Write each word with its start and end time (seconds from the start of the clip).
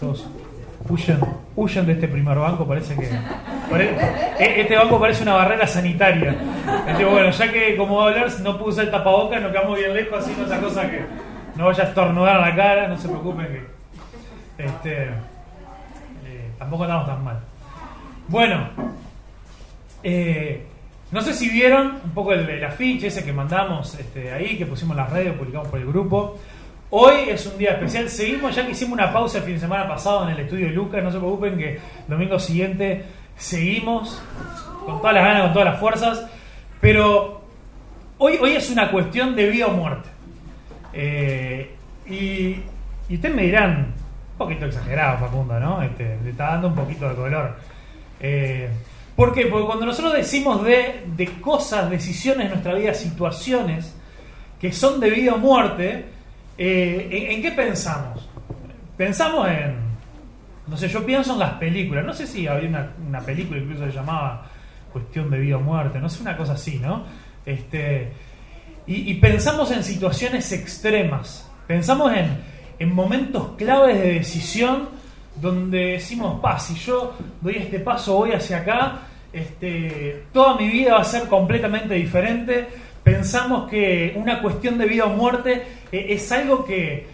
Todos 0.00 0.26
huyen, 0.88 1.18
huyen 1.56 1.86
de 1.86 1.92
este 1.92 2.08
primer 2.08 2.38
banco, 2.38 2.66
parece 2.66 2.94
que. 2.96 3.06
e- 3.06 4.60
Este 4.60 4.76
banco 4.76 5.00
parece 5.00 5.22
una 5.22 5.34
barrera 5.34 5.66
sanitaria. 5.66 6.34
Este, 6.86 7.04
bueno, 7.04 7.30
ya 7.30 7.50
que 7.52 7.76
como 7.76 8.02
hablar, 8.02 8.28
no 8.42 8.56
usar 8.64 8.84
el 8.84 8.90
tapabocas, 8.90 9.40
nos 9.42 9.52
quedamos 9.52 9.78
bien 9.78 9.94
lejos 9.94 10.18
haciendo 10.18 10.44
esa 10.44 10.60
cosa 10.60 10.90
que 10.90 11.00
no 11.56 11.66
vaya 11.66 11.84
a 11.84 11.86
estornudar 11.88 12.40
la 12.40 12.54
cara, 12.54 12.88
no 12.88 12.98
se 12.98 13.08
preocupen 13.08 13.46
que. 13.46 14.64
Este. 14.64 15.02
eh, 15.04 16.50
tampoco 16.58 16.84
estamos 16.84 17.06
tan 17.06 17.24
mal. 17.24 17.40
Bueno, 18.28 18.68
eh, 20.02 20.66
no 21.10 21.20
sé 21.22 21.32
si 21.34 21.48
vieron 21.48 22.00
un 22.04 22.10
poco 22.10 22.32
el, 22.32 22.48
el 22.48 22.64
afiche 22.64 23.06
ese 23.08 23.24
que 23.24 23.32
mandamos 23.32 23.94
este, 23.98 24.32
ahí, 24.32 24.58
que 24.58 24.66
pusimos 24.66 24.96
en 24.96 25.02
las 25.04 25.12
redes, 25.12 25.32
publicamos 25.34 25.68
por 25.68 25.78
el 25.80 25.86
grupo. 25.86 26.38
Hoy 26.90 27.30
es 27.30 27.44
un 27.46 27.58
día 27.58 27.72
especial. 27.72 28.08
Seguimos 28.08 28.54
ya 28.54 28.64
que 28.64 28.72
hicimos 28.72 28.92
una 28.92 29.12
pausa 29.12 29.38
el 29.38 29.44
fin 29.44 29.54
de 29.54 29.60
semana 29.60 29.88
pasado 29.88 30.24
en 30.24 30.34
el 30.34 30.40
estudio 30.40 30.66
de 30.66 30.72
Lucas. 30.72 31.02
No 31.02 31.10
se 31.10 31.18
preocupen 31.18 31.58
que 31.58 31.80
domingo 32.06 32.38
siguiente 32.38 33.04
seguimos 33.36 34.22
con 34.84 34.98
todas 34.98 35.14
las 35.14 35.24
ganas, 35.24 35.42
con 35.42 35.52
todas 35.52 35.68
las 35.72 35.80
fuerzas. 35.80 36.26
Pero 36.80 37.40
hoy, 38.18 38.38
hoy 38.40 38.52
es 38.52 38.70
una 38.70 38.90
cuestión 38.92 39.34
de 39.34 39.50
vida 39.50 39.66
o 39.66 39.72
muerte. 39.72 40.08
Eh, 40.92 41.74
y, 42.06 42.62
y 43.08 43.14
ustedes 43.16 43.34
me 43.34 43.42
dirán, 43.42 43.92
un 44.32 44.38
poquito 44.38 44.66
exagerado, 44.66 45.18
Facundo, 45.18 45.58
¿no? 45.58 45.82
Este, 45.82 46.18
le 46.22 46.30
está 46.30 46.52
dando 46.52 46.68
un 46.68 46.76
poquito 46.76 47.08
de 47.08 47.14
color. 47.16 47.56
Eh, 48.20 48.70
¿Por 49.16 49.34
qué? 49.34 49.46
Porque 49.46 49.66
cuando 49.66 49.86
nosotros 49.86 50.14
decimos 50.14 50.62
de, 50.62 51.02
de 51.16 51.26
cosas, 51.40 51.90
decisiones 51.90 52.44
en 52.44 52.50
nuestra 52.52 52.74
vida, 52.74 52.94
situaciones 52.94 53.92
que 54.60 54.72
son 54.72 55.00
de 55.00 55.10
vida 55.10 55.34
o 55.34 55.38
muerte, 55.38 56.15
eh, 56.58 57.28
¿en, 57.30 57.42
qué 57.42 57.52
pensamos? 57.52 58.28
Pensamos 58.96 59.48
en, 59.48 59.76
no 60.66 60.76
sé, 60.76 60.88
yo 60.88 61.04
pienso 61.04 61.34
en 61.34 61.40
las 61.40 61.54
películas, 61.54 62.04
no 62.04 62.14
sé 62.14 62.26
si 62.26 62.46
había 62.46 62.68
una, 62.68 62.92
una 63.06 63.20
película 63.20 63.60
incluso 63.60 63.86
se 63.86 63.92
llamaba 63.92 64.50
Cuestión 64.92 65.30
de 65.30 65.38
vida 65.38 65.58
o 65.58 65.60
muerte, 65.60 65.98
no 65.98 66.08
sé, 66.08 66.22
una 66.22 66.36
cosa 66.36 66.54
así, 66.54 66.78
¿no? 66.78 67.04
Este, 67.44 68.12
y, 68.86 69.10
y 69.10 69.14
pensamos 69.14 69.70
en 69.70 69.84
situaciones 69.84 70.50
extremas, 70.52 71.50
pensamos 71.66 72.12
en, 72.14 72.38
en 72.78 72.94
momentos 72.94 73.50
claves 73.56 74.00
de 74.00 74.14
decisión 74.14 74.88
donde 75.40 75.92
decimos, 75.92 76.40
pa, 76.40 76.58
si 76.58 76.74
yo 76.76 77.14
doy 77.40 77.56
este 77.56 77.78
paso, 77.80 78.16
voy 78.16 78.32
hacia 78.32 78.58
acá, 78.58 79.00
este, 79.32 80.24
toda 80.32 80.56
mi 80.56 80.68
vida 80.68 80.94
va 80.94 81.00
a 81.00 81.04
ser 81.04 81.28
completamente 81.28 81.94
diferente. 81.94 82.68
Pensamos 83.06 83.70
que 83.70 84.14
una 84.16 84.42
cuestión 84.42 84.78
de 84.78 84.84
vida 84.84 85.04
o 85.04 85.10
muerte 85.10 85.62
eh, 85.92 86.06
es 86.08 86.32
algo 86.32 86.64
que, 86.64 87.06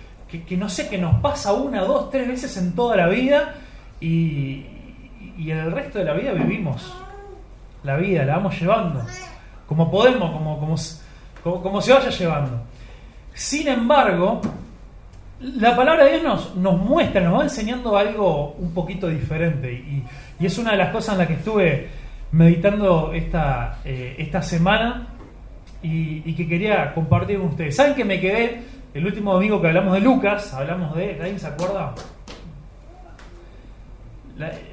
no 0.57 0.71
sé, 0.71 0.89
que 0.89 0.97
nos 0.97 1.21
pasa 1.21 1.53
una, 1.53 1.83
dos, 1.83 2.09
tres 2.11 2.27
veces 2.27 2.57
en 2.57 2.75
toda 2.75 2.97
la 2.97 3.09
vida 3.09 3.57
y, 4.01 4.65
el 5.47 5.71
resto 5.71 5.99
de 5.99 6.07
la 6.07 6.15
vida 6.15 6.33
vivimos 6.33 6.95
la 7.85 7.97
vida, 7.97 8.25
la 8.25 8.37
vamos 8.37 8.59
llevando, 8.59 9.05
como 9.67 9.91
podemos, 9.91 10.31
como, 10.31 10.59
como, 10.59 10.77
como, 11.45 11.63
como 11.63 11.83
se 11.83 11.93
vaya 11.93 12.09
llevando. 12.09 12.63
Sin 13.35 13.69
embargo, 13.69 14.41
la 15.41 15.77
palabra 15.77 16.07
de 16.07 16.21
Dios 16.21 16.55
nos, 16.57 16.79
muestra, 16.79 17.21
nos 17.21 17.39
va 17.39 17.43
enseñando 17.43 17.99
algo 17.99 18.53
un 18.59 18.73
poquito 18.73 19.09
diferente. 19.09 19.71
Y, 19.71 20.03
y 20.41 20.47
es 20.47 20.57
una 20.57 20.71
de 20.71 20.79
las 20.79 20.89
cosas 20.89 21.17
en 21.17 21.19
las 21.19 21.29
que 21.29 21.35
estuve 21.35 21.91
meditando 22.33 23.13
esta, 23.13 23.79
eh, 23.85 24.17
esta 24.19 24.41
semana 24.41 25.09
y, 25.83 26.23
y 26.25 26.35
que 26.35 26.47
quería 26.49 26.93
compartir 26.95 27.39
con 27.39 27.49
ustedes. 27.49 27.75
¿Saben 27.77 27.95
que 27.95 28.05
me 28.05 28.21
quedé 28.21 28.63
el 28.95 29.05
último 29.07 29.33
domingo 29.35 29.61
que 29.61 29.69
hablamos 29.69 29.95
de 29.95 30.01
Lucas? 30.01 30.53
Hablamos 30.55 30.95
de. 30.97 31.15
¿Alguien 31.21 31.39
se 31.39 31.47
acuerda? 31.47 31.95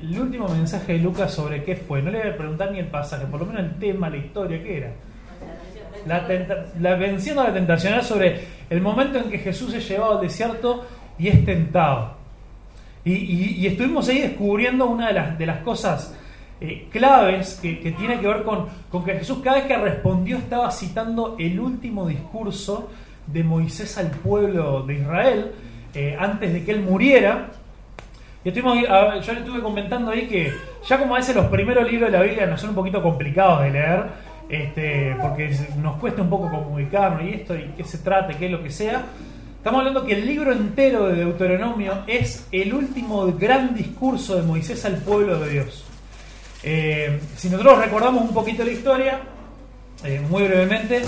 El 0.02 0.20
último 0.20 0.48
mensaje 0.48 0.94
de 0.94 1.00
Lucas 1.00 1.34
sobre 1.34 1.64
qué 1.64 1.76
fue. 1.76 2.02
No 2.02 2.10
le 2.12 2.20
voy 2.22 2.30
a 2.30 2.38
preguntar 2.38 2.72
ni 2.72 2.80
el 2.80 2.88
pasaje, 2.88 3.26
por 3.26 3.42
lo 3.42 3.46
menos 3.46 3.62
el 3.64 3.76
tema, 3.78 4.10
la 4.10 4.18
historia, 4.18 4.64
¿qué 4.64 4.78
era? 4.78 4.92
La, 6.08 6.26
tenta- 6.28 6.66
la 6.80 6.96
venciendo 6.96 7.44
la 7.44 7.54
tentación 7.54 7.94
era 7.94 8.02
sobre 8.02 8.40
el 8.70 8.82
momento 8.82 9.20
en 9.20 9.30
que 9.30 9.38
Jesús 9.38 9.74
es 9.74 9.88
llevado 9.88 10.16
al 10.18 10.22
desierto 10.22 10.88
y 11.20 11.28
es 11.28 11.44
tentado. 11.46 12.14
Y, 13.04 13.14
y- 13.14 13.56
y 13.60 13.68
estuvimos 13.68 14.08
ahí 14.08 14.20
descubriendo 14.22 14.86
una 14.88 15.08
de 15.08 15.14
las, 15.14 15.38
de 15.38 15.46
las 15.46 15.58
cosas 15.60 16.16
eh, 16.62 16.88
claves 16.92 17.60
que, 17.62 17.76
tiene 17.98 18.20
que 18.20 18.28
ver 18.28 18.44
con, 18.44 18.68
que 19.06 19.14
Jesús 19.14 19.40
cada 19.44 19.58
vez 19.58 19.66
que 19.66 19.78
respondió 19.78 20.38
estaba 20.38 20.70
citando 20.72 21.36
el 21.40 21.60
último 21.60 22.08
discurso 22.08 22.90
de 23.28 23.44
Moisés 23.44 23.98
al 23.98 24.12
pueblo 24.12 24.84
de 24.84 24.96
Israel 24.96 25.52
eh, 25.94 26.18
antes 26.20 26.52
de 26.52 26.64
que 26.64 26.72
él 26.72 26.82
muriera. 26.82 27.52
Y 28.44 28.50
estuvimos, 28.50 28.78
yo 28.82 29.34
le 29.34 29.40
estuve 29.40 29.62
comentando 29.62 30.12
ahí 30.12 30.28
que 30.28 30.54
ya 30.88 30.98
como 30.98 31.16
a 31.16 31.20
veces 31.20 31.36
los 31.36 31.48
primeros 31.48 31.90
libros 31.90 32.12
de 32.12 32.18
la 32.18 32.24
Biblia 32.24 32.46
nos 32.46 32.62
son 32.62 32.72
un 32.72 32.76
poquito 32.76 33.02
complicados 33.02 33.64
de 33.64 33.72
leer, 33.72 34.04
este, 34.50 35.16
porque 35.22 35.56
nos 35.78 35.98
cuesta 35.98 36.22
un 36.22 36.30
poco 36.30 36.50
comunicarnos 36.50 37.24
y 37.24 37.34
esto, 37.34 37.56
y 37.56 37.72
qué 37.76 37.84
se 37.84 38.00
trata, 38.00 38.38
qué 38.38 38.46
es 38.46 38.52
lo 38.52 38.64
que 38.64 38.72
sea. 38.72 39.04
Estamos 39.58 39.80
hablando 39.80 40.06
que 40.06 40.14
el 40.14 40.26
libro 40.26 40.54
entero 40.54 41.08
de 41.08 41.16
Deuteronomio 41.18 42.04
es 42.08 42.48
el 42.52 42.74
último 42.74 43.28
gran 43.34 43.76
discurso 43.76 44.38
de 44.38 44.44
Moisés 44.44 44.86
al 44.86 44.96
pueblo 44.96 45.38
de 45.40 45.50
Dios. 45.50 45.89
Eh, 46.64 47.20
si 47.36 47.50
nosotros 47.50 47.80
recordamos 47.80 48.24
un 48.24 48.34
poquito 48.34 48.64
la 48.64 48.72
historia, 48.72 49.20
eh, 50.04 50.22
muy 50.30 50.44
brevemente, 50.44 51.02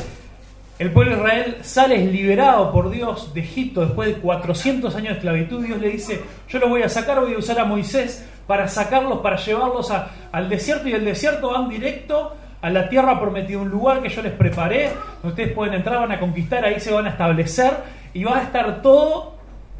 el 0.79 0.91
pueblo 0.91 1.11
de 1.11 1.17
Israel 1.17 1.57
sale 1.61 1.97
liberado 1.97 2.71
por 2.71 2.89
Dios 2.89 3.33
de 3.33 3.41
Egipto 3.41 3.81
después 3.81 4.07
de 4.07 4.21
400 4.21 4.95
años 4.95 5.09
de 5.09 5.13
esclavitud. 5.15 5.63
Dios 5.63 5.79
le 5.79 5.89
dice, 5.89 6.21
yo 6.47 6.59
los 6.59 6.69
voy 6.69 6.81
a 6.81 6.89
sacar, 6.89 7.19
voy 7.19 7.33
a 7.33 7.37
usar 7.37 7.59
a 7.59 7.65
Moisés 7.65 8.27
para 8.47 8.67
sacarlos, 8.67 9.19
para 9.19 9.37
llevarlos 9.37 9.91
al 10.31 10.49
desierto 10.49 10.87
y 10.87 10.91
del 10.93 11.05
desierto 11.05 11.51
van 11.51 11.69
directo 11.69 12.35
a 12.61 12.69
la 12.69 12.89
tierra 12.89 13.19
prometida, 13.19 13.59
un 13.59 13.69
lugar 13.69 14.01
que 14.01 14.09
yo 14.09 14.21
les 14.21 14.33
preparé, 14.33 14.91
ustedes 15.23 15.51
pueden 15.53 15.73
entrar, 15.73 15.99
van 15.99 16.11
a 16.11 16.19
conquistar, 16.19 16.63
ahí 16.63 16.79
se 16.79 16.91
van 16.91 17.07
a 17.07 17.09
establecer 17.09 17.71
y 18.13 18.23
va 18.23 18.37
a 18.37 18.43
estar 18.43 18.81
todo 18.81 19.35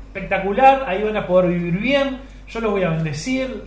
espectacular, 0.08 0.86
ahí 0.88 1.04
van 1.04 1.18
a 1.18 1.28
poder 1.28 1.52
vivir 1.52 1.78
bien, 1.80 2.20
yo 2.48 2.60
los 2.60 2.72
voy 2.72 2.84
a 2.84 2.90
bendecir, 2.90 3.64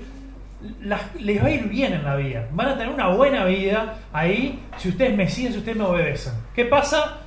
las- 0.82 1.14
les 1.20 1.42
va 1.42 1.46
a 1.46 1.50
ir 1.50 1.64
bien 1.68 1.92
en 1.94 2.04
la 2.04 2.16
vida. 2.16 2.46
Van 2.52 2.68
a 2.68 2.72
tener 2.78 2.92
una 2.92 3.08
buena 3.08 3.44
vida 3.44 3.94
ahí 4.12 4.60
si 4.78 4.88
ustedes 4.90 5.16
me 5.16 5.28
siguen, 5.28 5.52
si 5.52 5.58
ustedes 5.58 5.76
me 5.78 5.84
obedecen. 5.84 6.32
¿Qué 6.54 6.64
pasa? 6.64 7.18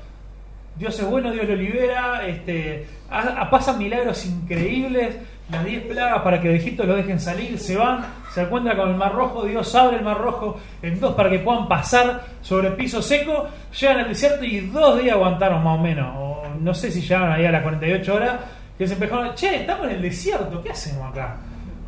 Dios 0.76 1.00
es 1.00 1.06
bueno, 1.10 1.32
Dios 1.32 1.48
lo 1.48 1.56
libera, 1.56 2.28
este, 2.28 2.86
ha- 3.10 3.50
pasan 3.50 3.80
milagros 3.80 4.24
increíbles, 4.28 5.18
las 5.50 5.66
10 5.66 5.84
plagas 5.88 6.22
para 6.22 6.40
que 6.42 6.50
de 6.50 6.58
Egipto 6.58 6.84
lo 6.84 6.96
dejen 6.96 7.20
salir, 7.20 7.58
se 7.58 7.76
van, 7.78 8.06
se 8.34 8.42
encuentran 8.42 8.78
con 8.78 8.90
el 8.90 8.96
Mar 8.96 9.14
Rojo, 9.14 9.44
Dios 9.46 9.74
abre 9.74 9.98
el 9.98 10.04
Mar 10.04 10.18
Rojo 10.20 10.60
en 10.84 11.00
dos 11.00 11.16
para 11.16 11.30
que 11.32 11.40
puedan 11.40 11.68
pasar 11.68 12.26
sobre 12.42 12.68
el 12.68 12.74
piso 12.76 13.02
seco, 13.02 13.48
llegan 13.80 14.00
al 14.02 14.10
desierto 14.10 14.44
y 14.44 14.60
dos 14.68 15.02
días 15.02 15.16
aguantaron 15.16 15.64
más 15.64 15.80
o 15.80 15.82
menos, 15.82 16.14
o 16.16 16.44
no 16.60 16.74
sé 16.76 16.92
si 16.92 17.02
llegaron 17.02 17.32
ahí 17.32 17.46
a 17.46 17.52
las 17.52 17.64
48 17.64 18.14
horas, 18.14 18.36
que 18.78 18.86
se 18.88 18.94
empezaron, 18.94 19.34
che, 19.34 19.56
estamos 19.62 19.86
en 19.86 19.92
el 19.96 20.02
desierto, 20.04 20.62
¿qué 20.62 20.70
hacemos 20.72 21.10
acá? 21.12 21.38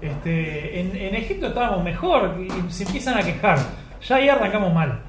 Este, 0.02 0.80
en, 0.80 1.16
Egipto 1.16 1.48
estábamos 1.48 1.84
mejor 1.84 2.38
y 2.40 2.72
se 2.72 2.84
empiezan 2.84 3.18
a 3.18 3.24
quejar, 3.24 3.60
ya 4.02 4.16
ahí 4.16 4.30
arrancamos 4.30 4.74
mal 4.74 5.02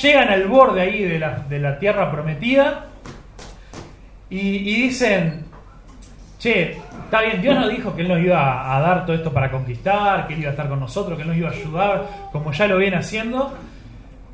llegan 0.00 0.28
al 0.28 0.46
borde 0.46 0.80
ahí 0.80 1.02
de 1.02 1.18
la, 1.18 1.78
tierra 1.78 2.10
prometida 2.10 2.86
y, 4.30 4.82
dicen, 4.82 5.44
che, 6.38 6.78
está 7.04 7.20
bien, 7.20 7.42
Dios 7.42 7.54
nos 7.54 7.68
dijo 7.68 7.94
que 7.94 8.00
Él 8.00 8.08
nos 8.08 8.18
iba 8.20 8.74
a, 8.74 8.80
dar 8.80 9.04
todo 9.04 9.14
esto 9.14 9.30
para 9.30 9.50
conquistar, 9.50 10.26
que 10.26 10.34
Él 10.34 10.40
iba 10.40 10.48
a 10.48 10.52
estar 10.52 10.68
con 10.68 10.80
nosotros, 10.80 11.16
que 11.16 11.22
Él 11.22 11.28
nos 11.28 11.36
iba 11.36 11.50
a 11.50 11.52
ayudar, 11.52 12.08
como 12.32 12.50
ya 12.52 12.66
lo 12.66 12.78
viene 12.78 12.96
haciendo, 12.96 13.52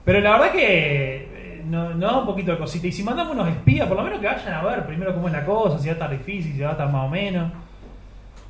pero 0.05 0.21
la 0.21 0.33
verdad 0.33 0.53
que 0.53 1.17
eh, 1.17 1.63
no- 1.67 1.99
da 1.99 2.19
un 2.19 2.27
poquito 2.27 2.53
de 2.53 2.59
cosita. 2.59 2.87
Y 2.87 2.93
si 2.93 3.03
mandamos 3.03 3.35
unos 3.35 3.49
espías, 3.49 3.89
por 3.89 3.97
lo 3.97 4.05
menos 4.05 4.21
que 4.21 4.27
vayan 4.29 4.55
a 4.55 4.63
ver 4.63 4.87
primero 4.87 5.13
cómo 5.13 5.27
es 5.27 5.33
la 5.33 5.45
cosa, 5.45 5.79
si 5.79 5.87
va 5.89 5.93
a 5.93 5.95
estar 5.95 6.11
difícil, 6.11 6.53
si 6.53 6.61
va 6.61 6.69
a 6.69 6.73
estar 6.73 6.91
más 6.91 7.05
o 7.05 7.09
menos. 7.09 7.53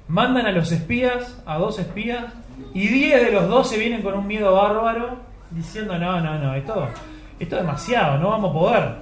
Mandan 0.08 0.46
a 0.46 0.52
los 0.52 0.72
espías, 0.72 1.38
a 1.46 1.58
dos 1.58 1.78
espías, 1.78 2.24
y 2.74 2.88
10 2.88 3.26
de 3.26 3.32
los 3.32 3.48
12 3.48 3.78
vienen 3.78 4.02
con 4.02 4.14
un 4.14 4.26
miedo 4.26 4.52
bárbaro, 4.54 5.18
diciendo, 5.50 5.98
no, 5.98 6.20
no, 6.20 6.38
no, 6.38 6.54
esto, 6.54 6.88
esto 7.38 7.56
es 7.56 7.62
demasiado, 7.62 8.18
no 8.18 8.30
vamos 8.30 8.50
a 8.50 8.54
poder. 8.54 8.94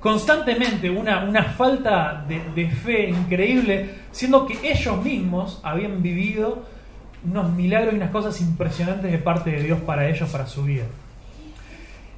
Constantemente 0.00 0.90
una, 0.90 1.24
una 1.24 1.44
falta 1.44 2.24
de, 2.26 2.42
de 2.54 2.70
fe 2.70 3.08
increíble, 3.08 4.00
siendo 4.10 4.46
que 4.46 4.58
ellos 4.62 5.02
mismos 5.02 5.60
habían 5.62 6.02
vivido 6.02 6.64
unos 7.24 7.52
milagros 7.52 7.94
y 7.94 7.96
unas 7.96 8.10
cosas 8.10 8.40
impresionantes 8.40 9.10
de 9.10 9.18
parte 9.18 9.50
de 9.50 9.62
Dios 9.62 9.80
para 9.80 10.08
ellos, 10.08 10.28
para 10.30 10.46
su 10.46 10.64
vida. 10.64 10.84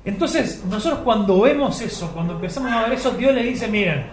Entonces, 0.05 0.64
nosotros 0.69 1.00
cuando 1.00 1.41
vemos 1.41 1.81
eso, 1.81 2.11
cuando 2.12 2.35
empezamos 2.35 2.70
a 2.73 2.82
ver 2.82 2.93
eso, 2.93 3.11
Dios 3.12 3.35
les 3.35 3.44
dice, 3.44 3.69
miren, 3.69 4.05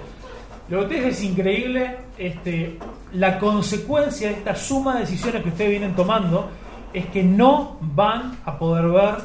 lo 0.70 0.80
que 0.80 0.84
ustedes 0.86 1.18
es 1.18 1.24
increíble, 1.24 1.98
este, 2.18 2.78
la 3.14 3.40
consecuencia 3.40 4.30
de 4.30 4.36
esta 4.36 4.56
suma 4.56 4.96
de 4.96 5.02
decisiones 5.02 5.44
que 5.44 5.50
ustedes 5.50 5.72
vienen 5.72 5.96
tomando 5.96 6.50
es 6.94 7.06
que 7.08 7.24
no 7.24 7.78
van 7.82 8.38
a 8.46 8.58
poder 8.58 8.88
ver, 8.88 9.16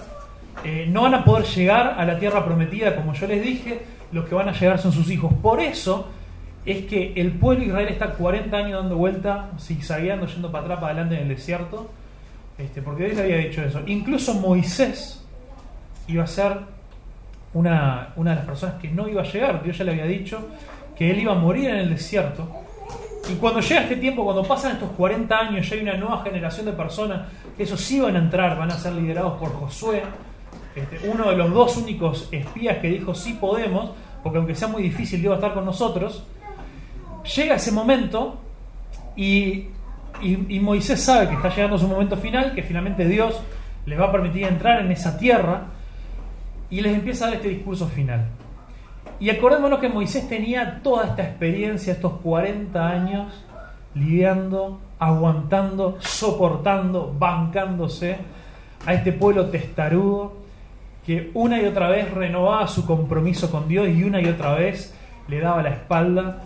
eh, 0.64 0.86
no 0.88 1.02
van 1.02 1.14
a 1.14 1.24
poder 1.24 1.46
llegar 1.46 1.94
a 1.98 2.04
la 2.04 2.18
tierra 2.18 2.44
prometida, 2.44 2.94
como 2.96 3.12
yo 3.12 3.26
les 3.26 3.42
dije, 3.42 3.82
los 4.12 4.28
que 4.28 4.34
van 4.34 4.48
a 4.48 4.52
llegar 4.52 4.78
son 4.78 4.92
sus 4.92 5.10
hijos. 5.10 5.32
Por 5.42 5.60
eso 5.60 6.08
es 6.64 6.84
que 6.86 7.12
el 7.16 7.32
pueblo 7.32 7.60
de 7.60 7.66
Israel 7.68 7.88
está 7.88 8.12
40 8.12 8.56
años 8.56 8.82
dando 8.82 8.96
vuelta, 8.96 9.50
zigzagueando, 9.60 10.26
yendo 10.26 10.50
para 10.50 10.64
atrás, 10.64 10.80
para 10.80 10.92
adelante 10.92 11.16
en 11.16 11.22
el 11.22 11.28
desierto, 11.28 11.90
este, 12.58 12.82
porque 12.82 13.04
Dios 13.04 13.16
le 13.16 13.22
había 13.22 13.36
dicho 13.36 13.62
eso. 13.62 13.82
Incluso 13.86 14.34
Moisés 14.34 15.24
iba 16.08 16.24
a 16.24 16.26
ser 16.26 16.58
una, 17.54 18.12
una 18.16 18.30
de 18.30 18.36
las 18.36 18.46
personas 18.46 18.76
que 18.80 18.88
no 18.88 19.08
iba 19.08 19.22
a 19.22 19.24
llegar. 19.24 19.62
Dios 19.62 19.78
ya 19.78 19.84
le 19.84 19.92
había 19.92 20.06
dicho 20.06 20.48
que 20.96 21.10
él 21.10 21.20
iba 21.20 21.32
a 21.32 21.36
morir 21.36 21.70
en 21.70 21.76
el 21.76 21.90
desierto. 21.90 22.65
Y 23.28 23.34
cuando 23.34 23.60
llega 23.60 23.82
este 23.82 23.96
tiempo, 23.96 24.24
cuando 24.24 24.44
pasan 24.44 24.72
estos 24.72 24.90
40 24.90 25.36
años, 25.36 25.68
ya 25.68 25.74
hay 25.74 25.82
una 25.82 25.96
nueva 25.96 26.22
generación 26.22 26.66
de 26.66 26.72
personas 26.72 27.26
que 27.56 27.64
esos 27.64 27.80
sí 27.80 28.00
van 28.00 28.14
a 28.14 28.20
entrar, 28.20 28.56
van 28.56 28.70
a 28.70 28.78
ser 28.78 28.92
liderados 28.92 29.38
por 29.38 29.52
Josué, 29.52 30.02
este, 30.76 31.08
uno 31.08 31.30
de 31.30 31.36
los 31.36 31.52
dos 31.52 31.76
únicos 31.78 32.28
espías 32.30 32.78
que 32.78 32.88
dijo 32.88 33.14
sí 33.14 33.32
podemos, 33.32 33.92
porque 34.22 34.38
aunque 34.38 34.54
sea 34.54 34.68
muy 34.68 34.82
difícil, 34.82 35.20
Dios 35.20 35.32
va 35.32 35.36
a 35.36 35.38
estar 35.38 35.54
con 35.54 35.64
nosotros. 35.64 36.24
Llega 37.34 37.56
ese 37.56 37.72
momento 37.72 38.38
y, 39.16 39.68
y, 40.20 40.60
Moisés 40.60 41.02
sabe 41.02 41.28
que 41.28 41.34
está 41.34 41.48
llegando 41.48 41.78
su 41.78 41.88
momento 41.88 42.16
final, 42.16 42.54
que 42.54 42.62
finalmente 42.62 43.06
Dios 43.06 43.40
les 43.86 43.98
va 43.98 44.06
a 44.06 44.12
permitir 44.12 44.44
entrar 44.44 44.80
en 44.80 44.92
esa 44.92 45.18
tierra 45.18 45.64
y 46.70 46.80
les 46.80 46.94
empieza 46.94 47.24
a 47.24 47.28
dar 47.28 47.36
este 47.38 47.48
discurso 47.48 47.88
final. 47.88 48.26
Y 49.18 49.30
acordémonos 49.30 49.78
que 49.78 49.88
Moisés 49.88 50.28
tenía 50.28 50.80
toda 50.82 51.06
esta 51.06 51.22
experiencia, 51.22 51.92
estos 51.94 52.12
40 52.22 52.86
años, 52.86 53.44
lidiando, 53.94 54.80
aguantando, 54.98 55.96
soportando, 56.00 57.14
bancándose 57.18 58.18
a 58.84 58.94
este 58.94 59.12
pueblo 59.12 59.46
testarudo 59.46 60.34
que 61.06 61.30
una 61.34 61.62
y 61.62 61.66
otra 61.66 61.88
vez 61.88 62.12
renovaba 62.12 62.66
su 62.66 62.84
compromiso 62.84 63.50
con 63.50 63.68
Dios 63.68 63.88
y 63.88 64.02
una 64.02 64.20
y 64.20 64.26
otra 64.26 64.54
vez 64.54 64.92
le 65.28 65.40
daba 65.40 65.62
la 65.62 65.70
espalda 65.70 66.42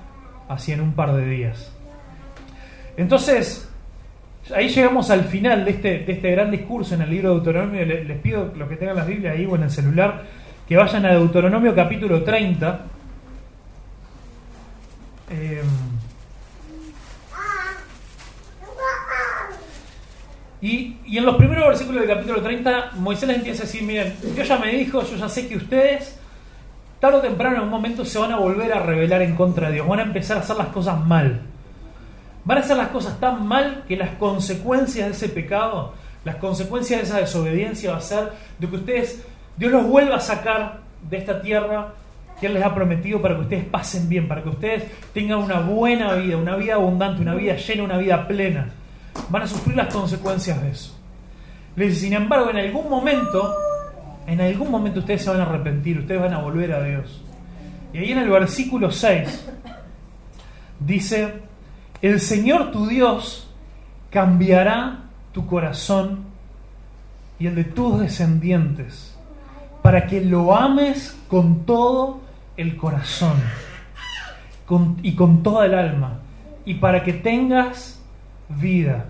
así 0.49 0.73
en 0.73 0.83
un 0.83 0.93
par 0.93 1.15
de 1.15 1.25
días. 1.25 1.73
Entonces, 2.97 3.71
ahí 4.55 4.69
llegamos 4.69 5.11
al 5.11 5.25
final 5.25 5.65
de 5.65 5.71
este, 5.71 5.99
de 6.01 6.13
este 6.13 6.31
gran 6.33 6.51
discurso 6.51 6.95
en 6.95 7.03
el 7.03 7.11
libro 7.11 7.31
de 7.31 7.35
Deuteronomio. 7.37 7.85
Les, 7.87 8.19
pido 8.19 8.53
los 8.55 8.69
que 8.69 8.77
tengan 8.77 8.97
las 8.97 9.07
Biblias 9.07 9.35
ahí 9.35 9.47
o 9.47 9.57
en 9.57 9.63
el 9.63 9.71
celular 9.71 10.25
que 10.71 10.77
vayan 10.77 11.05
a 11.05 11.15
Deuteronomio 11.15 11.75
capítulo 11.75 12.23
30. 12.23 12.81
Eh, 15.31 15.63
y, 20.61 20.97
y, 21.07 21.19
en 21.19 21.27
los 21.27 21.35
primeros 21.35 21.67
versículos 21.67 22.07
del 22.07 22.17
capítulo 22.17 22.41
30, 22.41 22.93
Moisés 22.99 23.27
les 23.27 23.39
empieza 23.39 23.65
a 23.65 23.67
decir, 23.67 23.83
miren, 23.83 24.15
Dios 24.23 24.47
ya 24.47 24.59
me 24.59 24.71
dijo, 24.71 25.03
yo 25.03 25.17
ya 25.17 25.29
sé 25.29 25.49
que 25.49 25.57
ustedes, 25.57 26.17
tarde 27.01 27.17
o 27.17 27.21
temprano 27.21 27.57
en 27.57 27.63
un 27.63 27.69
momento 27.69 28.05
se 28.05 28.21
van 28.21 28.31
a 28.31 28.37
volver 28.37 28.73
a 28.73 28.79
rebelar 28.79 29.23
en 29.23 29.35
contra 29.35 29.67
de 29.67 29.75
Dios, 29.75 29.89
van 29.89 29.99
a 29.99 30.03
empezar 30.05 30.37
a 30.37 30.41
hacer 30.41 30.55
las 30.55 30.69
cosas 30.69 31.05
mal. 31.05 31.41
Van 32.45 32.59
a 32.59 32.61
hacer 32.61 32.77
las 32.77 32.91
cosas 32.91 33.19
tan 33.19 33.45
mal 33.45 33.83
que 33.89 33.97
las 33.97 34.11
consecuencias 34.11 35.09
de 35.09 35.15
ese 35.15 35.31
pecado, 35.31 35.95
las 36.25 36.37
consecuencias 36.37 37.01
de 37.01 37.07
esa 37.07 37.19
desobediencia 37.19 37.91
va 37.91 37.97
a 37.97 38.03
ser 38.03 38.31
de 38.61 38.69
que 38.69 38.77
ustedes 38.77 39.25
Dios 39.61 39.73
los 39.73 39.87
vuelva 39.87 40.17
a 40.17 40.21
sacar 40.21 40.79
de 41.11 41.19
esta 41.19 41.43
tierra 41.43 41.93
que 42.41 42.47
Él 42.47 42.55
les 42.55 42.65
ha 42.65 42.75
prometido 42.75 43.21
para 43.21 43.35
que 43.35 43.43
ustedes 43.43 43.65
pasen 43.67 44.09
bien, 44.09 44.27
para 44.27 44.43
que 44.43 44.49
ustedes 44.49 44.85
tengan 45.13 45.37
una 45.37 45.61
buena 45.61 46.15
vida, 46.15 46.39
una 46.39 46.57
vida 46.57 46.77
abundante, 46.77 47.21
una 47.21 47.35
vida 47.35 47.57
llena, 47.57 47.83
una 47.83 47.99
vida 47.99 48.27
plena. 48.27 48.71
Van 49.29 49.43
a 49.43 49.47
sufrir 49.47 49.77
las 49.77 49.93
consecuencias 49.93 50.63
de 50.63 50.71
eso. 50.71 50.99
dice, 51.77 51.95
sin 51.95 52.15
embargo, 52.15 52.49
en 52.49 52.57
algún 52.57 52.89
momento, 52.89 53.55
en 54.27 54.41
algún 54.41 54.71
momento 54.71 55.01
ustedes 55.01 55.25
se 55.25 55.29
van 55.29 55.41
a 55.41 55.43
arrepentir, 55.43 55.99
ustedes 55.99 56.23
van 56.23 56.33
a 56.33 56.39
volver 56.39 56.73
a 56.73 56.83
Dios. 56.83 57.23
Y 57.93 57.99
ahí 57.99 58.13
en 58.13 58.19
el 58.19 58.31
versículo 58.31 58.91
6 58.91 59.47
dice, 60.79 61.35
el 62.01 62.19
Señor 62.19 62.71
tu 62.71 62.87
Dios 62.87 63.53
cambiará 64.09 65.01
tu 65.33 65.47
corazón 65.47 66.21
y 67.39 67.47
el 67.47 67.55
de 67.57 67.65
tus 67.65 68.01
descendientes 68.01 69.20
para 69.91 70.07
que 70.07 70.21
lo 70.21 70.55
ames 70.55 71.19
con 71.27 71.67
todo 71.67 72.21
el 72.57 72.77
corazón 72.77 73.35
y 75.03 75.17
con 75.17 75.43
toda 75.43 75.67
el 75.67 75.75
alma, 75.75 76.21
y 76.65 76.75
para 76.75 77.03
que 77.03 77.13
tengas 77.13 78.01
vida. 78.49 79.07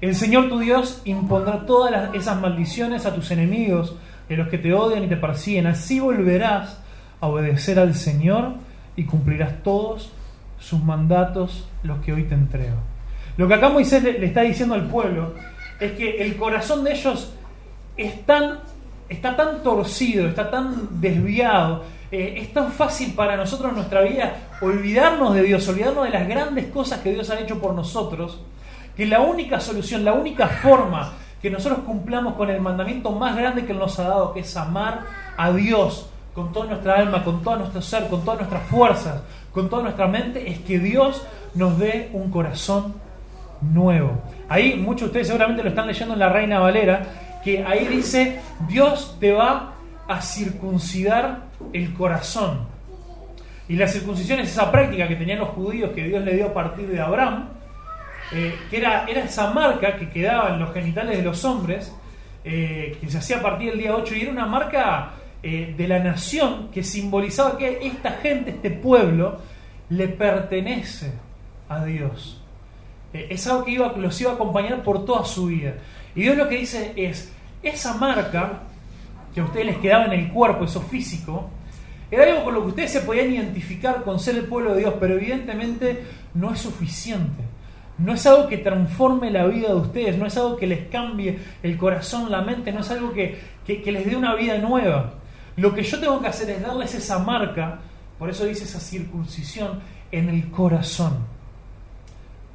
El 0.00 0.14
Señor 0.14 0.48
tu 0.48 0.60
Dios 0.60 1.02
impondrá 1.06 1.66
todas 1.66 2.14
esas 2.14 2.40
maldiciones 2.40 3.04
a 3.04 3.12
tus 3.16 3.32
enemigos, 3.32 3.96
de 4.28 4.36
los 4.36 4.46
que 4.46 4.58
te 4.58 4.72
odian 4.72 5.02
y 5.02 5.08
te 5.08 5.16
persiguen. 5.16 5.66
Así 5.66 5.98
volverás 5.98 6.80
a 7.20 7.26
obedecer 7.26 7.80
al 7.80 7.96
Señor 7.96 8.52
y 8.94 9.06
cumplirás 9.06 9.60
todos 9.64 10.12
sus 10.60 10.80
mandatos, 10.80 11.68
los 11.82 11.98
que 11.98 12.12
hoy 12.12 12.22
te 12.22 12.34
entrego. 12.34 12.76
Lo 13.36 13.48
que 13.48 13.54
acá 13.54 13.68
Moisés 13.70 14.04
le, 14.04 14.24
está 14.24 14.42
diciendo 14.42 14.76
al 14.76 14.86
pueblo 14.86 15.34
es 15.80 15.90
que 15.94 16.22
el 16.22 16.36
corazón 16.36 16.84
de 16.84 16.92
ellos 16.92 17.34
es 17.96 18.24
tan 18.24 18.60
está 19.10 19.36
tan 19.36 19.62
torcido, 19.62 20.28
está 20.28 20.50
tan 20.50 21.00
desviado, 21.00 21.82
eh, 22.12 22.34
es 22.38 22.54
tan 22.54 22.72
fácil 22.72 23.12
para 23.12 23.36
nosotros 23.36 23.70
en 23.70 23.76
nuestra 23.76 24.02
vida 24.02 24.34
olvidarnos 24.62 25.34
de 25.34 25.42
Dios, 25.42 25.68
olvidarnos 25.68 26.04
de 26.04 26.10
las 26.10 26.28
grandes 26.28 26.66
cosas 26.66 27.00
que 27.00 27.12
Dios 27.12 27.28
ha 27.28 27.38
hecho 27.38 27.60
por 27.60 27.74
nosotros, 27.74 28.40
que 28.96 29.06
la 29.06 29.20
única 29.20 29.60
solución, 29.60 30.04
la 30.04 30.12
única 30.12 30.46
forma 30.46 31.12
que 31.42 31.50
nosotros 31.50 31.80
cumplamos 31.84 32.34
con 32.34 32.50
el 32.50 32.60
mandamiento 32.60 33.10
más 33.10 33.36
grande 33.36 33.64
que 33.64 33.72
Él 33.72 33.78
nos 33.78 33.98
ha 33.98 34.04
dado, 34.04 34.32
que 34.32 34.40
es 34.40 34.56
amar 34.56 35.00
a 35.36 35.50
Dios 35.50 36.08
con 36.34 36.52
toda 36.52 36.66
nuestra 36.66 36.94
alma, 36.94 37.24
con 37.24 37.42
todo 37.42 37.56
nuestro 37.56 37.82
ser, 37.82 38.06
con 38.08 38.22
todas 38.22 38.40
nuestras 38.40 38.62
fuerzas, 38.64 39.22
con 39.52 39.68
toda 39.68 39.82
nuestra 39.82 40.06
mente, 40.06 40.48
es 40.48 40.60
que 40.60 40.78
Dios 40.78 41.26
nos 41.54 41.78
dé 41.78 42.10
un 42.12 42.30
corazón 42.30 42.94
nuevo. 43.60 44.12
Ahí 44.48 44.76
muchos 44.76 45.00
de 45.00 45.06
ustedes 45.06 45.26
seguramente 45.26 45.62
lo 45.64 45.70
están 45.70 45.88
leyendo 45.88 46.14
en 46.14 46.20
la 46.20 46.28
Reina 46.28 46.60
Valera, 46.60 47.29
que 47.44 47.64
ahí 47.64 47.86
dice, 47.86 48.40
Dios 48.68 49.16
te 49.20 49.32
va 49.32 49.74
a 50.08 50.20
circuncidar 50.20 51.44
el 51.72 51.94
corazón. 51.94 52.68
Y 53.68 53.76
la 53.76 53.86
circuncisión 53.86 54.40
es 54.40 54.50
esa 54.50 54.70
práctica 54.72 55.06
que 55.06 55.16
tenían 55.16 55.38
los 55.38 55.50
judíos 55.50 55.92
que 55.94 56.04
Dios 56.04 56.24
le 56.24 56.34
dio 56.34 56.46
a 56.46 56.54
partir 56.54 56.88
de 56.88 57.00
Abraham, 57.00 57.48
eh, 58.32 58.56
que 58.68 58.78
era, 58.78 59.06
era 59.06 59.22
esa 59.22 59.52
marca 59.52 59.96
que 59.96 60.08
quedaba 60.10 60.54
en 60.54 60.58
los 60.58 60.72
genitales 60.72 61.16
de 61.16 61.22
los 61.22 61.44
hombres, 61.44 61.94
eh, 62.44 62.96
que 63.00 63.08
se 63.08 63.18
hacía 63.18 63.38
a 63.38 63.42
partir 63.42 63.70
del 63.70 63.78
día 63.78 63.94
8, 63.94 64.14
y 64.16 64.22
era 64.22 64.32
una 64.32 64.46
marca 64.46 65.12
eh, 65.42 65.74
de 65.76 65.88
la 65.88 66.00
nación 66.00 66.70
que 66.72 66.82
simbolizaba 66.82 67.56
que 67.56 67.78
esta 67.82 68.12
gente, 68.12 68.50
este 68.50 68.70
pueblo, 68.70 69.38
le 69.88 70.08
pertenece 70.08 71.12
a 71.68 71.84
Dios. 71.84 72.42
es 73.12 73.46
algo 73.46 73.64
que 73.64 73.72
iba, 73.72 73.92
los 73.96 74.20
iba 74.20 74.32
a 74.32 74.34
acompañar 74.34 74.82
por 74.82 75.04
toda 75.04 75.24
su 75.24 75.46
vida. 75.46 75.74
Y 76.14 76.22
Dios 76.22 76.36
lo 76.36 76.48
que 76.48 76.58
dice 76.58 76.92
es, 76.96 77.32
esa 77.62 77.94
marca 77.94 78.60
que 79.34 79.40
a 79.40 79.44
ustedes 79.44 79.66
les 79.66 79.78
quedaba 79.78 80.06
en 80.06 80.12
el 80.12 80.28
cuerpo, 80.32 80.64
eso 80.64 80.80
físico, 80.80 81.50
era 82.10 82.24
algo 82.24 82.44
con 82.44 82.54
lo 82.54 82.62
que 82.62 82.68
ustedes 82.68 82.92
se 82.92 83.00
podían 83.02 83.32
identificar 83.32 84.02
con 84.02 84.18
ser 84.18 84.36
el 84.36 84.44
pueblo 84.44 84.74
de 84.74 84.80
Dios, 84.80 84.94
pero 84.98 85.14
evidentemente 85.14 86.04
no 86.34 86.52
es 86.52 86.60
suficiente. 86.60 87.44
No 87.98 88.14
es 88.14 88.26
algo 88.26 88.48
que 88.48 88.58
transforme 88.58 89.30
la 89.30 89.46
vida 89.46 89.68
de 89.68 89.74
ustedes, 89.74 90.18
no 90.18 90.26
es 90.26 90.36
algo 90.36 90.56
que 90.56 90.66
les 90.66 90.88
cambie 90.88 91.38
el 91.62 91.76
corazón, 91.76 92.30
la 92.30 92.40
mente, 92.40 92.72
no 92.72 92.80
es 92.80 92.90
algo 92.90 93.12
que, 93.12 93.38
que 93.64 93.92
les 93.92 94.06
dé 94.06 94.16
una 94.16 94.34
vida 94.34 94.58
nueva. 94.58 95.14
Lo 95.56 95.74
que 95.74 95.82
yo 95.82 96.00
tengo 96.00 96.20
que 96.20 96.28
hacer 96.28 96.50
es 96.50 96.62
darles 96.62 96.94
esa 96.94 97.18
marca, 97.18 97.78
por 98.18 98.30
eso 98.30 98.46
dice 98.46 98.64
esa 98.64 98.80
circuncisión, 98.80 99.80
en 100.10 100.30
el 100.30 100.50
corazón. 100.50 101.18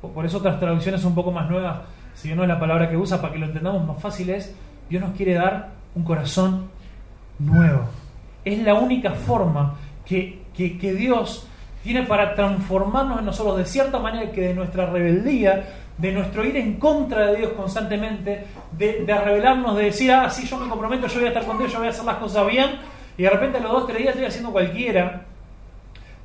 Por 0.02 0.26
eso 0.26 0.40
otras 0.40 0.60
traducciones 0.60 1.04
un 1.06 1.16
poco 1.16 1.32
más 1.32 1.50
nuevas 1.50 1.78
si 2.15 2.34
no 2.34 2.43
es 2.43 2.50
la 2.50 2.60
palabra 2.60 2.89
que 2.89 2.98
usa 2.98 3.22
para 3.22 3.34
que 3.34 3.39
lo 3.39 3.45
entendamos 3.45 3.86
más 3.86 4.01
fácil, 4.01 4.29
es 4.29 4.53
Dios 4.89 5.01
nos 5.01 5.15
quiere 5.15 5.34
dar 5.34 5.69
un 5.93 6.03
corazón 6.03 6.69
nuevo. 7.39 7.81
Es 8.43 8.60
la 8.60 8.75
única 8.75 9.12
forma 9.12 9.75
que, 10.05 10.43
Dios 10.55 11.48
tiene 11.84 12.03
para 12.03 12.34
transformarnos 12.34 13.19
en 13.19 13.25
nosotros 13.25 13.57
de 13.57 13.65
cierta 13.65 14.00
manera 14.00 14.31
que 14.31 14.41
de 14.41 14.53
nuestra 14.53 14.86
rebeldía, 14.88 15.67
de 15.98 16.12
nuestro 16.12 16.43
ir 16.43 16.57
en 16.57 16.79
contra 16.79 17.27
de 17.27 17.38
Dios 17.38 17.51
constantemente, 17.53 18.45
de, 18.72 19.05
de 19.05 19.17
rebelarnos, 19.17 19.77
de 19.77 19.86
decir, 19.86 20.12
ah, 20.12 20.29
sí, 20.29 20.48
yo 20.48 20.57
me 20.57 20.67
comprometo, 20.67 21.07
yo 21.07 21.15
voy 21.15 21.25
a 21.25 21.27
estar 21.29 21.45
con 21.45 21.57
Dios, 21.57 21.72
yo 21.72 21.79
voy 21.79 21.88
a 21.88 21.91
hacer 21.91 22.05
las 22.05 22.17
cosas 22.17 22.48
bien, 22.48 22.72
y 23.17 23.24
de 23.24 23.29
repente 23.29 23.57
a 23.57 23.62
los 23.62 23.72
dos, 23.72 23.88
tres 23.88 24.00
días 24.00 24.10
estoy 24.10 24.25
haciendo 24.25 24.51
cualquiera. 24.51 25.22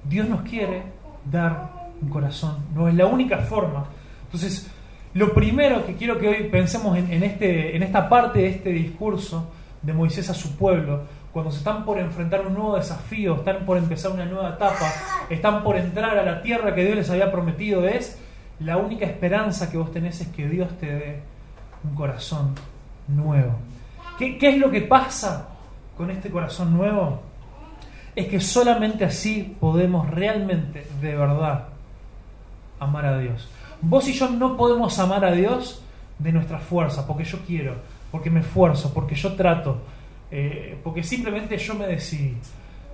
Dios 0.05 0.29
nos 0.29 0.43
quiere 0.43 0.83
dar 1.31 1.71
un 2.01 2.09
corazón, 2.09 2.65
no 2.75 2.89
es 2.89 2.95
la 2.95 3.07
única 3.07 3.39
forma. 3.39 3.87
Entonces, 4.25 4.71
lo 5.15 5.33
primero 5.35 5.87
que 5.87 5.95
quiero 5.95 6.19
que 6.19 6.29
hoy 6.29 6.49
pensemos 6.51 6.97
en, 6.97 7.23
este, 7.23 7.77
en 7.77 7.83
esta 7.83 8.09
parte 8.09 8.41
de 8.41 8.49
este 8.49 8.71
discurso 8.71 9.51
de 9.83 9.93
Moisés 9.93 10.31
a 10.31 10.35
su 10.35 10.57
pueblo, 10.57 11.03
cuando 11.33 11.51
se 11.51 11.59
están 11.59 11.85
por 11.85 11.99
enfrentar 11.99 12.47
un 12.47 12.55
nuevo 12.55 12.77
desafío, 12.77 13.37
están 13.37 13.65
por 13.65 13.79
empezar 13.79 14.13
una 14.13 14.25
nueva 14.25 14.51
etapa, 14.51 14.93
están 15.29 15.63
por 15.63 15.77
entrar 15.77 16.19
a 16.19 16.23
la 16.23 16.43
tierra 16.43 16.75
que 16.75 16.85
Dios 16.85 16.97
les 16.97 17.11
había 17.11 17.31
prometido, 17.31 17.87
es 17.87 18.19
la 18.59 18.77
única 18.77 19.07
esperanza 19.07 19.71
que 19.71 19.79
vos 19.79 19.91
tenés 19.93 20.21
es 20.21 20.29
que 20.29 20.49
Dios 20.49 20.77
te 20.79 20.87
dé 20.87 21.21
un 21.85 21.95
corazón 21.95 22.55
nuevo. 23.09 23.53
¿Qué, 24.19 24.39
qué 24.39 24.51
es 24.51 24.59
lo 24.59 24.71
que 24.71 24.83
pasa 24.83 25.49
con 25.97 26.11
este 26.11 26.31
corazón 26.31 26.77
nuevo? 26.77 27.31
es 28.15 28.29
que 28.29 28.41
solamente 28.41 29.05
así 29.05 29.57
podemos 29.61 30.09
realmente, 30.11 30.87
de 31.01 31.17
verdad, 31.17 31.69
amar 32.79 33.07
a 33.07 33.19
Dios. 33.19 33.49
Vos 33.83 34.09
y 34.09 34.13
yo 34.13 34.29
no 34.29 34.57
podemos 34.57 34.99
amar 34.99 35.25
a 35.25 35.33
Dios 35.33 35.83
de 36.19 36.33
nuestra 36.33 36.59
fuerza, 36.59 37.07
porque 37.07 37.25
yo 37.25 37.39
quiero, 37.47 37.77
porque 38.11 38.31
me 38.31 38.41
esfuerzo, 38.41 38.93
porque 38.93 39.15
yo 39.15 39.33
trato, 39.35 39.79
eh, 40.31 40.79
porque 40.85 41.03
simplemente 41.03 41.57
yo 41.57 41.75
me 41.75 41.87
decidí. 41.87 42.37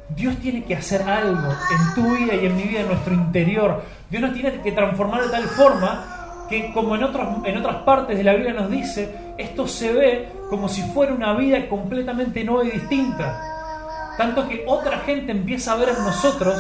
Dios 0.09 0.37
tiene 0.37 0.63
que 0.63 0.77
hacer 0.77 1.03
algo 1.03 1.49
en 1.49 1.95
tu 1.95 2.15
vida 2.15 2.35
y 2.35 2.47
en 2.47 2.57
mi 2.57 2.63
vida, 2.63 2.81
en 2.81 2.87
nuestro 2.87 3.13
interior. 3.13 3.83
Dios 4.09 4.23
nos 4.23 4.33
tiene 4.33 4.61
que 4.61 4.71
transformar 4.71 5.23
de 5.23 5.31
tal 5.31 5.45
forma 5.45 6.47
que, 6.49 6.73
como 6.73 6.95
en, 6.95 7.03
otros, 7.03 7.45
en 7.45 7.57
otras 7.57 7.77
partes 7.83 8.17
de 8.17 8.23
la 8.23 8.35
Biblia 8.35 8.53
nos 8.53 8.71
dice, 8.71 9.13
esto 9.37 9.67
se 9.67 9.93
ve 9.93 10.29
como 10.49 10.69
si 10.69 10.83
fuera 10.83 11.13
una 11.13 11.35
vida 11.35 11.69
completamente 11.69 12.45
nueva 12.45 12.65
y 12.65 12.71
distinta. 12.71 14.15
Tanto 14.17 14.49
que 14.49 14.65
otra 14.67 14.99
gente 15.01 15.33
empieza 15.33 15.73
a 15.73 15.77
ver 15.77 15.89
en 15.91 16.05
nosotros 16.05 16.57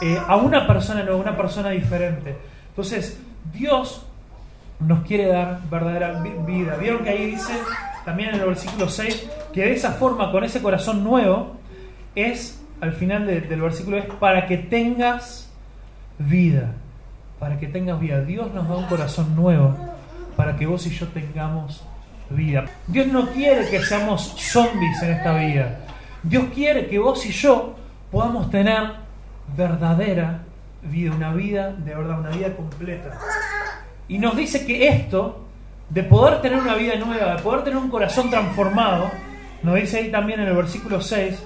eh, 0.00 0.18
a 0.26 0.36
una 0.36 0.66
persona 0.66 1.02
nueva, 1.02 1.20
una 1.20 1.36
persona 1.36 1.70
diferente. 1.70 2.36
Entonces, 2.70 3.20
Dios 3.52 4.04
nos 4.80 5.04
quiere 5.04 5.26
dar 5.26 5.60
verdadera 5.70 6.20
vida. 6.46 6.76
Vieron 6.76 7.02
que 7.02 7.10
ahí 7.10 7.30
dice 7.32 7.52
también 8.04 8.30
en 8.30 8.40
el 8.40 8.46
versículo 8.46 8.88
6 8.88 9.28
que 9.52 9.62
de 9.62 9.72
esa 9.72 9.92
forma, 9.92 10.30
con 10.30 10.44
ese 10.44 10.62
corazón 10.62 11.02
nuevo, 11.04 11.56
es, 12.14 12.62
al 12.80 12.92
final 12.92 13.26
del 13.26 13.60
versículo 13.60 13.96
es, 13.96 14.06
para 14.06 14.46
que 14.46 14.56
tengas 14.56 15.50
vida. 16.18 16.72
Para 17.38 17.58
que 17.58 17.66
tengas 17.66 18.00
vida. 18.00 18.22
Dios 18.22 18.52
nos 18.52 18.68
da 18.68 18.76
un 18.76 18.86
corazón 18.86 19.34
nuevo 19.36 19.76
para 20.36 20.56
que 20.56 20.66
vos 20.66 20.86
y 20.86 20.90
yo 20.90 21.08
tengamos 21.08 21.82
vida. 22.30 22.66
Dios 22.86 23.08
no 23.08 23.28
quiere 23.30 23.68
que 23.68 23.82
seamos 23.82 24.34
zombies 24.38 25.02
en 25.02 25.10
esta 25.10 25.34
vida. 25.34 25.80
Dios 26.22 26.44
quiere 26.54 26.86
que 26.86 26.98
vos 26.98 27.24
y 27.26 27.32
yo 27.32 27.74
podamos 28.10 28.50
tener 28.50 28.92
verdadera 29.56 30.42
vida, 30.82 31.14
una 31.14 31.32
vida 31.32 31.72
de 31.72 31.94
verdad, 31.94 32.20
una 32.20 32.30
vida 32.30 32.54
completa. 32.54 33.18
Y 34.08 34.18
nos 34.18 34.36
dice 34.36 34.66
que 34.66 34.88
esto, 34.88 35.46
de 35.90 36.02
poder 36.02 36.40
tener 36.40 36.58
una 36.58 36.74
vida 36.74 36.96
nueva, 36.96 37.36
de 37.36 37.42
poder 37.42 37.64
tener 37.64 37.78
un 37.78 37.90
corazón 37.90 38.30
transformado, 38.30 39.10
nos 39.62 39.74
dice 39.74 39.98
ahí 39.98 40.10
también 40.10 40.40
en 40.40 40.48
el 40.48 40.56
versículo 40.56 41.00
6, 41.00 41.42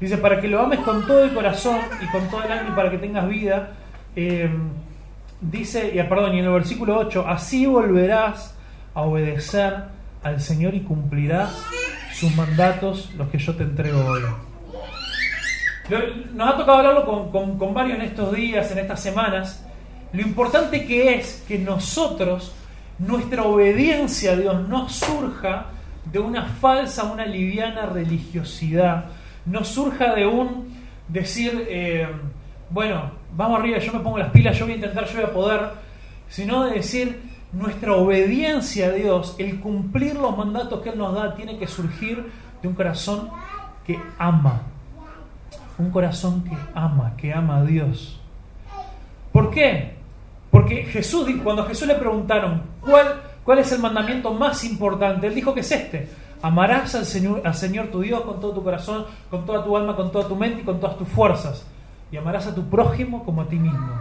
dice, 0.00 0.18
para 0.18 0.40
que 0.40 0.48
lo 0.48 0.60
ames 0.60 0.80
con 0.80 1.06
todo 1.06 1.24
el 1.24 1.32
corazón 1.32 1.78
y 2.02 2.06
con 2.06 2.28
todo 2.28 2.42
el 2.42 2.52
alma 2.52 2.70
y 2.70 2.76
para 2.76 2.90
que 2.90 2.98
tengas 2.98 3.28
vida, 3.28 3.72
eh, 4.14 4.50
dice, 5.40 5.92
y, 5.94 6.02
perdón, 6.04 6.34
y 6.34 6.40
en 6.40 6.46
el 6.46 6.52
versículo 6.52 6.98
8, 6.98 7.24
así 7.26 7.66
volverás 7.66 8.56
a 8.94 9.02
obedecer 9.02 9.84
al 10.22 10.40
Señor 10.40 10.74
y 10.74 10.80
cumplirás 10.80 11.62
sus 12.14 12.34
mandatos, 12.34 13.12
los 13.16 13.28
que 13.28 13.38
yo 13.38 13.54
te 13.54 13.62
entrego 13.62 14.04
hoy. 14.04 14.22
Nos 15.88 16.48
ha 16.48 16.56
tocado 16.56 16.78
hablarlo 16.78 17.30
con, 17.30 17.74
varios 17.74 17.98
en 17.98 18.04
estos 18.06 18.34
días, 18.34 18.70
en 18.72 18.78
estas 18.78 19.00
semanas. 19.00 19.64
Lo 20.12 20.22
importante 20.22 20.84
que 20.84 21.14
es 21.14 21.44
que 21.46 21.58
nosotros, 21.58 22.52
nuestra 22.98 23.44
obediencia 23.44 24.32
a 24.32 24.36
Dios 24.36 24.68
no 24.68 24.88
surja 24.88 25.66
de 26.04 26.18
una 26.18 26.46
falsa, 26.46 27.04
una 27.04 27.26
liviana 27.26 27.86
religiosidad, 27.86 29.06
no 29.44 29.64
surja 29.64 30.14
de 30.14 30.26
un 30.26 30.74
decir, 31.08 31.66
eh, 31.68 32.08
bueno, 32.70 33.12
vamos 33.36 33.60
arriba, 33.60 33.78
yo 33.78 33.92
me 33.92 34.00
pongo 34.00 34.18
las 34.18 34.30
pilas, 34.30 34.58
yo 34.58 34.64
voy 34.64 34.72
a 34.72 34.76
intentar, 34.76 35.06
yo 35.06 35.20
voy 35.20 35.24
a 35.24 35.32
poder, 35.32 35.60
sino 36.28 36.64
de 36.64 36.74
decir, 36.74 37.22
nuestra 37.52 37.94
obediencia 37.94 38.86
a 38.86 38.90
Dios, 38.90 39.36
el 39.38 39.60
cumplir 39.60 40.16
los 40.16 40.36
mandatos 40.36 40.82
que 40.82 40.90
Él 40.90 40.98
nos 40.98 41.14
da, 41.14 41.34
tiene 41.34 41.58
que 41.58 41.68
surgir 41.68 42.24
de 42.60 42.68
un 42.68 42.74
corazón 42.74 43.30
que 43.86 44.00
ama. 44.18 44.62
Un 45.78 45.90
corazón 45.90 46.44
que 46.44 46.56
ama, 46.74 47.14
que 47.16 47.32
ama 47.32 47.58
a 47.58 47.64
Dios. 47.64 48.20
¿Por 49.32 49.50
qué? 49.50 49.96
Porque 50.50 50.84
Jesús, 50.84 51.28
cuando 51.44 51.62
a 51.62 51.66
Jesús 51.66 51.86
le 51.86 51.96
preguntaron 51.96 52.62
cuál, 52.80 53.20
cuál 53.44 53.58
es 53.58 53.70
el 53.72 53.80
mandamiento 53.80 54.32
más 54.32 54.64
importante, 54.64 55.26
Él 55.26 55.34
dijo 55.34 55.52
que 55.52 55.60
es 55.60 55.70
este. 55.70 56.08
Amarás 56.40 56.94
al 56.94 57.04
Señor, 57.04 57.42
al 57.44 57.54
Señor 57.54 57.88
tu 57.88 58.00
Dios 58.00 58.22
con 58.22 58.40
todo 58.40 58.52
tu 58.52 58.64
corazón, 58.64 59.04
con 59.30 59.44
toda 59.44 59.64
tu 59.64 59.76
alma, 59.76 59.96
con 59.96 60.10
toda 60.10 60.28
tu 60.28 60.36
mente 60.36 60.62
y 60.62 60.64
con 60.64 60.80
todas 60.80 60.96
tus 60.96 61.08
fuerzas. 61.08 61.66
Y 62.10 62.16
amarás 62.16 62.46
a 62.46 62.54
tu 62.54 62.64
prójimo 62.68 63.24
como 63.24 63.42
a 63.42 63.48
ti 63.48 63.56
mismo. 63.56 64.00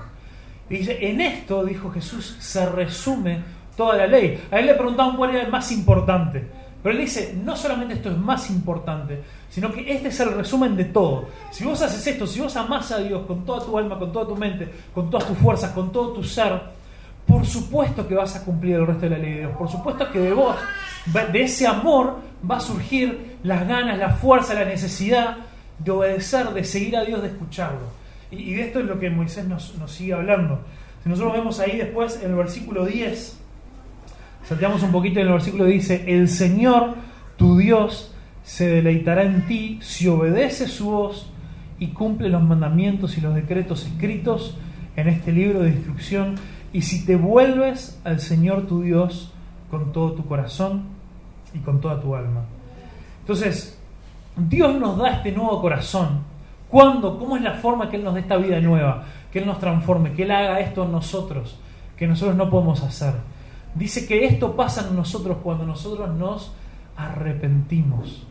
Y 0.69 0.77
dice, 0.77 0.97
en 1.09 1.21
esto, 1.21 1.63
dijo 1.63 1.91
Jesús, 1.91 2.37
se 2.39 2.65
resume 2.67 3.43
toda 3.75 3.97
la 3.97 4.07
ley. 4.07 4.41
A 4.51 4.59
él 4.59 4.67
le 4.67 4.73
preguntaban 4.75 5.17
cuál 5.17 5.31
era 5.31 5.43
el 5.43 5.51
más 5.51 5.71
importante. 5.71 6.47
Pero 6.85 6.99
él 6.99 7.03
dice, 7.03 7.35
no 7.43 7.57
solamente 7.57 7.95
esto 7.95 8.11
es 8.11 8.17
más 8.19 8.47
importante, 8.51 9.19
sino 9.49 9.71
que 9.71 9.91
este 9.91 10.09
es 10.09 10.19
el 10.19 10.35
resumen 10.35 10.75
de 10.75 10.85
todo. 10.85 11.29
Si 11.49 11.63
vos 11.63 11.81
haces 11.81 12.05
esto, 12.05 12.27
si 12.27 12.39
vos 12.39 12.55
amás 12.57 12.91
a 12.91 12.99
Dios 12.99 13.25
con 13.25 13.43
toda 13.43 13.65
tu 13.65 13.75
alma, 13.75 13.97
con 13.97 14.11
toda 14.11 14.27
tu 14.27 14.35
mente, 14.35 14.69
con 14.93 15.09
todas 15.09 15.27
tus 15.27 15.35
fuerzas, 15.35 15.71
con 15.71 15.91
todo 15.91 16.13
tu 16.13 16.23
ser, 16.23 16.61
por 17.25 17.43
supuesto 17.43 18.07
que 18.07 18.13
vas 18.13 18.35
a 18.35 18.45
cumplir 18.45 18.75
el 18.75 18.85
resto 18.85 19.01
de 19.01 19.09
la 19.09 19.17
ley 19.17 19.31
de 19.31 19.39
Dios. 19.39 19.53
Por 19.57 19.67
supuesto 19.67 20.11
que 20.11 20.19
de 20.19 20.33
vos, 20.33 20.55
de 21.07 21.41
ese 21.41 21.65
amor, 21.65 22.17
va 22.47 22.57
a 22.57 22.59
surgir 22.59 23.37
las 23.41 23.67
ganas, 23.67 23.97
la 23.97 24.11
fuerza, 24.11 24.53
la 24.53 24.65
necesidad 24.65 25.37
de 25.79 25.89
obedecer, 25.89 26.51
de 26.51 26.63
seguir 26.63 26.97
a 26.97 27.03
Dios, 27.03 27.19
de 27.23 27.29
escucharlo. 27.29 27.87
Y, 28.29 28.53
de 28.53 28.61
esto 28.61 28.79
es 28.81 28.85
lo 28.85 28.99
que 28.99 29.09
Moisés 29.09 29.47
nos, 29.47 29.73
nos 29.79 29.91
sigue 29.91 30.13
hablando. 30.13 30.59
Si 31.01 31.09
nosotros 31.09 31.33
vemos 31.33 31.59
ahí 31.59 31.77
después 31.77 32.21
en 32.21 32.29
el 32.29 32.35
versículo 32.35 32.85
10, 32.85 33.39
salteamos 34.47 34.83
un 34.83 34.91
poquito 34.91 35.19
en 35.19 35.27
el 35.27 35.33
versículo 35.33 35.65
dice, 35.65 36.03
el 36.07 36.29
Señor, 36.29 36.95
tu 37.37 37.57
Dios, 37.57 38.13
se 38.43 38.67
deleitará 38.67 39.23
en 39.23 39.47
ti 39.47 39.79
si 39.81 40.07
obedeces 40.07 40.71
su 40.71 40.91
voz 40.91 41.31
y 41.79 41.87
cumple 41.87 42.29
los 42.29 42.43
mandamientos 42.43 43.17
y 43.17 43.21
los 43.21 43.33
decretos 43.33 43.85
escritos 43.85 44.57
en 44.95 45.07
este 45.09 45.31
libro 45.31 45.61
de 45.61 45.69
instrucción 45.69 46.35
y 46.71 46.83
si 46.83 47.05
te 47.05 47.15
vuelves 47.15 47.99
al 48.03 48.19
Señor 48.19 48.67
tu 48.67 48.81
Dios 48.81 49.33
con 49.71 49.91
todo 49.91 50.13
tu 50.13 50.25
corazón 50.25 50.83
y 51.53 51.59
con 51.59 51.81
toda 51.81 51.99
tu 51.99 52.15
alma. 52.15 52.45
Entonces, 53.21 53.79
Dios 54.37 54.79
nos 54.79 54.97
da 54.97 55.09
este 55.09 55.31
nuevo 55.31 55.59
corazón 55.59 56.35
¿Cuándo? 56.69 57.17
¿Cómo 57.17 57.37
es 57.37 57.41
la 57.41 57.53
forma 57.53 57.89
que 57.89 57.95
Él 57.95 58.03
nos 58.03 58.15
dé 58.15 58.21
esta 58.21 58.37
vida 58.37 58.59
nueva? 58.59 59.05
Que 59.31 59.39
Él 59.39 59.45
nos 59.45 59.59
transforme, 59.59 60.13
que 60.13 60.23
Él 60.23 60.31
haga 60.31 60.59
esto 60.59 60.83
en 60.83 60.91
nosotros, 60.91 61.57
que 61.95 62.07
nosotros 62.07 62.35
no 62.35 62.49
podemos 62.49 62.81
hacer. 62.83 63.13
Dice 63.75 64.07
que 64.07 64.25
esto 64.25 64.55
pasa 64.55 64.87
en 64.87 64.95
nosotros 64.95 65.37
cuando 65.43 65.65
nosotros 65.65 66.09
nos 66.15 66.53
arrepentimos. 66.95 68.25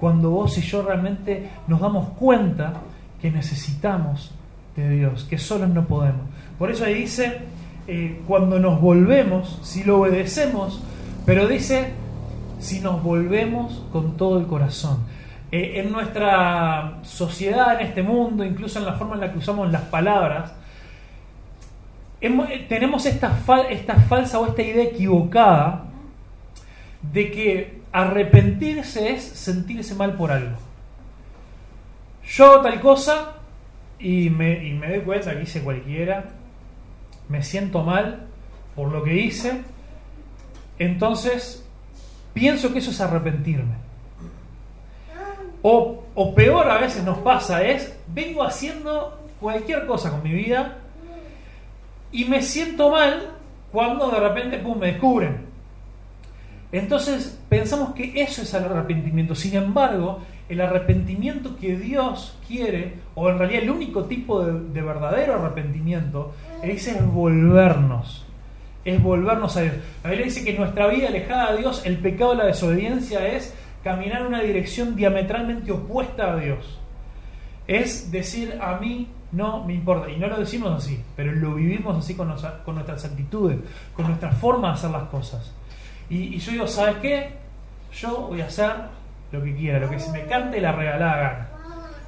Cuando 0.00 0.30
vos 0.30 0.56
y 0.58 0.62
yo 0.62 0.82
realmente 0.82 1.50
nos 1.68 1.80
damos 1.80 2.08
cuenta 2.18 2.74
que 3.20 3.30
necesitamos 3.30 4.32
de 4.74 4.88
Dios, 4.90 5.24
que 5.24 5.38
solos 5.38 5.68
no 5.68 5.84
podemos. 5.84 6.22
Por 6.58 6.70
eso 6.70 6.84
ahí 6.84 6.94
dice, 6.94 7.42
eh, 7.86 8.22
cuando 8.26 8.58
nos 8.58 8.80
volvemos, 8.80 9.58
si 9.62 9.84
lo 9.84 10.00
obedecemos, 10.00 10.82
pero 11.26 11.46
dice, 11.46 11.92
si 12.58 12.80
nos 12.80 13.02
volvemos 13.02 13.84
con 13.92 14.16
todo 14.16 14.38
el 14.40 14.46
corazón. 14.46 14.98
Eh, 15.52 15.80
en 15.80 15.92
nuestra 15.92 17.00
sociedad, 17.02 17.78
en 17.78 17.88
este 17.88 18.02
mundo, 18.02 18.42
incluso 18.44 18.78
en 18.78 18.86
la 18.86 18.94
forma 18.94 19.14
en 19.14 19.20
la 19.20 19.32
que 19.32 19.38
usamos 19.38 19.70
las 19.70 19.82
palabras, 19.82 20.54
eh, 22.22 22.66
tenemos 22.68 23.04
esta, 23.04 23.38
esta 23.68 23.94
falsa 23.96 24.38
o 24.38 24.46
esta 24.46 24.62
idea 24.62 24.84
equivocada 24.84 25.84
de 27.02 27.30
que 27.30 27.82
arrepentirse 27.92 29.10
es 29.10 29.22
sentirse 29.22 29.94
mal 29.94 30.14
por 30.14 30.30
algo. 30.30 30.56
Yo 32.24 32.60
tal 32.60 32.80
cosa 32.80 33.34
y 33.98 34.30
me, 34.30 34.64
y 34.66 34.72
me 34.72 34.88
doy 34.88 35.00
cuenta 35.00 35.34
que 35.34 35.42
hice 35.42 35.62
cualquiera, 35.62 36.30
me 37.28 37.42
siento 37.42 37.82
mal 37.82 38.28
por 38.74 38.90
lo 38.90 39.02
que 39.02 39.16
hice, 39.16 39.62
entonces 40.78 41.64
pienso 42.32 42.72
que 42.72 42.78
eso 42.78 42.90
es 42.90 43.00
arrepentirme. 43.00 43.74
O, 45.64 46.34
peor 46.34 46.68
a 46.68 46.78
veces 46.78 47.04
nos 47.04 47.18
pasa 47.18 47.62
es, 47.62 47.96
vengo 48.08 48.42
haciendo 48.42 49.20
cualquier 49.40 49.86
cosa 49.86 50.10
con 50.10 50.22
mi 50.22 50.32
vida 50.32 50.78
y 52.12 52.26
me 52.26 52.42
siento 52.42 52.90
mal 52.90 53.30
cuando 53.72 54.10
de 54.10 54.20
repente 54.20 54.58
pum, 54.58 54.78
me 54.78 54.88
descubren. 54.88 55.46
Entonces 56.70 57.38
pensamos 57.48 57.94
que 57.94 58.22
eso 58.22 58.42
es 58.42 58.54
el 58.54 58.64
arrepentimiento. 58.64 59.34
Sin 59.34 59.56
embargo, 59.56 60.20
el 60.48 60.60
arrepentimiento 60.60 61.56
que 61.56 61.76
Dios 61.76 62.38
quiere, 62.46 62.94
o 63.14 63.28
en 63.28 63.38
realidad 63.38 63.62
el 63.62 63.70
único 63.70 64.04
tipo 64.04 64.44
de, 64.44 64.82
verdadero 64.82 65.34
arrepentimiento, 65.34 66.34
es, 66.62 66.86
es 66.86 67.06
volvernos. 67.06 68.26
Es 68.84 69.02
volvernos 69.02 69.56
a 69.56 69.62
Dios. 69.62 69.74
A 70.02 70.12
él 70.12 70.24
dice 70.24 70.44
que 70.44 70.54
nuestra 70.54 70.88
vida 70.88 71.08
alejada 71.08 71.52
de 71.52 71.58
Dios, 71.58 71.82
el 71.84 71.98
pecado 71.98 72.32
de 72.32 72.38
la 72.38 72.46
desobediencia 72.46 73.26
es 73.26 73.54
caminar 73.84 74.22
en 74.22 74.28
una 74.28 74.40
dirección 74.40 74.96
diametralmente 74.96 75.72
opuesta 75.72 76.32
a 76.32 76.36
Dios. 76.36 76.78
Es 77.66 78.10
decir, 78.10 78.58
a 78.60 78.78
mí 78.78 79.08
no 79.32 79.64
me 79.64 79.74
importa. 79.74 80.10
Y 80.10 80.16
no 80.16 80.28
lo 80.28 80.38
decimos 80.38 80.72
así, 80.72 81.02
pero 81.16 81.32
lo 81.32 81.54
vivimos 81.54 81.96
así 81.96 82.14
con, 82.14 82.34
con 82.64 82.74
nuestras 82.74 83.04
actitudes, 83.04 83.58
con 83.94 84.06
nuestra 84.06 84.30
forma 84.32 84.68
de 84.68 84.74
hacer 84.74 84.90
las 84.90 85.04
cosas. 85.04 85.52
Y, 86.08 86.38
yo 86.38 86.52
digo, 86.52 86.66
¿sabes 86.66 86.96
qué? 86.96 87.30
Yo 87.94 88.28
voy 88.28 88.40
a 88.42 88.46
hacer 88.46 88.72
lo 89.32 89.42
que 89.42 89.54
quiera, 89.54 89.78
lo 89.78 89.88
que 89.88 89.98
se 89.98 90.10
me 90.12 90.26
cante 90.26 90.60
la 90.60 90.72
regalada 90.72 91.16
gana. 91.16 91.48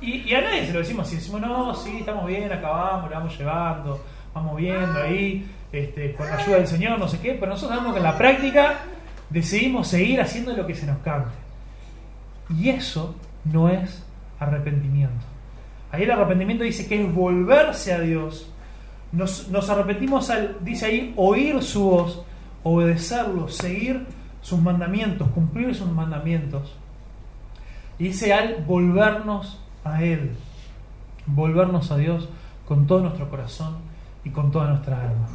Y, 0.01 0.35
a 0.35 0.43
nadie 0.43 0.67
se 0.67 0.73
lo 0.73 0.81
decimos 0.81 1.07
así, 1.07 1.17
decimos, 1.17 1.41
no, 1.41 1.75
sí, 1.75 1.99
estamos 2.01 2.27
bien, 2.27 2.53
acabamos, 2.53 3.11
lo 3.11 3.17
vamos 3.17 3.39
llevando, 3.39 4.05
vamos 4.35 4.57
viendo 4.57 5.03
ahí, 5.03 5.47
este, 5.73 6.13
con 6.15 6.27
la 6.27 6.37
ayuda 6.37 6.57
del 6.57 6.67
Señor, 6.67 6.99
no 6.99 7.09
sé 7.09 7.19
qué, 7.21 7.33
pero 7.33 7.53
nosotros 7.53 7.79
sabemos 7.79 7.95
que 7.95 8.01
en 8.01 8.05
la 8.05 8.19
práctica 8.19 8.81
decidimos 9.31 9.89
seguir 9.89 10.21
haciendo 10.21 10.55
lo 10.55 10.67
que 10.67 10.75
se 10.75 10.87
nos 10.87 10.99
cante. 10.99 11.31
Y 12.51 12.69
eso 12.69 13.15
no 13.45 13.71
es 13.71 14.05
arrepentimiento. 14.39 15.34
Ahí 15.95 16.03
el 16.03 16.11
arrepentimiento 16.11 16.65
dice 16.65 16.89
que 16.89 17.01
es 17.01 17.15
volverse 17.15 17.93
a 17.93 18.01
Dios. 18.01 18.51
Nos, 19.13 19.71
arrepentimos 19.71 20.29
al, 20.29 20.57
dice 20.61 20.87
ahí, 20.87 21.15
oír 21.17 21.63
su 21.63 21.85
voz, 21.85 22.25
obedecerlo, 22.65 23.49
seguir 23.49 24.05
sus 24.43 24.61
mandamientos, 24.61 25.29
cumplir 25.29 25.73
sus 25.73 25.89
mandamientos. 25.89 26.75
Y 28.01 28.05
dice 28.09 28.35
al 28.35 28.65
volvernos 28.65 29.61
a 29.85 30.03
Él, 30.03 30.33
volvernos 31.27 31.93
a 31.93 31.97
Dios 31.97 32.29
con 32.67 32.89
todo 32.89 33.03
nuestro 33.03 33.31
corazón 33.31 33.77
y 34.25 34.31
con 34.31 34.51
toda 34.51 34.71
nuestra 34.71 35.01
alma. 35.01 35.29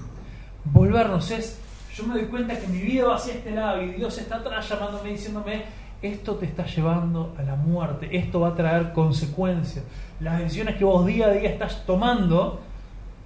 Volvernos 0.66 1.32
es, 1.32 1.58
yo 1.96 2.04
me 2.04 2.16
doy 2.16 2.26
cuenta 2.26 2.60
que 2.60 2.68
mi 2.68 2.82
vida 2.82 3.08
va 3.08 3.16
hacia 3.16 3.36
este 3.36 3.52
lado 3.52 3.82
y 3.82 3.94
Dios 3.94 4.18
está 4.18 4.36
atrás 4.36 4.68
llamándome, 4.68 5.12
diciéndome, 5.12 5.64
esto 6.02 6.36
te 6.36 6.46
está 6.46 6.66
llevando 6.66 7.36
a 7.38 7.44
la 7.44 7.56
muerte, 7.56 8.10
esto 8.12 8.42
va 8.42 8.50
a 8.50 8.56
traer 8.56 8.94
consecuencias. 8.94 9.84
Las 10.20 10.40
decisiones 10.40 10.76
que 10.76 10.86
vos 10.86 11.06
día 11.06 11.28
a 11.28 11.32
día 11.32 11.50
estás 11.50 11.86
tomando, 11.86 12.62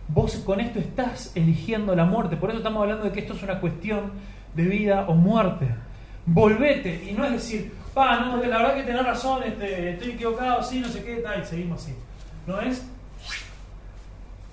vos 0.07 0.35
con 0.45 0.59
esto 0.59 0.79
estás 0.79 1.31
eligiendo 1.35 1.95
la 1.95 2.05
muerte. 2.05 2.35
Por 2.35 2.49
eso 2.49 2.59
estamos 2.59 2.81
hablando 2.81 3.05
de 3.05 3.11
que 3.11 3.19
esto 3.19 3.33
es 3.33 3.43
una 3.43 3.59
cuestión 3.59 4.11
de 4.55 4.63
vida 4.63 5.05
o 5.07 5.13
muerte. 5.13 5.67
Volvete, 6.25 7.09
y 7.09 7.13
no 7.13 7.25
es 7.25 7.33
decir, 7.33 7.73
pa, 7.93 8.19
no, 8.19 8.37
la 8.37 8.57
verdad 8.57 8.75
que 8.75 8.83
tenés 8.83 9.05
razón, 9.05 9.43
este, 9.43 9.91
estoy 9.91 10.11
equivocado, 10.11 10.63
sí, 10.63 10.79
no 10.79 10.87
sé 10.87 11.03
qué, 11.03 11.17
tal, 11.17 11.41
y 11.41 11.45
seguimos 11.45 11.83
así. 11.83 11.93
No 12.47 12.59
es, 12.59 12.85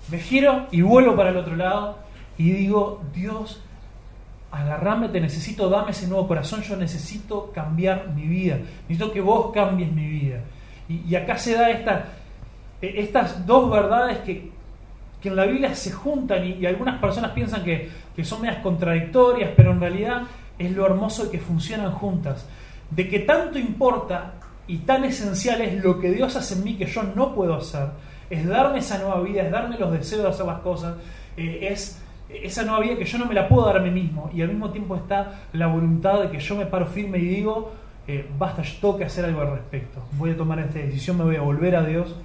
me 0.09 0.19
giro 0.19 0.67
y 0.71 0.81
vuelvo 0.81 1.15
para 1.15 1.29
el 1.29 1.37
otro 1.37 1.55
lado 1.55 1.97
y 2.37 2.51
digo, 2.51 3.01
Dios, 3.13 3.61
agarrame, 4.51 5.09
te 5.09 5.21
necesito, 5.21 5.69
dame 5.69 5.91
ese 5.91 6.07
nuevo 6.07 6.27
corazón, 6.27 6.61
yo 6.61 6.75
necesito 6.75 7.51
cambiar 7.53 8.09
mi 8.09 8.23
vida, 8.23 8.59
necesito 8.87 9.11
que 9.11 9.21
vos 9.21 9.51
cambies 9.53 9.91
mi 9.91 10.07
vida. 10.07 10.41
Y, 10.89 11.15
acá 11.15 11.37
se 11.37 11.53
da 11.55 11.69
esta, 11.69 12.05
e, 12.81 13.01
estas 13.01 13.45
dos 13.45 13.71
verdades 13.71 14.19
que, 14.19 14.51
en 15.23 15.35
la 15.35 15.45
Biblia 15.45 15.73
se 15.75 15.91
juntan 15.91 16.45
y, 16.45 16.65
algunas 16.65 16.99
personas 16.99 17.31
piensan 17.31 17.63
que, 17.63 17.89
que, 18.15 18.25
son 18.25 18.41
medias 18.41 18.61
contradictorias, 18.61 19.51
pero 19.55 19.71
en 19.71 19.79
realidad 19.79 20.23
es 20.59 20.71
lo 20.71 20.85
hermoso 20.85 21.25
de 21.25 21.31
que 21.31 21.39
funcionan 21.39 21.91
juntas. 21.93 22.45
De 22.89 23.07
que 23.07 23.19
tanto 23.19 23.57
importa 23.57 24.33
y 24.67 24.79
tan 24.79 25.05
esencial 25.05 25.61
es 25.61 25.81
lo 25.81 25.99
que 25.99 26.11
Dios 26.11 26.35
hace 26.35 26.55
en 26.55 26.63
mí 26.63 26.75
que 26.75 26.85
yo 26.85 27.03
no 27.03 27.33
puedo 27.33 27.55
hacer, 27.55 27.87
es 28.29 28.45
darme 28.47 28.79
esa 28.79 28.97
nueva 28.97 29.21
vida, 29.21 29.43
es 29.43 29.51
darme 29.51 29.77
los 29.77 29.91
deseos 29.91 30.23
de 30.23 30.29
hacer 30.29 30.45
las 30.45 30.59
cosas, 30.59 30.95
eh, 31.37 31.69
es 31.71 32.01
esa 32.33 32.63
nueva 32.63 32.79
vida 32.81 32.97
que 32.97 33.05
yo 33.05 33.17
no 33.17 33.25
me 33.25 33.33
la 33.33 33.47
puedo 33.47 33.65
dar 33.65 33.77
a 33.77 33.79
mí 33.81 33.91
mismo 33.91 34.29
y 34.33 34.41
al 34.41 34.49
mismo 34.49 34.69
tiempo 34.71 34.95
está 34.95 35.41
la 35.53 35.67
voluntad 35.67 36.21
de 36.21 36.29
que 36.29 36.39
yo 36.39 36.55
me 36.55 36.65
paro 36.65 36.85
firme 36.85 37.17
y 37.17 37.25
digo, 37.25 37.73
eh, 38.07 38.27
basta, 38.37 38.61
yo 38.61 38.79
tengo 38.79 38.97
que 38.97 39.05
hacer 39.05 39.25
algo 39.25 39.41
al 39.41 39.51
respecto, 39.51 40.01
voy 40.13 40.31
a 40.31 40.37
tomar 40.37 40.59
esta 40.59 40.79
decisión, 40.79 41.17
me 41.17 41.23
voy 41.23 41.35
a 41.35 41.41
volver 41.41 41.75
a 41.75 41.83
Dios 41.83 42.15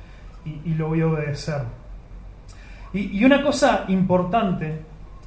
y, 0.44 0.74
lo 0.74 0.88
voy 0.88 1.00
a 1.00 1.08
obedecer. 1.08 1.62
Y, 2.92 3.24
una 3.24 3.42
cosa 3.42 3.84
importante, 3.88 4.80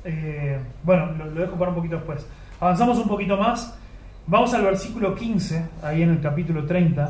eh, 0.06 0.60
bueno, 0.84 1.12
lo, 1.12 1.26
lo 1.26 1.42
dejo 1.42 1.56
para 1.56 1.72
un 1.72 1.76
poquito 1.76 1.96
después, 1.98 2.26
avanzamos 2.60 2.98
un 3.00 3.08
poquito 3.08 3.36
más, 3.38 3.78
vamos 4.28 4.54
al 4.54 4.64
versículo 4.64 5.14
15, 5.14 5.70
ahí 5.84 6.04
en 6.04 6.12
el 6.12 6.22
capítulo 6.22 6.66
30, 6.66 7.10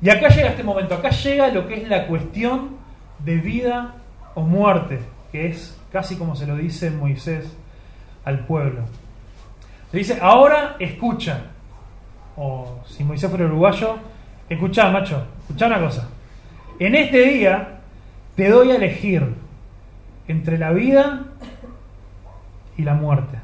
y 0.00 0.10
acá 0.10 0.28
llega 0.28 0.48
este 0.48 0.62
momento, 0.62 0.94
acá 0.94 1.10
llega 1.10 1.48
lo 1.48 1.66
que 1.66 1.74
es 1.82 1.88
la 1.88 2.06
cuestión 2.06 2.70
de 3.18 3.36
vida 3.36 3.94
o 4.34 4.42
muerte, 4.42 5.00
que 5.30 5.48
es 5.48 5.78
casi 5.94 6.16
como 6.16 6.34
se 6.34 6.44
lo 6.44 6.56
dice 6.56 6.90
Moisés 6.90 7.56
al 8.24 8.40
pueblo. 8.46 8.80
Le 9.92 10.00
dice, 10.00 10.18
ahora 10.20 10.74
escucha. 10.80 11.52
O 12.36 12.80
si 12.84 13.04
Moisés 13.04 13.30
fuera 13.30 13.44
uruguayo, 13.44 13.98
escucha, 14.48 14.90
macho, 14.90 15.24
escucha 15.42 15.68
una 15.68 15.78
cosa. 15.78 16.08
En 16.80 16.96
este 16.96 17.22
día 17.22 17.78
te 18.34 18.48
doy 18.48 18.72
a 18.72 18.74
elegir 18.74 19.36
entre 20.26 20.58
la 20.58 20.72
vida 20.72 21.26
y 22.76 22.82
la 22.82 22.94
muerte. 22.94 23.38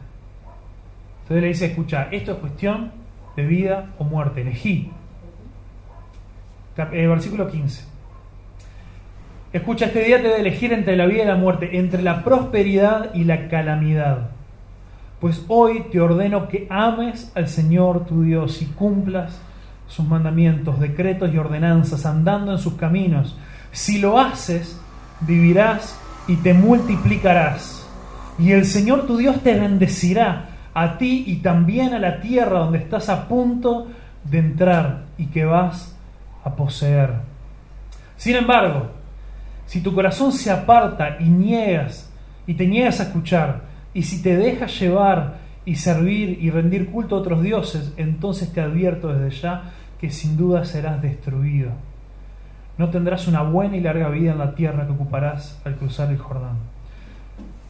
Entonces 1.22 1.42
le 1.42 1.48
dice, 1.48 1.66
escucha, 1.66 2.08
esto 2.10 2.32
es 2.32 2.38
cuestión 2.38 2.90
de 3.36 3.46
vida 3.46 3.90
o 3.96 4.02
muerte, 4.02 4.40
elegí. 4.40 4.90
Eh, 6.76 7.06
versículo 7.06 7.48
15. 7.48 7.89
Escucha, 9.52 9.86
este 9.86 10.04
día 10.04 10.22
te 10.22 10.28
de 10.28 10.40
elegir 10.40 10.72
entre 10.72 10.96
la 10.96 11.06
vida 11.06 11.24
y 11.24 11.26
la 11.26 11.34
muerte, 11.34 11.76
entre 11.76 12.02
la 12.02 12.22
prosperidad 12.22 13.12
y 13.14 13.24
la 13.24 13.48
calamidad. 13.48 14.30
Pues 15.20 15.44
hoy 15.48 15.86
te 15.90 16.00
ordeno 16.00 16.46
que 16.46 16.68
ames 16.70 17.32
al 17.34 17.48
Señor 17.48 18.06
tu 18.06 18.22
Dios 18.22 18.62
y 18.62 18.66
cumplas 18.66 19.40
sus 19.88 20.06
mandamientos, 20.06 20.78
decretos 20.78 21.34
y 21.34 21.38
ordenanzas, 21.38 22.06
andando 22.06 22.52
en 22.52 22.58
sus 22.58 22.74
caminos. 22.74 23.36
Si 23.72 23.98
lo 23.98 24.20
haces, 24.20 24.80
vivirás 25.22 25.98
y 26.28 26.36
te 26.36 26.54
multiplicarás. 26.54 27.88
Y 28.38 28.52
el 28.52 28.64
Señor 28.64 29.08
tu 29.08 29.16
Dios 29.16 29.40
te 29.42 29.58
bendecirá 29.58 30.50
a 30.74 30.96
ti 30.96 31.24
y 31.26 31.38
también 31.38 31.92
a 31.92 31.98
la 31.98 32.20
tierra 32.20 32.60
donde 32.60 32.78
estás 32.78 33.08
a 33.08 33.26
punto 33.26 33.88
de 34.22 34.38
entrar 34.38 35.06
y 35.18 35.26
que 35.26 35.44
vas 35.44 35.96
a 36.44 36.54
poseer. 36.54 37.14
Sin 38.16 38.36
embargo, 38.36 38.99
si 39.70 39.80
tu 39.80 39.94
corazón 39.94 40.32
se 40.32 40.50
aparta 40.50 41.18
y 41.20 41.28
niegas, 41.28 42.12
y 42.44 42.54
te 42.54 42.66
niegas 42.66 42.98
a 42.98 43.04
escuchar, 43.04 43.60
y 43.94 44.02
si 44.02 44.20
te 44.20 44.36
dejas 44.36 44.80
llevar 44.80 45.36
y 45.64 45.76
servir 45.76 46.38
y 46.42 46.50
rendir 46.50 46.90
culto 46.90 47.14
a 47.14 47.20
otros 47.20 47.40
dioses, 47.40 47.94
entonces 47.96 48.52
te 48.52 48.60
advierto 48.60 49.14
desde 49.14 49.42
ya 49.42 49.70
que 50.00 50.10
sin 50.10 50.36
duda 50.36 50.64
serás 50.64 51.00
destruido. 51.00 51.70
No 52.78 52.90
tendrás 52.90 53.28
una 53.28 53.42
buena 53.42 53.76
y 53.76 53.80
larga 53.80 54.08
vida 54.08 54.32
en 54.32 54.38
la 54.38 54.56
tierra 54.56 54.86
que 54.86 54.92
ocuparás 54.92 55.60
al 55.64 55.76
cruzar 55.76 56.10
el 56.10 56.18
Jordán. 56.18 56.58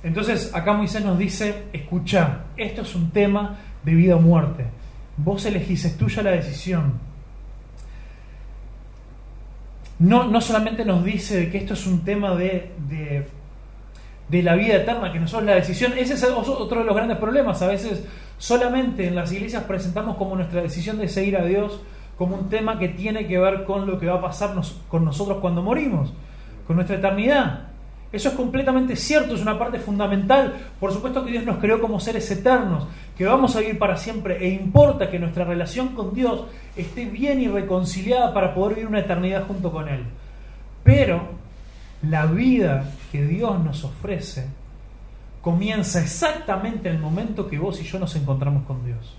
Entonces 0.02 0.54
acá 0.54 0.72
Moisés 0.72 1.04
nos 1.04 1.18
dice, 1.18 1.64
escucha, 1.70 2.44
esto 2.56 2.80
es 2.80 2.94
un 2.94 3.10
tema 3.10 3.58
de 3.84 3.92
vida 3.92 4.16
o 4.16 4.20
muerte. 4.20 4.64
Vos 5.18 5.44
elegís, 5.44 5.84
es 5.84 5.98
tuya 5.98 6.22
la 6.22 6.30
decisión 6.30 7.09
no, 10.00 10.24
no 10.24 10.40
solamente 10.40 10.84
nos 10.84 11.04
dice 11.04 11.50
que 11.50 11.58
esto 11.58 11.74
es 11.74 11.86
un 11.86 12.04
tema 12.04 12.34
de, 12.34 12.72
de, 14.28 14.42
la 14.42 14.54
vida 14.54 14.76
eterna, 14.76 15.12
que 15.12 15.20
nosotros 15.20 15.46
la 15.46 15.54
decisión, 15.54 15.92
ese 15.96 16.14
es 16.14 16.24
otro 16.24 16.80
de 16.80 16.84
los 16.84 16.96
grandes 16.96 17.18
problemas. 17.18 17.60
A 17.60 17.68
veces 17.68 18.04
solamente 18.38 19.06
en 19.06 19.14
las 19.14 19.30
iglesias 19.30 19.64
presentamos 19.64 20.16
como 20.16 20.36
nuestra 20.36 20.62
decisión 20.62 20.98
de 20.98 21.08
seguir 21.08 21.36
a 21.36 21.44
Dios 21.44 21.80
como 22.16 22.36
un 22.36 22.48
tema 22.48 22.78
que 22.78 22.88
tiene 22.88 23.26
que 23.26 23.38
ver 23.38 23.64
con 23.64 23.86
lo 23.86 23.98
que 23.98 24.06
va 24.06 24.16
a 24.16 24.20
pasar 24.22 24.54
con 24.88 25.04
nosotros 25.04 25.38
cuando 25.40 25.62
morimos, 25.62 26.12
con 26.66 26.76
nuestra 26.76 26.96
eternidad. 26.96 27.69
Eso 28.12 28.30
es 28.30 28.34
completamente 28.34 28.96
cierto, 28.96 29.34
es 29.34 29.42
una 29.42 29.58
parte 29.58 29.78
fundamental. 29.78 30.54
Por 30.80 30.92
supuesto 30.92 31.24
que 31.24 31.30
Dios 31.30 31.44
nos 31.44 31.58
creó 31.58 31.80
como 31.80 32.00
seres 32.00 32.28
eternos, 32.30 32.86
que 33.16 33.24
vamos 33.24 33.54
a 33.54 33.60
vivir 33.60 33.78
para 33.78 33.96
siempre 33.96 34.44
e 34.44 34.48
importa 34.48 35.10
que 35.10 35.18
nuestra 35.18 35.44
relación 35.44 35.90
con 35.90 36.12
Dios 36.12 36.44
esté 36.76 37.04
bien 37.04 37.40
y 37.40 37.48
reconciliada 37.48 38.34
para 38.34 38.54
poder 38.54 38.76
vivir 38.76 38.88
una 38.88 39.00
eternidad 39.00 39.46
junto 39.46 39.70
con 39.70 39.88
Él. 39.88 40.04
Pero 40.82 41.22
la 42.02 42.26
vida 42.26 42.84
que 43.12 43.24
Dios 43.24 43.62
nos 43.62 43.84
ofrece 43.84 44.48
comienza 45.40 46.00
exactamente 46.00 46.88
en 46.88 46.96
el 46.96 47.00
momento 47.00 47.46
que 47.46 47.58
vos 47.58 47.80
y 47.80 47.84
yo 47.84 47.98
nos 47.98 48.16
encontramos 48.16 48.64
con 48.64 48.84
Dios. 48.84 49.16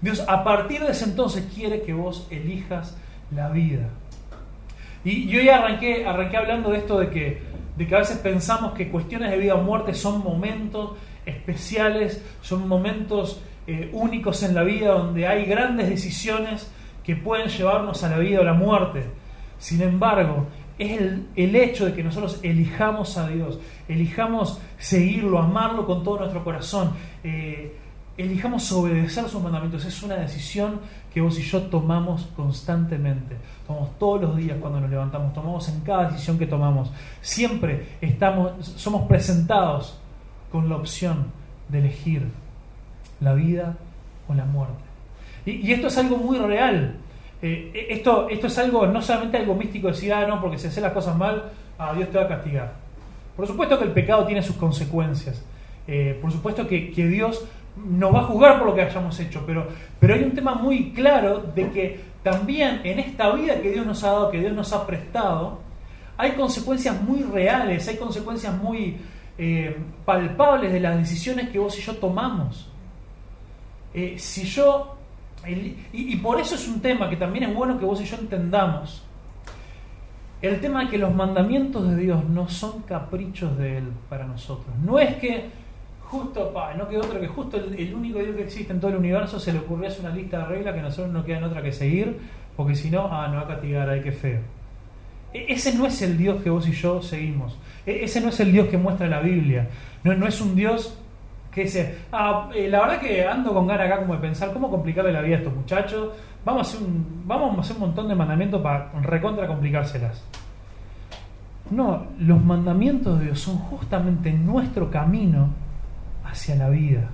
Dios 0.00 0.24
a 0.28 0.44
partir 0.44 0.82
de 0.82 0.92
ese 0.92 1.04
entonces 1.04 1.46
quiere 1.54 1.82
que 1.82 1.92
vos 1.92 2.26
elijas 2.30 2.96
la 3.34 3.50
vida. 3.50 3.88
Y 5.04 5.28
yo 5.28 5.40
ya 5.40 5.58
arranqué, 5.58 6.06
arranqué 6.06 6.36
hablando 6.36 6.70
de 6.70 6.78
esto 6.78 6.98
de 6.98 7.10
que 7.10 7.42
de 7.76 7.86
que 7.86 7.94
a 7.94 7.98
veces 7.98 8.18
pensamos 8.18 8.72
que 8.72 8.88
cuestiones 8.88 9.30
de 9.30 9.38
vida 9.38 9.54
o 9.54 9.62
muerte 9.62 9.94
son 9.94 10.22
momentos 10.22 10.92
especiales, 11.24 12.24
son 12.40 12.66
momentos 12.66 13.42
eh, 13.66 13.90
únicos 13.92 14.42
en 14.42 14.54
la 14.54 14.62
vida 14.62 14.92
donde 14.92 15.26
hay 15.26 15.44
grandes 15.44 15.88
decisiones 15.88 16.70
que 17.02 17.16
pueden 17.16 17.48
llevarnos 17.48 18.02
a 18.04 18.08
la 18.08 18.18
vida 18.18 18.40
o 18.40 18.44
la 18.44 18.54
muerte. 18.54 19.04
Sin 19.58 19.82
embargo, 19.82 20.46
es 20.78 21.00
el, 21.00 21.56
hecho 21.56 21.86
de 21.86 21.94
que 21.94 22.02
nosotros 22.02 22.40
elijamos 22.42 23.16
a 23.16 23.28
Dios, 23.28 23.58
elijamos 23.88 24.60
seguirlo, 24.78 25.38
amarlo 25.38 25.86
con 25.86 26.04
todo 26.04 26.18
nuestro 26.20 26.44
corazón, 26.44 26.92
eh, 27.24 27.74
elijamos 28.16 28.70
obedecer 28.72 29.28
sus 29.28 29.42
mandamientos, 29.42 29.84
es 29.84 30.02
una 30.02 30.16
decisión 30.16 30.80
que 31.12 31.20
vos 31.20 31.38
y 31.38 31.42
yo 31.42 31.62
tomamos 31.62 32.28
constantemente, 32.36 33.36
tomamos 33.66 33.98
todos 33.98 34.22
los 34.22 34.36
días 34.36 34.58
cuando 34.60 34.80
nos 34.80 34.90
levantamos, 34.90 35.32
tomamos 35.32 35.68
en 35.68 35.80
cada 35.80 36.10
decisión 36.10 36.38
que 36.38 36.46
tomamos. 36.46 36.90
Siempre 37.20 37.96
estamos, 38.00 38.66
somos 38.76 39.06
presentados 39.06 39.98
con 40.50 40.68
la 40.68 40.76
opción 40.76 41.26
de 41.68 41.78
elegir 41.78 42.26
la 43.20 43.34
vida 43.34 43.76
o 44.28 44.34
la 44.34 44.44
muerte. 44.44 44.74
Y, 45.44 45.72
esto 45.72 45.86
es 45.86 45.98
algo 45.98 46.16
muy 46.16 46.38
real. 46.38 46.96
eh, 47.42 47.86
esto, 47.90 48.28
esto 48.28 48.46
es 48.46 48.58
algo, 48.58 48.86
no 48.86 49.00
solamente 49.02 49.36
algo 49.36 49.54
místico, 49.54 49.88
decir, 49.88 50.12
ah, 50.12 50.26
no, 50.26 50.40
porque 50.40 50.58
si 50.58 50.66
haces 50.66 50.82
las 50.82 50.92
cosas 50.92 51.16
mal, 51.16 51.50
Dios 51.96 52.10
te 52.10 52.18
va 52.18 52.24
a 52.24 52.28
castigar. 52.28 52.72
Por 53.36 53.46
supuesto 53.46 53.78
que 53.78 53.84
el 53.84 53.92
pecado 53.92 54.26
tiene 54.26 54.42
sus 54.42 54.56
consecuencias. 54.56 55.44
Eh, 55.86 56.18
por 56.20 56.32
supuesto 56.32 56.66
que, 56.66 56.90
Dios 56.90 57.46
nos 57.76 58.14
va 58.14 58.20
a 58.20 58.24
juzgar 58.24 58.58
por 58.58 58.68
lo 58.68 58.74
que 58.74 58.82
hayamos 58.82 59.18
hecho, 59.20 59.42
pero, 59.46 59.68
pero 60.00 60.14
hay 60.14 60.22
un 60.22 60.34
tema 60.34 60.54
muy 60.54 60.92
claro 60.92 61.40
de 61.40 61.70
que 61.70 62.00
también 62.22 62.80
en 62.84 62.98
esta 62.98 63.30
vida 63.32 63.60
que 63.60 63.70
Dios 63.70 63.86
nos 63.86 64.02
ha 64.02 64.08
dado, 64.08 64.30
que 64.30 64.40
Dios 64.40 64.52
nos 64.52 64.72
ha 64.72 64.86
prestado, 64.86 65.60
hay 66.16 66.32
consecuencias 66.32 67.00
muy 67.02 67.22
reales, 67.22 67.86
hay 67.88 67.96
consecuencias 67.96 68.54
muy 68.56 68.96
eh, 69.38 69.76
palpables 70.04 70.72
de 70.72 70.80
las 70.80 70.96
decisiones 70.96 71.50
que 71.50 71.58
vos 71.58 71.78
y 71.78 71.82
yo 71.82 71.94
tomamos. 71.96 72.70
Eh, 73.92 74.16
si 74.18 74.44
yo, 74.44 74.96
y, 75.46 76.16
por 76.16 76.40
eso 76.40 76.54
es 76.54 76.66
un 76.66 76.80
tema 76.80 77.08
que 77.08 77.16
también 77.16 77.44
es 77.44 77.54
bueno 77.54 77.78
que 77.78 77.84
vos 77.84 78.00
y 78.00 78.04
yo 78.04 78.16
entendamos, 78.16 79.04
el 80.42 80.60
tema 80.60 80.84
de 80.84 80.90
que 80.90 80.98
los 80.98 81.14
mandamientos 81.14 81.88
de 81.88 81.96
Dios 81.96 82.24
no 82.24 82.48
son 82.48 82.82
caprichos 82.82 83.56
de 83.56 83.78
Él 83.78 83.92
para 84.08 84.26
nosotros. 84.26 84.74
No 84.84 84.98
es 84.98 85.16
que 85.16 85.50
justo, 86.10 86.52
pa, 86.52 86.74
no 86.74 86.88
queda 86.88 87.00
otro 87.00 87.20
que 87.20 87.26
justo 87.26 87.56
el, 87.56 87.94
único 87.94 88.18
Dios 88.18 88.36
que 88.36 88.42
existe 88.42 88.72
en 88.72 88.80
todo 88.80 88.90
el 88.92 88.98
universo 88.98 89.40
se 89.40 89.52
le 89.52 89.58
ocurrió 89.58 89.88
hacer 89.88 90.00
una 90.04 90.14
lista 90.14 90.38
de 90.38 90.44
reglas 90.46 90.74
que 90.74 90.82
nosotros 90.82 91.12
no 91.12 91.24
quedan 91.24 91.44
otra 91.44 91.62
que 91.62 91.72
seguir, 91.72 92.18
porque 92.56 92.74
si 92.74 92.90
no, 92.90 93.08
ah, 93.10 93.28
no 93.28 93.36
va 93.36 93.42
a 93.42 93.46
castigar, 93.48 93.88
ay, 93.88 94.00
qué 94.02 94.12
feo. 94.12 94.40
E, 95.32 95.52
ese 95.52 95.74
no 95.74 95.86
es 95.86 96.00
el 96.02 96.16
Dios 96.16 96.42
que 96.42 96.50
vos 96.50 96.66
y 96.68 96.72
yo 96.72 97.02
seguimos. 97.02 97.58
E, 97.84 98.04
ese 98.04 98.20
no 98.20 98.28
es 98.28 98.40
el 98.40 98.52
Dios 98.52 98.68
que 98.68 98.78
muestra 98.78 99.06
la 99.08 99.20
Biblia. 99.20 99.68
No, 100.04 100.14
no 100.14 100.26
es 100.26 100.40
un 100.40 100.54
Dios 100.54 100.96
que 101.50 101.62
dice, 101.62 101.98
ah, 102.12 102.50
eh, 102.54 102.68
la 102.68 102.80
verdad 102.80 103.00
que 103.00 103.26
ando 103.26 103.52
con 103.52 103.66
ganas 103.66 103.86
acá 103.86 104.00
como 104.00 104.14
de 104.14 104.20
pensar 104.20 104.52
cómo 104.52 104.70
complicarle 104.70 105.12
la 105.12 105.22
vida 105.22 105.36
a 105.36 105.38
estos 105.38 105.54
muchachos. 105.54 106.14
Vamos 106.44 106.68
a 106.68 106.70
hacer 106.70 106.86
un, 106.86 107.22
vamos 107.26 107.56
a 107.58 107.60
hacer 107.60 107.76
un 107.76 107.80
montón 107.80 108.08
de 108.08 108.14
mandamientos 108.14 108.62
para 108.62 108.92
recontra 109.02 109.46
complicárselas. 109.46 110.22
No, 111.70 112.06
los 112.20 112.40
mandamientos 112.40 113.18
de 113.18 113.24
Dios 113.24 113.40
son 113.40 113.58
justamente 113.58 114.32
nuestro 114.32 114.88
camino 114.88 115.65
hacia 116.36 116.54
la 116.54 116.68
vida. 116.68 117.08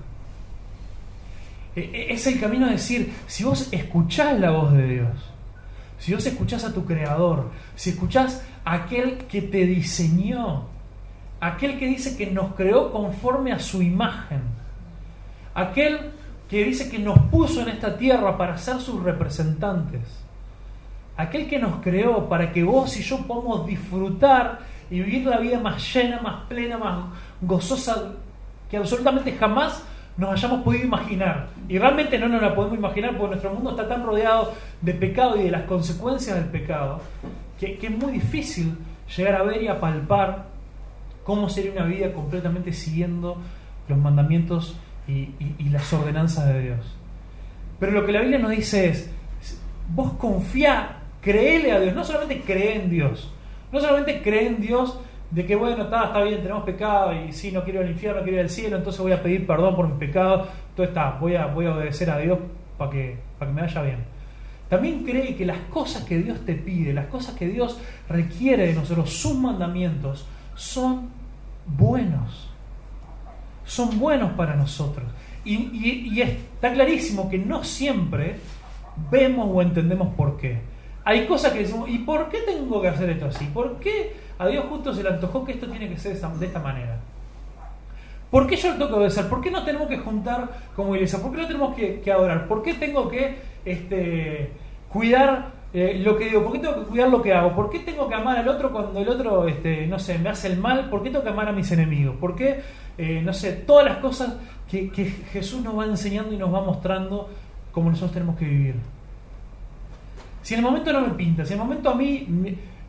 E, 1.74 1.80
e, 1.80 2.12
es 2.12 2.26
el 2.26 2.38
camino 2.38 2.66
de 2.66 2.72
decir, 2.72 3.12
si 3.26 3.44
vos 3.44 3.68
escuchás 3.72 4.38
la 4.38 4.50
voz 4.50 4.72
de 4.72 4.86
Dios, 4.86 5.32
si 5.98 6.12
vos 6.12 6.26
escuchás 6.26 6.64
a 6.64 6.74
tu 6.74 6.84
creador, 6.84 7.50
si 7.76 7.90
escuchás 7.90 8.44
a 8.64 8.74
aquel 8.74 9.18
que 9.28 9.40
te 9.40 9.64
diseñó, 9.64 10.66
aquel 11.40 11.78
que 11.78 11.86
dice 11.86 12.16
que 12.16 12.26
nos 12.26 12.54
creó 12.54 12.92
conforme 12.92 13.52
a 13.52 13.60
su 13.60 13.80
imagen, 13.80 14.42
aquel 15.54 16.10
que 16.50 16.64
dice 16.64 16.90
que 16.90 16.98
nos 16.98 17.18
puso 17.30 17.62
en 17.62 17.68
esta 17.68 17.96
tierra 17.96 18.36
para 18.36 18.58
ser 18.58 18.80
sus 18.80 19.02
representantes, 19.02 20.02
aquel 21.16 21.48
que 21.48 21.58
nos 21.58 21.76
creó 21.80 22.28
para 22.28 22.52
que 22.52 22.64
vos 22.64 22.96
y 22.98 23.02
yo 23.02 23.18
podamos 23.26 23.66
disfrutar 23.66 24.58
y 24.90 25.00
vivir 25.00 25.26
la 25.26 25.38
vida 25.38 25.58
más 25.58 25.94
llena, 25.94 26.20
más 26.20 26.44
plena, 26.48 26.76
más 26.76 27.06
gozosa 27.40 28.12
que 28.72 28.78
absolutamente 28.78 29.32
jamás 29.32 29.84
nos 30.16 30.30
hayamos 30.30 30.62
podido 30.62 30.84
imaginar. 30.84 31.48
Y 31.68 31.78
realmente 31.78 32.18
no 32.18 32.26
nos 32.26 32.40
la 32.40 32.54
podemos 32.54 32.78
imaginar 32.78 33.18
porque 33.18 33.32
nuestro 33.32 33.52
mundo 33.52 33.72
está 33.72 33.86
tan 33.86 34.02
rodeado 34.02 34.54
de 34.80 34.94
pecado 34.94 35.38
y 35.38 35.42
de 35.42 35.50
las 35.50 35.64
consecuencias 35.64 36.36
del 36.36 36.46
pecado 36.46 37.02
que, 37.60 37.78
es 37.86 37.90
muy 37.90 38.12
difícil 38.12 38.78
llegar 39.14 39.34
a 39.34 39.42
ver 39.42 39.62
y 39.62 39.68
a 39.68 39.78
palpar 39.78 40.46
cómo 41.22 41.50
sería 41.50 41.72
una 41.72 41.84
vida 41.84 42.14
completamente 42.14 42.72
siguiendo 42.72 43.36
los 43.88 43.98
mandamientos 43.98 44.74
y, 45.06 45.34
las 45.68 45.92
ordenanzas 45.92 46.46
de 46.46 46.62
Dios. 46.62 46.96
Pero 47.78 47.92
lo 47.92 48.06
que 48.06 48.12
la 48.12 48.20
Biblia 48.20 48.38
nos 48.38 48.52
dice 48.52 48.88
es, 48.88 49.10
vos 49.94 50.14
confía, 50.14 50.96
créele 51.20 51.72
a 51.72 51.78
Dios, 51.80 51.94
no 51.94 52.04
solamente 52.04 52.40
cree 52.40 52.76
en 52.76 52.88
Dios, 52.88 53.30
no 53.70 53.80
solamente 53.80 54.22
cree 54.22 54.46
en 54.46 54.62
Dios 54.62 54.98
de 55.32 55.46
que 55.46 55.56
bueno, 55.56 55.84
está, 55.84 56.04
está 56.04 56.22
bien, 56.22 56.42
tenemos 56.42 56.62
pecado 56.62 57.14
y 57.14 57.32
sí, 57.32 57.50
no 57.52 57.64
quiero 57.64 57.80
ir 57.80 57.86
al 57.86 57.92
infierno, 57.92 58.22
quiero 58.22 58.36
ir 58.36 58.42
al 58.42 58.50
cielo, 58.50 58.76
entonces 58.76 59.00
voy 59.00 59.12
a 59.12 59.22
pedir 59.22 59.46
perdón 59.46 59.74
por 59.74 59.88
mis 59.88 59.96
pecados, 59.96 60.46
todo 60.76 60.86
está, 60.86 61.12
voy 61.18 61.36
a, 61.36 61.46
voy 61.46 61.64
a 61.64 61.74
obedecer 61.74 62.10
a 62.10 62.18
Dios 62.18 62.38
para 62.76 62.90
que, 62.90 63.16
que 63.38 63.46
me 63.46 63.62
vaya 63.62 63.82
bien. 63.82 64.04
También 64.68 65.04
cree 65.04 65.34
que 65.34 65.46
las 65.46 65.58
cosas 65.70 66.04
que 66.04 66.18
Dios 66.18 66.44
te 66.44 66.54
pide, 66.54 66.92
las 66.92 67.06
cosas 67.06 67.34
que 67.34 67.48
Dios 67.48 67.78
requiere 68.08 68.66
de 68.66 68.74
nosotros, 68.74 69.10
sus 69.10 69.34
mandamientos, 69.34 70.26
son 70.54 71.08
buenos. 71.66 72.50
Son 73.64 73.98
buenos 73.98 74.32
para 74.32 74.54
nosotros. 74.54 75.06
Y, 75.44 75.54
y, 75.54 76.10
y 76.12 76.22
está 76.22 76.72
clarísimo 76.72 77.30
que 77.30 77.38
no 77.38 77.64
siempre 77.64 78.36
vemos 79.10 79.48
o 79.50 79.62
entendemos 79.62 80.14
por 80.14 80.36
qué. 80.36 80.60
Hay 81.04 81.26
cosas 81.26 81.52
que 81.52 81.60
decimos, 81.60 81.88
¿y 81.88 81.98
por 81.98 82.28
qué 82.28 82.38
tengo 82.40 82.80
que 82.80 82.88
hacer 82.88 83.10
esto 83.10 83.26
así? 83.26 83.46
¿Por 83.46 83.78
qué 83.80 84.21
a 84.38 84.46
Dios 84.46 84.64
justo 84.68 84.94
se 84.94 85.02
le 85.02 85.10
antojó 85.10 85.44
que 85.44 85.52
esto 85.52 85.68
tiene 85.68 85.88
que 85.88 85.98
ser 85.98 86.18
de 86.18 86.46
esta 86.46 86.58
manera. 86.58 86.98
¿Por 88.32 88.46
qué 88.46 88.56
yo 88.56 88.70
lo 88.70 88.74
tengo 88.76 88.88
que 88.88 88.94
obedecer? 88.94 89.28
¿Por 89.28 89.42
qué 89.42 89.50
no 89.50 89.62
tenemos 89.62 89.88
que 89.88 89.98
juntar 89.98 90.48
como 90.74 90.94
iglesia? 90.94 91.20
¿Por 91.20 91.32
qué 91.32 91.36
no 91.36 91.46
tenemos 91.46 91.76
que, 91.76 92.10
adorar? 92.10 92.48
¿Por 92.48 92.62
qué 92.62 92.72
tengo 92.72 93.06
que 93.10 93.36
este, 93.62 94.52
cuidar 94.88 95.50
eh, 95.74 96.00
lo 96.02 96.16
que 96.16 96.30
digo? 96.30 96.42
¿Por 96.42 96.52
qué 96.52 96.58
tengo 96.60 96.76
que 96.76 96.86
cuidar 96.86 97.10
lo 97.10 97.20
que 97.20 97.34
hago? 97.34 97.54
¿Por 97.54 97.68
qué 97.68 97.80
tengo 97.80 98.08
que 98.08 98.14
amar 98.14 98.38
al 98.38 98.48
otro 98.48 98.72
cuando 98.72 98.98
el 98.98 99.06
otro, 99.06 99.46
este, 99.46 99.86
no 99.86 99.98
sé, 99.98 100.18
me 100.18 100.30
hace 100.30 100.46
el 100.46 100.58
mal? 100.58 100.88
¿Por 100.88 101.02
qué 101.02 101.10
tengo 101.10 101.22
que 101.22 101.28
amar 101.28 101.46
a 101.46 101.52
mis 101.52 101.70
enemigos? 101.72 102.16
¿Por 102.16 102.34
qué, 102.34 102.62
eh, 102.96 103.20
no 103.22 103.34
sé, 103.34 103.52
todas 103.52 103.84
las 103.84 103.98
cosas 103.98 104.34
que, 104.66 104.88
Jesús 105.30 105.62
nos 105.62 105.78
va 105.78 105.84
enseñando 105.84 106.32
y 106.32 106.38
nos 106.38 106.54
va 106.54 106.62
mostrando 106.62 107.28
cómo 107.70 107.90
nosotros 107.90 108.12
tenemos 108.12 108.38
que 108.38 108.46
vivir? 108.46 108.76
Si 110.40 110.54
en 110.54 110.60
el 110.60 110.64
momento 110.64 110.90
no 110.90 111.02
me 111.02 111.12
pinta, 111.12 111.44
si 111.44 111.52
en 111.52 111.60
el 111.60 111.66
momento 111.66 111.90
a 111.90 111.94
mí 111.94 112.26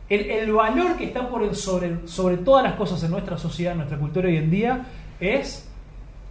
el, 0.08 0.52
valor 0.52 0.96
que 0.96 1.04
está 1.04 1.28
por 1.28 1.42
el 1.42 1.54
sobre, 1.54 2.06
sobre 2.06 2.36
todas 2.38 2.62
las 2.62 2.74
cosas 2.74 3.02
en 3.02 3.10
nuestra 3.10 3.38
sociedad, 3.38 3.72
en 3.72 3.78
nuestra 3.78 3.98
cultura 3.98 4.28
hoy 4.28 4.36
en 4.36 4.50
día, 4.50 4.86
es 5.18 5.68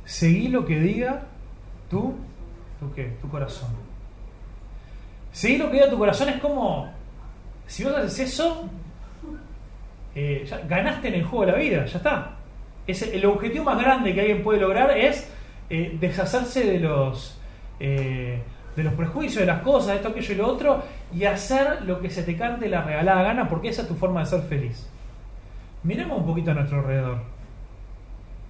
seguir 0.06 0.52
lo 0.52 0.66
que 0.66 0.80
diga 0.80 1.24
tu, 1.90 2.14
tu, 2.80 2.94
qué, 2.94 3.16
tu 3.22 3.30
corazón. 3.30 3.70
Seguir 5.32 5.60
lo 5.60 5.68
que 5.68 5.78
diga 5.78 5.90
tu 5.90 5.98
corazón 5.98 6.30
es 6.30 6.40
como, 6.40 6.92
si 7.66 7.84
vos 7.84 7.96
haces 7.96 8.20
eso, 8.20 8.70
eh, 10.14 10.48
ganaste 10.68 11.08
en 11.08 11.16
el 11.16 11.24
juego 11.24 11.46
de 11.48 11.52
la 11.54 11.58
vida, 11.58 11.86
ya 11.86 11.98
está. 11.98 12.38
Es 12.86 13.02
el, 13.02 13.26
objetivo 13.26 13.66
más 13.66 13.82
grande 13.82 14.14
que 14.14 14.22
alguien 14.22 14.44
puede 14.44 14.60
lograr 14.60 14.96
es 14.96 15.30
eh, 15.70 15.98
deshacerse 16.00 16.66
de 16.66 16.80
los... 16.80 17.40
Eh, 17.80 18.42
de 18.76 18.84
los 18.84 18.94
prejuicios, 18.94 19.42
de 19.42 19.46
las 19.46 19.62
cosas, 19.62 19.96
esto, 19.96 20.10
aquello 20.10 20.34
y 20.34 20.36
lo 20.36 20.48
otro, 20.48 20.84
y 21.14 21.26
hacer 21.26 21.84
lo 21.84 22.02
que 22.02 22.10
se 22.10 22.24
te 22.24 22.36
cante 22.36 22.70
la 22.70 22.82
regalada 22.82 23.24
gana, 23.24 23.50
porque 23.50 23.70
esa 23.70 23.84
es 23.84 23.88
tu 23.88 23.96
forma 23.96 24.22
de 24.22 24.26
ser 24.26 24.42
feliz. 24.44 24.90
Miremos 25.84 26.20
un 26.20 26.26
poquito 26.26 26.52
a 26.52 26.54
nuestro 26.54 26.80
alrededor. 26.80 27.18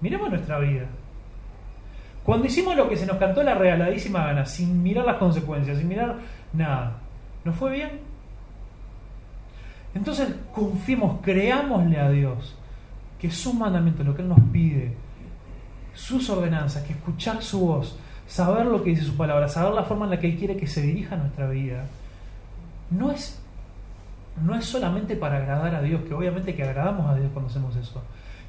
Miremos 0.00 0.30
nuestra 0.30 0.58
vida. 0.58 0.86
Cuando 2.24 2.46
hicimos 2.46 2.74
lo 2.76 2.88
que 2.88 2.96
se 2.96 3.06
nos 3.06 3.18
cantó 3.18 3.42
la 3.42 3.54
regaladísima 3.54 4.24
gana, 4.24 4.46
sin 4.46 4.82
mirar 4.82 5.04
las 5.04 5.16
consecuencias, 5.16 5.78
sin 5.78 5.88
mirar 5.88 6.16
nada, 6.52 6.98
¿nos 7.44 7.54
fue 7.56 7.72
bien? 7.72 8.00
Entonces 9.94 10.34
confiemos, 10.52 11.20
creámosle 11.22 11.98
a 11.98 12.10
Dios 12.10 12.56
que 13.20 13.30
sus 13.30 13.54
mandamientos, 13.54 14.06
lo 14.06 14.14
que 14.14 14.22
Él 14.22 14.28
nos 14.28 14.40
pide, 14.52 14.94
sus 15.92 16.28
ordenanzas, 16.30 16.82
que 16.84 16.94
escuchar 16.94 17.42
su 17.42 17.60
voz, 17.60 17.98
saber 18.26 18.66
lo 18.66 18.82
que 18.82 18.90
dice 18.90 19.04
su 19.04 19.16
palabra, 19.16 19.48
saber 19.48 19.74
la 19.74 19.84
forma 19.84 20.06
en 20.06 20.12
la 20.12 20.18
que 20.18 20.28
Él 20.28 20.36
quiere 20.36 20.56
que 20.56 20.66
se 20.66 20.82
dirija 20.82 21.16
nuestra 21.16 21.48
vida, 21.48 21.84
no 22.90 23.10
es, 23.10 23.40
no 24.42 24.54
es 24.54 24.64
solamente 24.64 25.16
para 25.16 25.38
agradar 25.38 25.74
a 25.74 25.82
Dios, 25.82 26.02
que 26.02 26.14
obviamente 26.14 26.54
que 26.54 26.62
agradamos 26.62 27.08
a 27.10 27.14
Dios 27.14 27.30
cuando 27.32 27.50
hacemos 27.50 27.76
eso, 27.76 28.02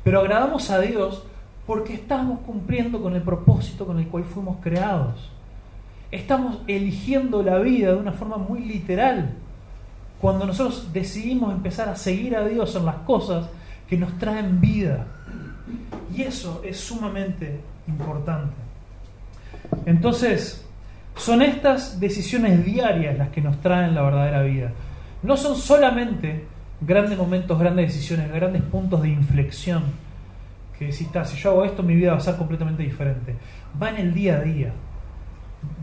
pero 0.03 0.19
agradamos 0.19 0.69
a 0.69 0.79
Dios 0.79 1.23
porque 1.65 1.95
estamos 1.95 2.39
cumpliendo 2.41 3.01
con 3.01 3.15
el 3.15 3.21
propósito 3.21 3.85
con 3.85 3.99
el 3.99 4.07
cual 4.07 4.23
fuimos 4.23 4.57
creados. 4.61 5.31
Estamos 6.11 6.59
eligiendo 6.67 7.41
la 7.41 7.57
vida 7.59 7.91
de 7.91 7.97
una 7.97 8.11
forma 8.11 8.37
muy 8.37 8.59
literal. 8.59 9.33
Cuando 10.21 10.45
nosotros 10.45 10.93
decidimos 10.93 11.53
empezar 11.53 11.89
a 11.89 11.95
seguir 11.95 12.35
a 12.35 12.45
Dios 12.45 12.75
en 12.75 12.85
las 12.85 12.97
cosas 12.97 13.49
que 13.89 13.97
nos 13.97 14.17
traen 14.17 14.61
vida. 14.61 15.07
Y 16.15 16.21
eso 16.21 16.61
es 16.63 16.79
sumamente 16.79 17.59
importante. 17.87 18.55
Entonces, 19.85 20.65
son 21.15 21.41
estas 21.41 21.99
decisiones 21.99 22.65
diarias 22.65 23.17
las 23.17 23.29
que 23.29 23.41
nos 23.41 23.61
traen 23.61 23.95
la 23.95 24.01
verdadera 24.01 24.41
vida. 24.43 24.71
No 25.23 25.37
son 25.37 25.55
solamente 25.55 26.45
grandes 26.81 27.17
momentos, 27.17 27.57
grandes 27.57 27.93
decisiones, 27.93 28.31
grandes 28.31 28.61
puntos 28.61 29.01
de 29.01 29.09
inflexión. 29.09 29.83
Que 30.77 30.89
está, 30.89 31.23
si 31.23 31.37
yo 31.37 31.51
hago 31.51 31.65
esto, 31.65 31.83
mi 31.83 31.95
vida 31.95 32.11
va 32.11 32.17
a 32.17 32.21
ser 32.21 32.35
completamente 32.35 32.83
diferente. 32.83 33.35
Va 33.81 33.89
en 33.89 33.97
el 33.97 34.13
día 34.13 34.37
a 34.37 34.41
día. 34.41 34.73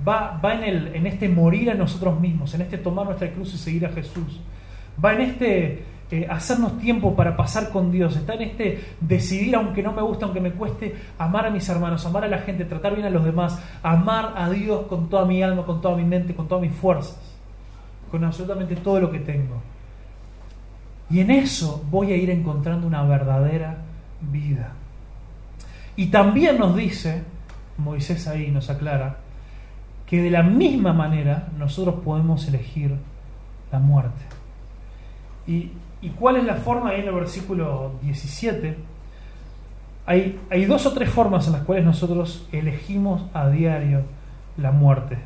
Va, 0.06 0.38
va 0.44 0.54
en, 0.54 0.64
el, 0.64 0.94
en 0.94 1.06
este 1.06 1.28
morir 1.28 1.70
a 1.70 1.74
nosotros 1.74 2.20
mismos, 2.20 2.54
en 2.54 2.60
este 2.60 2.78
tomar 2.78 3.06
nuestra 3.06 3.30
cruz 3.30 3.54
y 3.54 3.58
seguir 3.58 3.86
a 3.86 3.88
Jesús. 3.88 4.40
Va 5.02 5.14
en 5.14 5.22
este 5.22 5.82
eh, 6.12 6.26
hacernos 6.28 6.78
tiempo 6.78 7.16
para 7.16 7.34
pasar 7.38 7.70
con 7.70 7.90
Dios, 7.90 8.14
está 8.16 8.34
en 8.34 8.42
este 8.42 8.84
decidir, 9.00 9.56
aunque 9.56 9.82
no 9.82 9.92
me 9.92 10.02
guste, 10.02 10.26
aunque 10.26 10.42
me 10.42 10.52
cueste, 10.52 10.94
amar 11.16 11.46
a 11.46 11.50
mis 11.50 11.66
hermanos, 11.70 12.04
amar 12.04 12.24
a 12.24 12.28
la 12.28 12.40
gente, 12.40 12.66
tratar 12.66 12.94
bien 12.94 13.06
a 13.06 13.10
los 13.10 13.24
demás, 13.24 13.58
amar 13.82 14.34
a 14.36 14.50
Dios 14.50 14.88
con 14.88 15.08
toda 15.08 15.24
mi 15.24 15.42
alma, 15.42 15.64
con 15.64 15.80
toda 15.80 15.96
mi 15.96 16.04
mente, 16.04 16.34
con 16.34 16.48
todas 16.48 16.60
mis 16.60 16.74
fuerzas. 16.74 17.18
con 18.10 18.22
absolutamente 18.24 18.76
todo 18.76 19.00
lo 19.00 19.10
que 19.10 19.20
tengo. 19.20 19.62
Y 21.08 21.20
en 21.20 21.30
eso 21.30 21.82
voy 21.90 22.12
a 22.12 22.16
ir 22.16 22.28
encontrando 22.28 22.86
una 22.86 23.02
verdadera 23.04 23.78
vida. 24.20 24.74
Y 25.96 26.08
también 26.08 26.58
nos 26.58 26.76
dice, 26.76 27.22
Moisés 27.78 28.28
ahí 28.28 28.50
nos 28.50 28.68
aclara, 28.68 29.16
que 30.04 30.20
de 30.20 30.30
la 30.30 30.42
misma 30.42 30.92
manera 30.92 31.48
nosotros 31.58 32.02
podemos 32.04 32.46
elegir 32.48 32.98
la 33.72 33.78
muerte. 33.78 34.22
¿Y, 35.46 35.70
cuál 36.10 36.36
es 36.36 36.44
la 36.44 36.56
forma? 36.56 36.90
Ahí 36.90 37.00
en 37.00 37.08
el 37.08 37.14
versículo 37.14 37.92
17 38.02 38.76
hay, 40.04 40.40
hay 40.50 40.64
dos 40.64 40.84
o 40.86 40.92
tres 40.92 41.08
formas 41.10 41.46
en 41.46 41.52
las 41.52 41.62
cuales 41.62 41.84
nosotros 41.84 42.46
elegimos 42.52 43.22
a 43.32 43.48
diario 43.48 44.02
la 44.56 44.72
muerte. 44.72 45.18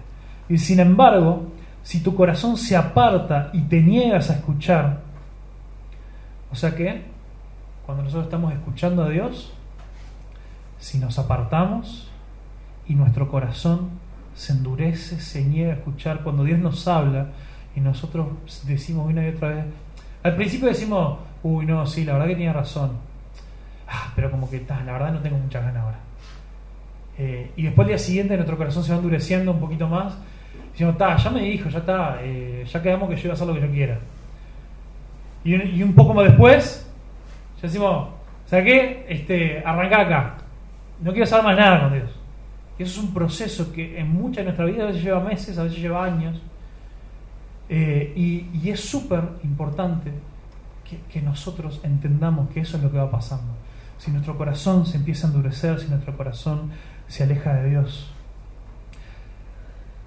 Y 0.49 0.59
sin 0.59 0.81
embargo, 0.81 1.47
si 1.83 2.03
tu 2.03 2.15
corazón 2.15 2.57
se 2.57 2.77
aparta 2.77 3.51
y 3.53 3.63
te 3.63 3.81
niegas 3.81 4.31
a 4.31 4.35
escuchar, 4.35 5.01
o 6.53 6.55
sea 6.55 6.75
que 6.75 7.05
cuando 7.85 8.05
nosotros 8.05 8.27
estamos 8.27 8.53
escuchando 8.53 9.05
a 9.05 9.09
Dios, 9.09 9.53
si 10.79 10.99
nos 10.99 11.19
apartamos 11.19 12.11
y 12.87 12.95
nuestro 12.95 13.31
corazón 13.31 13.91
se 14.35 14.53
endurece, 14.53 15.21
se 15.21 15.45
niega 15.45 15.73
a 15.73 15.77
escuchar, 15.77 16.23
cuando 16.23 16.45
Dios 16.45 16.59
nos 16.59 16.87
habla 16.87 17.29
y 17.75 17.81
nosotros 17.81 18.29
decimos 18.67 19.07
una 19.11 19.25
y 19.27 19.31
otra 19.31 19.49
vez, 19.49 19.65
al 20.27 20.37
principio 20.37 20.69
decimos, 20.69 21.19
uy, 21.43 21.67
no, 21.67 21.87
sí, 21.87 22.05
la 22.05 22.15
verdad 22.15 22.29
que 22.29 22.37
tiene 22.37 22.53
razón, 22.53 22.93
ah, 23.89 24.13
pero 24.15 24.31
como 24.31 24.49
que 24.51 24.65
la 24.69 24.93
verdad 24.93 25.13
no 25.13 25.21
tengo 25.21 25.39
muchas 25.39 25.65
ganas 25.65 25.83
ahora. 25.83 25.99
Eh, 27.19 27.51
y 27.57 27.63
después 27.63 27.85
al 27.85 27.89
día 27.89 27.99
siguiente 27.99 28.35
nuestro 28.37 28.57
corazón 28.59 28.85
se 28.85 28.93
va 28.93 28.99
endureciendo 28.99 29.53
un 29.53 29.61
poquito 29.61 29.89
más, 29.89 30.19
diciendo, 30.73 30.93
está, 30.93 31.17
ya 31.17 31.31
me 31.31 31.41
dijo, 31.41 31.69
ya 31.69 31.79
está, 31.79 32.19
eh, 32.23 32.65
ya 32.67 32.83
quedamos 32.83 33.09
que 33.09 33.17
yo 33.17 33.23
voy 33.23 33.31
a 33.31 33.35
hacer 33.35 33.47
lo 33.47 33.55
que 33.55 33.61
yo 33.61 33.71
quiera. 33.71 33.99
Y 35.45 35.83
un, 35.83 35.95
poco 35.95 36.13
más 36.13 36.27
después, 36.27 36.91
ya 37.57 37.63
decimos, 37.63 38.09
¿sabes 38.47 38.65
qué? 38.65 39.07
Este, 39.09 39.63
arranca 39.65 40.01
acá 40.01 40.37
no 41.01 41.13
quiero 41.13 41.27
saber 41.27 41.45
más 41.45 41.57
nada 41.57 41.81
con 41.83 41.93
Dios. 41.93 42.11
Y 42.79 42.83
eso 42.83 43.01
es 43.01 43.07
un 43.07 43.15
proceso 43.15 43.73
que 43.73 43.99
en 43.99 44.09
mucha 44.09 44.41
de 44.41 44.45
nuestra 44.45 44.65
vida 44.67 44.85
a 44.85 44.87
veces 44.87 45.03
lleva 45.03 45.21
meses, 45.21 45.59
a 45.59 45.65
veces 45.65 45.79
lleva 45.79 46.05
años. 46.05 46.41
Eh, 47.69 48.13
y, 48.17 48.71
es 48.71 48.81
súper 48.81 49.23
importante 49.43 50.13
que, 51.11 51.21
nosotros 51.21 51.81
entendamos 51.83 52.51
que 52.51 52.61
eso 52.61 52.77
es 52.77 52.83
lo 52.83 52.91
que 52.91 52.99
va 52.99 53.11
pasando. 53.11 53.55
Si 53.99 54.11
nuestro 54.11 54.37
corazón 54.37 54.87
se 54.87 54.99
empieza 54.99 55.27
a 55.27 55.31
endurecer, 55.31 55.81
si 55.81 55.89
nuestro 55.89 56.17
corazón 56.17 56.71
se 57.09 57.25
aleja 57.25 57.55
de 57.55 57.71
Dios. 57.71 58.13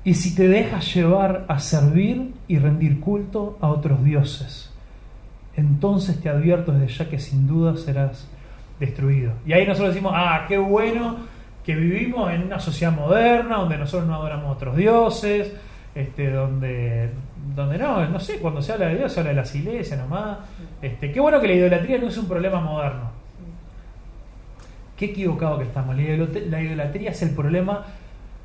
Y 0.04 0.14
si 0.14 0.36
te 0.36 0.48
dejas 0.48 0.94
llevar 0.94 1.46
a 1.50 1.60
servir 1.60 2.34
y 2.48 2.58
rendir 2.58 3.00
culto 3.00 3.58
a 3.62 3.68
otros 3.68 4.04
dioses, 4.04 4.72
entonces 5.56 6.22
te 6.22 6.30
advierto 6.30 6.72
desde 6.72 7.04
ya 7.04 7.10
que 7.10 7.20
sin 7.20 7.48
duda 7.48 7.76
serás 7.76 8.28
destruido. 8.80 9.34
Y 9.46 9.54
ahí 9.54 9.68
nosotros 9.68 9.94
decimos, 9.94 10.14
ah, 10.16 10.46
qué 10.48 10.58
bueno 10.58 11.18
que 11.66 11.76
vivimos 11.76 12.32
en 12.32 12.44
una 12.44 12.60
sociedad 12.60 12.96
moderna 12.96 13.58
donde 13.58 13.78
nosotros 13.78 14.08
no 14.08 14.16
adoramos 14.16 14.46
a 14.46 14.52
otros 14.52 14.76
dioses, 14.76 15.54
este, 15.94 16.32
donde, 16.32 17.12
donde 17.56 17.78
no, 17.78 18.08
no 18.08 18.20
sé, 18.20 18.40
cuando 18.40 18.62
se 18.62 18.74
habla 18.74 18.88
de 18.88 18.98
Dios 18.98 19.12
se 19.12 19.20
habla 19.20 19.32
de 19.32 19.36
las 19.38 19.54
iglesias 19.56 20.00
nomás. 20.00 20.40
Este, 20.82 21.12
qué 21.12 21.20
bueno 21.20 21.40
que 21.40 21.48
la 21.48 21.54
idolatría 21.54 21.98
no 21.98 22.08
es 22.08 22.18
un 22.18 22.28
problema 22.28 22.60
moderno. 22.60 23.12
Qué 24.96 25.06
equivocado 25.06 25.58
que 25.58 25.66
estamos. 25.66 25.96
La 25.96 26.62
idolatría 26.62 27.12
es 27.12 27.22
el 27.22 27.32
problema 27.32 27.86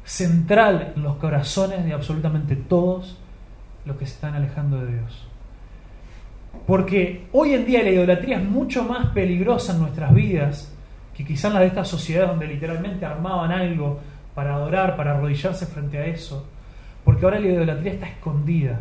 central 0.04 0.92
en 0.96 1.02
los 1.02 1.16
corazones 1.16 1.85
de 1.85 1.92
absolutamente 1.92 2.57
todos 2.57 3.18
los 3.85 3.96
que 3.96 4.07
se 4.07 4.14
están 4.14 4.35
alejando 4.35 4.80
de 4.85 4.92
Dios. 4.92 5.26
Porque 6.66 7.26
hoy 7.33 7.54
en 7.54 7.66
día 7.66 7.83
la 7.83 7.90
idolatría 7.90 8.38
es 8.38 8.44
mucho 8.44 8.85
más 8.85 9.07
peligrosa 9.07 9.72
en 9.72 9.80
nuestras 9.80 10.14
vidas 10.14 10.72
que 11.14 11.24
quizás 11.24 11.52
la 11.52 11.61
de 11.61 11.66
esta 11.66 11.85
sociedad 11.85 12.28
donde 12.28 12.46
literalmente 12.46 13.04
armaban 13.04 13.52
algo 13.52 14.00
para 14.35 14.54
adorar, 14.54 14.96
para 14.96 15.12
arrodillarse 15.12 15.66
frente 15.66 15.98
a 15.98 16.07
eso. 16.07 16.46
Porque 17.04 17.24
ahora 17.24 17.38
la 17.38 17.48
idolatría 17.48 17.92
está 17.92 18.06
escondida. 18.06 18.80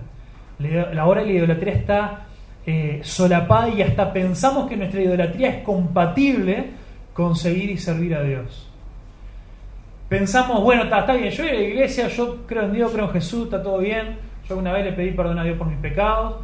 Ahora 0.97 1.23
la 1.23 1.31
idolatría 1.31 1.73
está 1.73 2.25
eh, 2.65 3.01
solapada 3.03 3.69
y 3.69 3.81
hasta 3.81 4.13
pensamos 4.13 4.69
que 4.69 4.77
nuestra 4.77 5.01
idolatría 5.01 5.49
es 5.49 5.63
compatible 5.63 6.71
con 7.13 7.35
seguir 7.35 7.69
y 7.69 7.77
servir 7.77 8.15
a 8.15 8.23
Dios. 8.23 8.69
Pensamos, 10.07 10.61
bueno, 10.61 10.83
está, 10.83 11.13
bien, 11.13 11.31
yo 11.31 11.43
voy 11.43 11.51
a 11.51 11.55
la 11.55 11.61
iglesia, 11.61 12.07
yo 12.07 12.45
creo 12.45 12.63
en 12.63 12.73
Dios, 12.73 12.91
creo 12.91 13.05
en 13.05 13.11
Jesús, 13.11 13.45
está 13.45 13.61
todo 13.61 13.79
bien. 13.79 14.17
Yo 14.47 14.57
una 14.57 14.71
vez 14.71 14.85
le 14.85 14.93
pedí 14.93 15.11
perdón 15.11 15.39
a 15.39 15.43
Dios 15.43 15.57
por 15.57 15.67
mis 15.67 15.77
pecados 15.77 16.35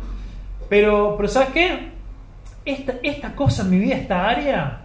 pero, 0.69 1.15
pero 1.17 1.27
¿sabes 1.27 1.49
qué? 1.49 1.89
Esta, 2.63 2.93
esta 3.01 3.35
cosa 3.35 3.63
en 3.63 3.71
mi 3.71 3.79
vida, 3.79 3.95
esta 3.95 4.29
área, 4.29 4.81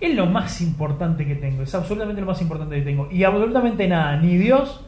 es 0.00 0.14
lo 0.14 0.26
más 0.26 0.60
importante 0.60 1.24
que 1.24 1.36
tengo. 1.36 1.62
Es 1.62 1.74
absolutamente 1.74 2.20
lo 2.20 2.26
más 2.26 2.42
importante 2.42 2.76
que 2.76 2.82
tengo. 2.82 3.08
Y 3.10 3.22
absolutamente 3.22 3.86
nada, 3.86 4.16
ni 4.16 4.36
Dios 4.36 4.84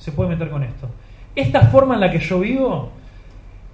se 0.00 0.10
puede 0.10 0.30
meter 0.30 0.50
con 0.50 0.64
esto. 0.64 0.90
Esta 1.36 1.68
forma 1.68 1.94
en 1.94 2.00
la 2.00 2.10
que 2.10 2.18
yo 2.18 2.40
vivo 2.40 2.90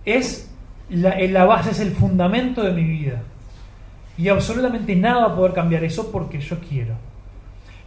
es 0.04 0.52
la, 0.90 1.18
la 1.18 1.46
base, 1.46 1.70
es 1.70 1.80
el 1.80 1.92
fundamento 1.92 2.62
de 2.62 2.72
mi 2.72 2.84
vida. 2.84 3.22
Y 4.18 4.28
absolutamente 4.28 4.94
nada 4.94 5.28
va 5.28 5.32
a 5.32 5.36
poder 5.36 5.54
cambiar 5.54 5.82
eso 5.84 6.12
porque 6.12 6.40
yo 6.40 6.60
quiero. 6.60 6.96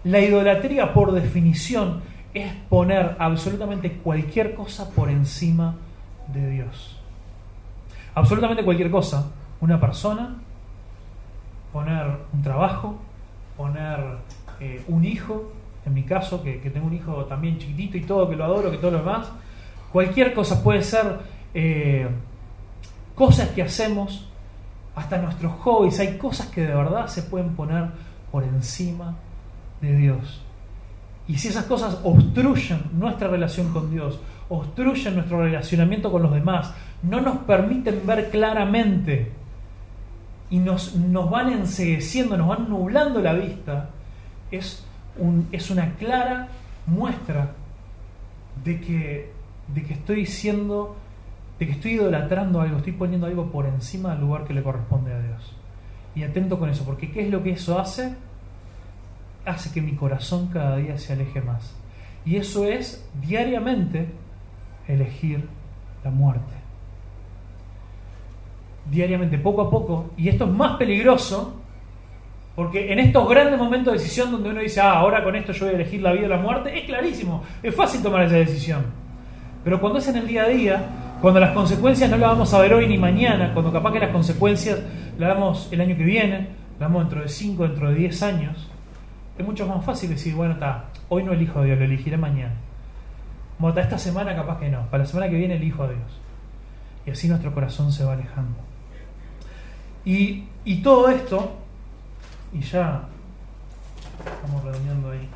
La 0.04 0.20
idolatría, 0.20 0.92
por 0.92 1.12
definición, 1.12 2.02
es 2.34 2.52
poner 2.68 3.16
absolutamente 3.20 3.92
cualquier 3.92 4.56
cosa 4.56 4.90
por 4.90 5.12
encima 5.12 5.76
de 6.34 6.50
Dios 6.50 7.00
absolutamente 8.20 8.64
cualquier 8.64 8.92
cosa, 8.92 9.32
una 9.62 9.80
persona, 9.80 10.36
poner 11.72 12.06
un 12.34 12.42
trabajo, 12.42 12.98
poner 13.58 14.00
eh, 14.60 14.84
un 14.88 15.06
hijo, 15.06 15.52
en 15.90 15.96
mi 15.96 16.04
caso, 16.04 16.42
que, 16.44 16.58
tengo 16.58 16.88
un 16.88 16.94
hijo 16.94 17.26
también 17.26 17.58
chiquitito 17.58 17.98
y 17.98 18.02
todo, 18.02 18.30
que 18.30 18.36
lo 18.36 18.46
adoro, 18.46 18.72
que 18.72 18.78
todo 18.78 18.92
lo 18.92 19.00
demás, 19.00 19.32
cualquier 19.92 20.34
cosa 20.34 20.64
puede 20.64 20.84
ser 20.84 21.20
eh, 21.54 22.08
cosas 23.16 23.50
que 23.50 23.64
hacemos, 23.64 24.30
hasta 24.96 25.18
nuestros 25.18 25.54
hobbies, 25.62 26.00
hay 26.00 26.18
cosas 26.18 26.48
que 26.48 26.62
de 26.62 26.76
verdad 26.76 27.08
se 27.08 27.24
pueden 27.24 27.56
poner 27.56 27.88
por 28.32 28.44
encima 28.44 29.16
de 29.82 29.96
Dios. 29.96 30.42
Y 31.28 31.38
si 31.38 31.48
esas 31.48 31.66
cosas 31.66 32.00
obstruyen 32.04 32.84
nuestra 32.94 33.28
relación 33.28 33.72
con 33.72 33.92
Dios, 33.92 34.20
obstruyen 34.50 35.16
nuestro 35.16 35.44
relacionamiento 35.44 36.12
con 36.12 36.22
los 36.24 36.34
demás, 36.34 36.74
no 37.02 37.22
nos 37.22 37.38
permiten 37.40 38.06
ver 38.06 38.30
claramente 38.30 39.32
y 40.50 40.60
nos, 40.60 40.96
nos 40.96 41.30
van 41.30 41.50
ensegueciendo, 41.50 42.38
nos 42.38 42.48
van 42.48 42.70
nublando 42.70 43.22
la 43.22 43.34
vista, 43.34 43.90
es, 44.52 44.86
un, 45.18 45.48
es 45.52 45.70
una 45.70 45.94
clara 45.94 46.50
muestra 46.86 47.54
de 48.64 48.80
que, 48.80 49.32
de 49.74 49.84
que 49.84 49.94
estoy 49.94 50.26
siendo, 50.26 50.96
de 51.60 51.66
que 51.66 51.72
estoy 51.74 51.92
idolatrando 51.94 52.62
algo, 52.62 52.78
estoy 52.78 52.94
poniendo 52.94 53.28
algo 53.28 53.52
por 53.52 53.66
encima 53.66 54.12
del 54.12 54.22
lugar 54.22 54.46
que 54.46 54.54
le 54.54 54.64
corresponde 54.64 55.14
a 55.14 55.20
Dios. 55.20 55.56
Y 56.16 56.24
atento 56.24 56.60
con 56.60 56.70
eso, 56.70 56.84
porque 56.86 57.12
¿qué 57.12 57.22
es 57.24 57.30
lo 57.30 57.44
que 57.44 57.52
eso 57.52 57.80
hace? 57.80 58.16
Hace 59.46 59.72
que 59.72 59.82
mi 59.82 59.94
corazón 59.94 60.48
cada 60.48 60.78
día 60.78 60.98
se 60.98 61.14
aleje 61.14 61.42
más. 61.42 61.76
Y 62.26 62.36
eso 62.36 62.66
es 62.66 63.08
diariamente 63.22 64.10
elegir 64.88 65.48
la 66.04 66.12
muerte 66.12 66.60
diariamente, 68.90 69.38
poco 69.38 69.62
a 69.62 69.70
poco, 69.70 70.12
y 70.18 70.30
esto 70.30 70.46
es 70.46 70.52
más 70.52 70.78
peligroso, 70.78 71.59
porque 72.60 72.92
en 72.92 73.00
estos 73.00 73.30
grandes 73.30 73.58
momentos 73.58 73.94
de 73.94 74.00
decisión 74.00 74.34
donde 74.34 74.50
uno 74.50 74.60
dice, 74.60 74.82
ah, 74.82 75.00
ahora 75.00 75.24
con 75.24 75.34
esto 75.34 75.54
yo 75.54 75.64
voy 75.64 75.76
a 75.76 75.78
elegir 75.78 76.02
la 76.02 76.12
vida 76.12 76.26
o 76.26 76.28
la 76.28 76.40
muerte, 76.40 76.78
es 76.78 76.84
clarísimo, 76.84 77.42
es 77.64 77.74
fácil 77.74 78.04
tomar 78.04 78.24
esa 78.24 78.36
decisión. 78.36 78.84
Pero 79.64 79.80
cuando 79.80 80.00
es 80.00 80.10
en 80.10 80.18
el 80.18 80.28
día 80.28 80.44
a 80.44 80.50
día, 80.50 80.84
cuando 81.22 81.40
las 81.40 81.52
consecuencias 81.52 82.10
no 82.10 82.18
las 82.18 82.32
vamos 82.32 82.54
a 82.54 82.60
ver 82.60 82.74
hoy 82.74 82.86
ni 82.90 82.98
mañana, 82.98 83.54
cuando 83.54 83.72
capaz 83.72 83.94
que 83.94 84.02
las 84.02 84.10
consecuencias 84.10 84.78
las 85.18 85.30
damos 85.30 85.70
el 85.72 85.80
año 85.80 85.96
que 85.96 86.04
viene, 86.04 86.50
las 86.72 86.80
damos 86.90 87.04
dentro 87.04 87.22
de 87.22 87.30
5, 87.30 87.64
dentro 87.64 87.92
de 87.92 87.96
10 87.96 88.24
años, 88.24 88.68
es 89.38 89.46
mucho 89.46 89.66
más 89.66 89.86
fácil 89.86 90.10
decir, 90.10 90.36
bueno, 90.36 90.56
está, 90.56 90.88
hoy 91.08 91.24
no 91.24 91.32
elijo 91.32 91.60
a 91.60 91.64
Dios, 91.64 91.80
lo 91.80 91.86
elegiré 91.86 92.18
mañana. 92.18 92.56
Como 93.56 93.70
esta 93.70 93.98
semana 93.98 94.36
capaz 94.36 94.60
que 94.60 94.68
no, 94.68 94.86
para 94.88 95.04
la 95.04 95.06
semana 95.06 95.30
que 95.30 95.38
viene 95.38 95.56
elijo 95.56 95.84
a 95.84 95.88
Dios. 95.88 96.20
Y 97.06 97.12
así 97.12 97.30
nuestro 97.30 97.54
corazón 97.54 97.94
se 97.94 98.04
va 98.04 98.12
alejando. 98.12 98.58
Y, 100.04 100.44
todo 100.84 101.08
esto, 101.08 101.69
y 102.54 102.62
ya 102.62 103.04
estamos 104.26 104.64
redondeando 104.64 105.12
ahí. 105.12 105.28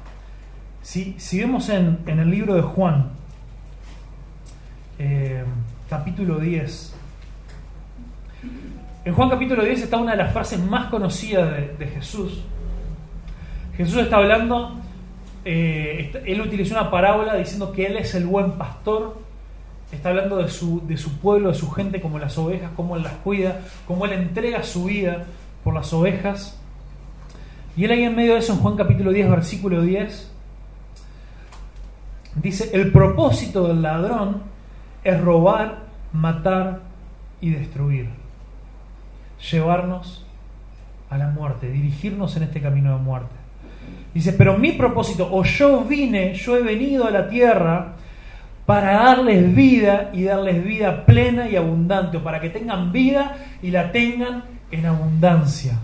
Si, 0.81 1.15
si 1.17 1.39
vemos 1.39 1.69
en, 1.69 1.99
el 2.05 2.29
libro 2.29 2.55
de 2.55 2.61
Juan, 2.61 3.11
eh, 4.99 5.43
capítulo 5.89 6.39
10, 6.39 6.95
en 9.05 9.13
Juan 9.13 9.29
capítulo 9.29 9.63
10 9.63 9.83
está 9.83 9.97
una 9.97 10.11
de 10.11 10.17
las 10.17 10.33
frases 10.33 10.59
más 10.59 10.89
conocidas 10.89 11.51
de, 11.77 11.87
Jesús. 11.87 12.43
Jesús 13.75 13.97
está 13.97 14.17
hablando, 14.17 14.79
eh, 15.45 16.11
él 16.25 16.41
utilizó 16.41 16.75
una 16.75 16.91
parábola 16.91 17.35
diciendo 17.35 17.71
que 17.71 17.85
Él 17.87 17.97
es 17.97 18.15
el 18.15 18.25
buen 18.25 18.53
pastor 18.53 19.23
está 19.95 20.09
hablando 20.09 20.37
de 20.37 20.49
su, 20.49 20.85
de 20.87 20.97
su 20.97 21.17
pueblo, 21.19 21.49
de 21.49 21.55
su 21.55 21.69
gente, 21.71 22.01
como 22.01 22.19
las 22.19 22.37
ovejas, 22.37 22.71
cómo 22.75 22.95
Él 22.95 23.03
las 23.03 23.13
cuida, 23.13 23.61
cómo 23.87 24.05
Él 24.05 24.13
entrega 24.13 24.63
su 24.63 24.85
vida 24.85 25.25
por 25.63 25.73
las 25.73 25.93
ovejas. 25.93 26.59
Y 27.75 27.85
Él 27.85 27.91
ahí 27.91 28.03
en 28.03 28.15
medio 28.15 28.33
de 28.33 28.39
eso, 28.39 28.53
en 28.53 28.59
Juan 28.59 28.75
capítulo 28.75 29.11
10, 29.11 29.29
versículo 29.29 29.81
10, 29.81 30.31
dice, 32.35 32.69
el 32.73 32.91
propósito 32.91 33.67
del 33.67 33.81
ladrón 33.81 34.43
es 35.03 35.19
robar, 35.19 35.79
matar 36.11 36.81
y 37.41 37.49
destruir. 37.49 38.09
Llevarnos 39.51 40.25
a 41.09 41.17
la 41.17 41.27
muerte, 41.27 41.69
dirigirnos 41.71 42.37
en 42.37 42.43
este 42.43 42.61
camino 42.61 42.95
de 42.95 43.03
muerte. 43.03 43.35
Dice, 44.13 44.33
pero 44.33 44.57
mi 44.57 44.73
propósito, 44.73 45.27
o 45.31 45.43
yo 45.43 45.83
vine, 45.83 46.35
yo 46.35 46.55
he 46.55 46.61
venido 46.61 47.05
a 47.05 47.11
la 47.11 47.27
tierra 47.27 47.95
para 48.67 48.93
darles 48.93 49.53
vida 49.53 50.11
y 50.13 50.23
darles 50.23 50.63
vida 50.63 51.05
plena 51.05 51.49
y 51.49 51.55
abundante, 51.55 52.17
o 52.17 52.23
para 52.23 52.39
que 52.39 52.49
tengan 52.49 52.91
vida 52.91 53.35
y 53.61 53.71
la 53.71 53.91
tengan 53.91 54.43
en 54.71 54.85
abundancia. 54.85 55.79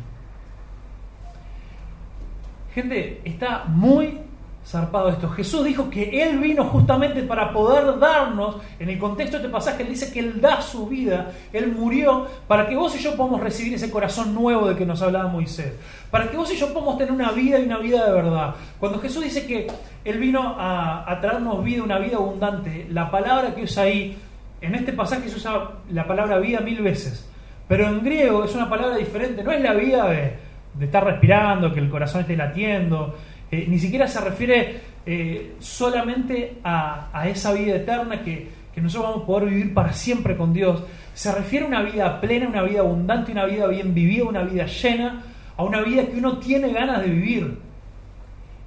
Gente, 2.79 3.19
está 3.25 3.65
muy 3.67 4.19
zarpado 4.65 5.09
esto. 5.09 5.27
Jesús 5.31 5.65
dijo 5.65 5.89
que 5.89 6.23
Él 6.23 6.39
vino 6.39 6.63
justamente 6.63 7.23
para 7.23 7.51
poder 7.51 7.99
darnos, 7.99 8.55
en 8.79 8.87
el 8.87 8.97
contexto 8.97 9.35
de 9.35 9.43
este 9.43 9.51
pasaje, 9.51 9.83
Él 9.83 9.89
dice 9.89 10.13
que 10.13 10.21
Él 10.21 10.39
da 10.39 10.61
su 10.61 10.87
vida, 10.87 11.29
Él 11.51 11.73
murió 11.73 12.27
para 12.47 12.69
que 12.69 12.77
vos 12.77 12.95
y 12.95 13.03
yo 13.03 13.17
podamos 13.17 13.41
recibir 13.41 13.73
ese 13.73 13.91
corazón 13.91 14.33
nuevo 14.33 14.69
de 14.69 14.77
que 14.77 14.85
nos 14.85 15.01
hablaba 15.01 15.27
Moisés, 15.27 15.73
para 16.09 16.31
que 16.31 16.37
vos 16.37 16.53
y 16.53 16.55
yo 16.55 16.71
podamos 16.71 16.97
tener 16.97 17.11
una 17.11 17.33
vida 17.33 17.59
y 17.59 17.65
una 17.65 17.79
vida 17.79 18.05
de 18.05 18.13
verdad. 18.13 18.55
Cuando 18.79 18.99
Jesús 18.99 19.25
dice 19.25 19.45
que 19.45 19.67
Él 20.05 20.17
vino 20.17 20.55
a, 20.57 21.11
a 21.11 21.19
traernos 21.19 21.61
vida, 21.61 21.83
una 21.83 21.99
vida 21.99 22.15
abundante, 22.15 22.87
la 22.91 23.11
palabra 23.11 23.53
que 23.53 23.63
usa 23.63 23.83
ahí, 23.83 24.17
en 24.61 24.73
este 24.73 24.93
pasaje 24.93 25.27
se 25.27 25.35
usa 25.35 25.71
la 25.91 26.07
palabra 26.07 26.39
vida 26.39 26.61
mil 26.61 26.81
veces, 26.81 27.29
pero 27.67 27.89
en 27.89 28.01
griego 28.05 28.45
es 28.45 28.55
una 28.55 28.69
palabra 28.69 28.95
diferente, 28.95 29.43
no 29.43 29.51
es 29.51 29.61
la 29.61 29.73
vida 29.73 30.07
de, 30.07 30.48
de 30.79 30.85
estar 30.85 31.03
respirando, 31.03 31.73
que 31.73 31.79
el 31.79 31.89
corazón 31.89 32.21
esté 32.21 32.37
latiendo, 32.37 33.15
eh, 33.51 33.65
ni 33.67 33.77
siquiera 33.77 34.07
se 34.07 34.21
refiere 34.21 34.79
eh, 35.05 35.55
solamente 35.59 36.59
a, 36.63 37.27
esa 37.27 37.51
vida 37.51 37.75
eterna 37.75 38.23
que, 38.23 38.47
que, 38.73 38.81
nosotros 38.81 39.11
vamos 39.11 39.23
a 39.23 39.27
poder 39.27 39.49
vivir 39.49 39.73
para 39.73 39.91
siempre 39.91 40.37
con 40.37 40.53
Dios. 40.53 40.83
Se 41.13 41.31
refiere 41.33 41.65
a 41.65 41.67
una 41.67 41.81
vida 41.81 42.21
plena, 42.21 42.47
una 42.47 42.63
vida 42.63 42.79
abundante, 42.79 43.31
una 43.33 43.45
vida 43.45 43.67
bien 43.67 43.93
vivida, 43.93 44.23
una 44.23 44.43
vida 44.43 44.65
llena, 44.65 45.21
a 45.57 45.63
una 45.63 45.81
vida 45.81 46.05
que 46.05 46.17
uno 46.17 46.37
tiene 46.37 46.71
ganas 46.71 47.01
de 47.01 47.09
vivir. 47.09 47.57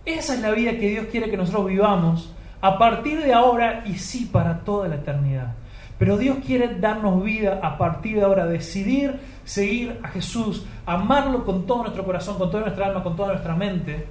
Esa 0.05 0.35
es 0.35 0.41
la 0.41 0.51
vida 0.51 0.73
que 0.73 0.91
Dios 0.91 1.07
quiere 1.11 1.31
que 1.31 1.37
nosotros 1.37 1.67
vivamos 1.67 2.35
a 2.61 2.77
partir 2.77 3.23
de 3.23 3.33
ahora 3.33 3.85
y 3.87 3.95
sí 3.95 4.29
para 4.31 4.59
toda 4.59 4.89
la 4.89 4.97
eternidad. 4.97 5.55
Pero 6.03 6.19
Dios 6.19 6.39
quiere 6.45 6.81
darnos 6.81 7.23
vida 7.23 7.61
a 7.63 7.79
partir 7.79 8.17
de 8.17 8.25
ahora, 8.25 8.45
decidir 8.45 9.21
seguir 9.45 10.01
a 10.03 10.09
Jesús, 10.09 10.67
amarlo 10.85 11.45
con 11.45 11.65
todo 11.65 11.83
nuestro 11.83 12.05
corazón, 12.05 12.39
con 12.39 12.51
toda 12.51 12.65
nuestra 12.65 12.89
alma, 12.89 13.05
con 13.05 13.15
toda 13.15 13.29
nuestra 13.29 13.55
mente 13.55 14.09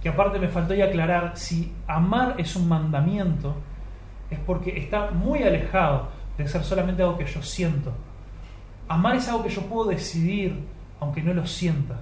que 0.00 0.08
aparte 0.08 0.38
me 0.38 0.48
faltó 0.48 0.72
ya 0.72 0.86
aclarar, 0.86 1.32
si 1.36 1.74
amar 1.86 2.36
es 2.38 2.56
un 2.56 2.66
mandamiento, 2.66 3.54
es 4.30 4.38
porque 4.38 4.78
está 4.78 5.10
muy 5.10 5.42
alejado 5.42 6.08
de 6.38 6.48
ser 6.48 6.64
solamente 6.64 7.02
algo 7.02 7.18
que 7.18 7.26
yo 7.26 7.42
siento. 7.42 7.92
Amar 8.88 9.16
es 9.16 9.28
algo 9.28 9.42
que 9.42 9.50
yo 9.50 9.60
puedo 9.60 9.90
decidir, 9.90 10.58
aunque 11.00 11.22
no 11.22 11.34
lo 11.34 11.44
sienta. 11.44 11.96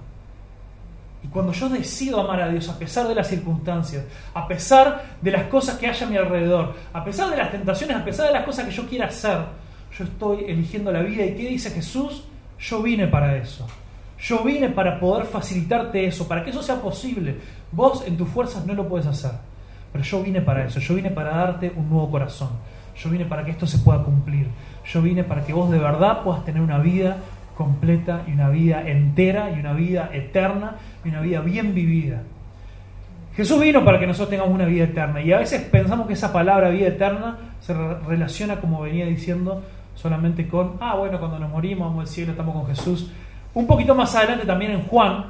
Y 1.25 1.27
cuando 1.29 1.53
yo 1.53 1.69
decido 1.69 2.21
amar 2.21 2.39
a 2.39 2.49
Dios, 2.49 2.69
a 2.69 2.77
pesar 2.77 3.07
de 3.07 3.15
las 3.15 3.27
circunstancias, 3.27 4.03
a 4.35 4.47
pesar 4.47 5.17
de 5.19 5.31
las 5.31 5.47
cosas 5.47 5.75
que 5.79 5.87
haya 5.87 6.05
a 6.05 6.09
mi 6.09 6.17
alrededor, 6.17 6.75
a 6.93 7.03
pesar 7.03 7.31
de 7.31 7.37
las 7.37 7.49
tentaciones, 7.49 7.97
a 7.97 8.05
pesar 8.05 8.27
de 8.27 8.33
las 8.33 8.45
cosas 8.45 8.65
que 8.65 8.71
yo 8.71 8.87
quiera 8.87 9.07
hacer, 9.07 9.39
yo 9.97 10.03
estoy 10.03 10.45
eligiendo 10.47 10.91
la 10.91 11.01
vida. 11.01 11.25
¿Y 11.25 11.33
qué 11.33 11.49
dice 11.49 11.71
Jesús? 11.71 12.25
Yo 12.59 12.83
vine 12.83 13.07
para 13.07 13.35
eso. 13.37 13.65
Yo 14.19 14.43
vine 14.43 14.69
para 14.69 14.99
poder 14.99 15.25
facilitarte 15.25 16.05
eso, 16.05 16.27
para 16.27 16.43
que 16.43 16.51
eso 16.51 16.61
sea 16.61 16.79
posible. 16.79 17.37
Vos 17.71 18.03
en 18.05 18.17
tus 18.17 18.29
fuerzas 18.29 18.63
no 18.63 18.75
lo 18.75 18.87
puedes 18.87 19.07
hacer, 19.07 19.31
pero 19.91 20.03
yo 20.03 20.21
vine 20.21 20.41
para 20.41 20.65
eso, 20.65 20.79
yo 20.79 20.93
vine 20.93 21.09
para 21.09 21.35
darte 21.35 21.73
un 21.75 21.89
nuevo 21.89 22.11
corazón, 22.11 22.49
yo 22.95 23.09
vine 23.09 23.25
para 23.25 23.43
que 23.43 23.51
esto 23.51 23.65
se 23.65 23.79
pueda 23.79 24.03
cumplir, 24.03 24.47
yo 24.85 25.01
vine 25.01 25.23
para 25.23 25.43
que 25.43 25.53
vos 25.53 25.69
de 25.71 25.79
verdad 25.79 26.21
puedas 26.23 26.45
tener 26.45 26.61
una 26.61 26.77
vida 26.77 27.17
completa 27.55 28.23
y 28.27 28.31
una 28.31 28.49
vida 28.49 28.87
entera 28.87 29.51
y 29.51 29.59
una 29.59 29.73
vida 29.73 30.09
eterna 30.13 30.75
y 31.03 31.09
una 31.09 31.21
vida 31.21 31.41
bien 31.41 31.73
vivida. 31.73 32.21
Jesús 33.35 33.59
vino 33.59 33.83
para 33.83 33.99
que 33.99 34.07
nosotros 34.07 34.29
tengamos 34.29 34.53
una 34.53 34.65
vida 34.65 34.85
eterna 34.85 35.21
y 35.21 35.33
a 35.33 35.39
veces 35.39 35.61
pensamos 35.63 36.07
que 36.07 36.13
esa 36.13 36.31
palabra 36.31 36.69
vida 36.69 36.87
eterna 36.87 37.37
se 37.59 37.73
relaciona, 37.73 38.61
como 38.61 38.81
venía 38.81 39.05
diciendo, 39.05 39.61
solamente 39.95 40.47
con, 40.47 40.77
ah, 40.79 40.95
bueno, 40.95 41.19
cuando 41.19 41.39
nos 41.39 41.49
morimos, 41.49 41.89
vamos 41.89 42.01
al 42.01 42.07
cielo, 42.07 42.31
estamos 42.31 42.55
con 42.55 42.67
Jesús. 42.67 43.11
Un 43.53 43.67
poquito 43.67 43.95
más 43.95 44.15
adelante 44.15 44.45
también 44.45 44.71
en 44.71 44.81
Juan, 44.83 45.25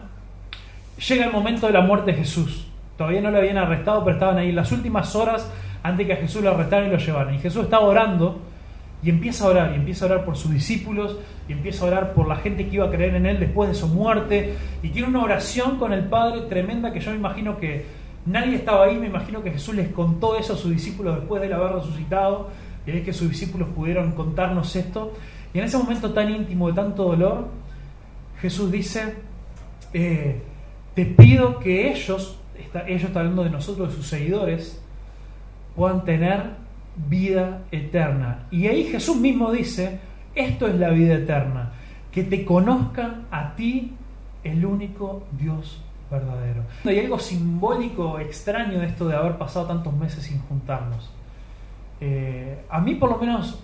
llega 1.08 1.26
el 1.26 1.32
momento 1.32 1.68
de 1.68 1.74
la 1.74 1.82
muerte 1.82 2.12
de 2.12 2.18
Jesús. 2.18 2.68
Todavía 2.98 3.22
no 3.22 3.32
lo 3.32 3.40
habían 3.40 3.58
arrestado, 3.58 4.04
pero 4.04 4.16
estaban 4.16 4.38
ahí 4.38 4.52
las 4.52 4.72
últimas 4.72 5.16
horas 5.16 5.52
antes 5.84 6.08
que 6.08 6.14
a 6.14 6.18
Jesús 6.18 6.44
lo 6.44 6.52
arrestaran 6.52 6.88
y 6.88 6.92
lo 6.92 6.98
llevaran. 6.98 7.34
Y 7.36 7.40
Jesús 7.40 7.64
estaba 7.64 7.86
orando 7.86 8.40
y 9.06 9.12
empieza 9.12 9.46
a 9.46 9.50
orar, 9.50 9.72
y 9.74 9.76
empieza 9.76 10.06
a 10.06 10.08
orar 10.08 10.26
por 10.26 10.36
sus 10.36 10.52
discípulos, 10.52 11.15
y 11.48 11.54
empieza 11.54 11.86
a 11.86 11.89
orar 11.89 12.13
por 12.15 12.28
la 12.28 12.38
gente 12.38 12.68
que 12.68 12.78
iba 12.78 12.88
a 12.88 12.89
creer 12.89 13.13
en 13.13 13.28
Él 13.28 13.39
después 13.39 13.70
de 13.70 13.76
su 13.76 13.88
muerte. 13.88 14.56
Y 14.82 14.89
tiene 14.89 15.08
una 15.08 15.22
oración 15.22 15.78
con 15.78 15.94
el 15.94 16.06
Padre 16.06 16.41
tremenda 16.50 16.91
que 16.91 17.00
yo 17.00 17.12
me 17.12 17.18
imagino 17.18 17.60
que 17.60 17.86
nadie 18.26 18.56
estaba 18.56 18.86
ahí, 18.86 18.98
me 18.98 19.06
imagino 19.06 19.44
que 19.44 19.52
Jesús 19.52 19.76
les 19.76 19.89
contó 19.89 20.36
eso 20.39 20.54
a 20.54 20.58
sus 20.58 20.72
discípulos 20.72 21.18
después 21.18 21.39
de 21.39 21.54
haber 21.54 21.74
resucitado, 21.74 22.50
y 22.88 22.98
es 22.98 23.04
que 23.04 23.13
sus 23.13 23.30
discípulos 23.30 23.68
pudieron 23.76 24.13
contarnos 24.13 24.76
esto. 24.76 25.13
Y 25.54 25.60
en 25.60 25.65
ese 25.65 25.78
momento 25.78 26.12
tan 26.12 26.32
íntimo, 26.32 26.68
de 26.70 26.74
tanto 26.74 27.04
dolor, 27.04 27.50
Jesús 28.41 28.72
dice, 28.72 29.18
eh, 29.94 30.41
te 30.96 31.06
pido 31.06 31.60
que 31.60 31.91
ellos, 31.91 32.39
está, 32.58 32.88
ellos 32.88 33.04
está 33.04 33.20
hablando 33.20 33.44
de 33.44 33.52
nosotros, 33.52 33.89
de 33.89 33.96
sus 33.98 34.08
seguidores, 34.08 34.82
puedan 35.76 36.04
tener 36.06 36.64
vida 36.95 37.63
eterna. 37.71 38.47
Y 38.51 38.67
ahí 38.67 38.86
Jesús 38.86 39.17
mismo 39.17 39.51
dice, 39.51 39.99
esto 40.34 40.67
es 40.67 40.75
la 40.75 40.89
vida 40.89 41.15
eterna, 41.15 41.73
que 42.12 42.23
te 42.23 42.45
conozcan 42.45 43.25
a 43.31 43.55
ti, 43.55 43.93
el 44.43 44.65
único 44.65 45.23
Dios 45.31 45.81
verdadero. 46.10 46.63
Hay 46.86 46.99
algo 46.99 47.19
simbólico 47.19 48.19
extraño 48.19 48.79
de 48.79 48.88
esto 48.88 49.08
de 49.08 49.15
haber 49.15 49.38
pasado 49.38 49.65
tantos 49.65 49.93
meses 49.93 50.23
sin 50.23 50.39
juntarnos. 50.41 51.12
Eh, 51.99 52.63
a 52.69 52.79
mí 52.79 52.95
por 52.95 53.10
lo 53.10 53.17
menos 53.17 53.60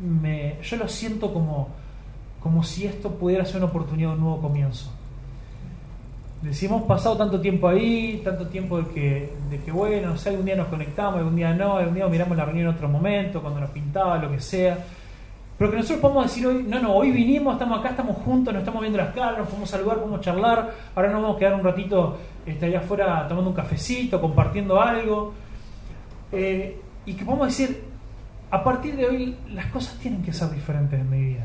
me, 0.00 0.58
yo 0.62 0.76
lo 0.76 0.88
siento 0.88 1.32
como, 1.32 1.68
como 2.40 2.62
si 2.62 2.86
esto 2.86 3.10
pudiera 3.10 3.44
ser 3.44 3.56
una 3.56 3.66
oportunidad 3.66 4.10
de 4.10 4.14
un 4.14 4.20
nuevo 4.20 4.40
comienzo 4.40 4.92
hemos 6.42 6.82
pasado 6.84 7.16
tanto 7.16 7.40
tiempo 7.40 7.68
ahí, 7.68 8.20
tanto 8.24 8.46
tiempo 8.48 8.78
de 8.78 8.88
que, 8.92 9.32
de 9.50 9.60
que 9.60 9.70
bueno, 9.70 10.10
no 10.10 10.16
sé, 10.16 10.30
algún 10.30 10.46
día 10.46 10.56
nos 10.56 10.68
conectamos, 10.68 11.16
algún 11.16 11.36
día 11.36 11.52
no, 11.52 11.76
algún 11.76 11.94
día 11.94 12.06
miramos 12.08 12.36
la 12.36 12.44
reunión 12.44 12.68
en 12.68 12.74
otro 12.74 12.88
momento, 12.88 13.42
cuando 13.42 13.60
nos 13.60 13.70
pintaba, 13.70 14.18
lo 14.18 14.30
que 14.30 14.40
sea. 14.40 14.78
Pero 15.58 15.70
que 15.70 15.76
nosotros 15.76 16.00
podemos 16.00 16.24
decir 16.24 16.46
hoy, 16.46 16.64
no, 16.66 16.80
no, 16.80 16.94
hoy 16.94 17.10
vinimos, 17.10 17.52
estamos 17.52 17.80
acá, 17.80 17.90
estamos 17.90 18.16
juntos, 18.16 18.54
nos 18.54 18.62
estamos 18.62 18.80
viendo 18.80 18.96
las 18.96 19.14
caras, 19.14 19.36
nos 19.38 19.48
podemos 19.48 19.68
saludar, 19.68 19.98
podemos 19.98 20.20
charlar, 20.22 20.70
ahora 20.94 21.10
nos 21.10 21.20
vamos 21.20 21.36
a 21.36 21.38
quedar 21.38 21.54
un 21.54 21.62
ratito 21.62 22.16
este, 22.46 22.66
allá 22.66 22.78
afuera 22.78 23.28
tomando 23.28 23.50
un 23.50 23.56
cafecito, 23.56 24.18
compartiendo 24.20 24.80
algo. 24.80 25.34
Eh, 26.32 26.80
y 27.04 27.12
que 27.12 27.24
podemos 27.26 27.48
decir, 27.48 27.84
a 28.50 28.64
partir 28.64 28.96
de 28.96 29.06
hoy 29.06 29.36
las 29.52 29.66
cosas 29.66 29.98
tienen 29.98 30.22
que 30.22 30.32
ser 30.32 30.50
diferentes 30.50 30.98
en 30.98 31.10
mi 31.10 31.20
vida. 31.20 31.44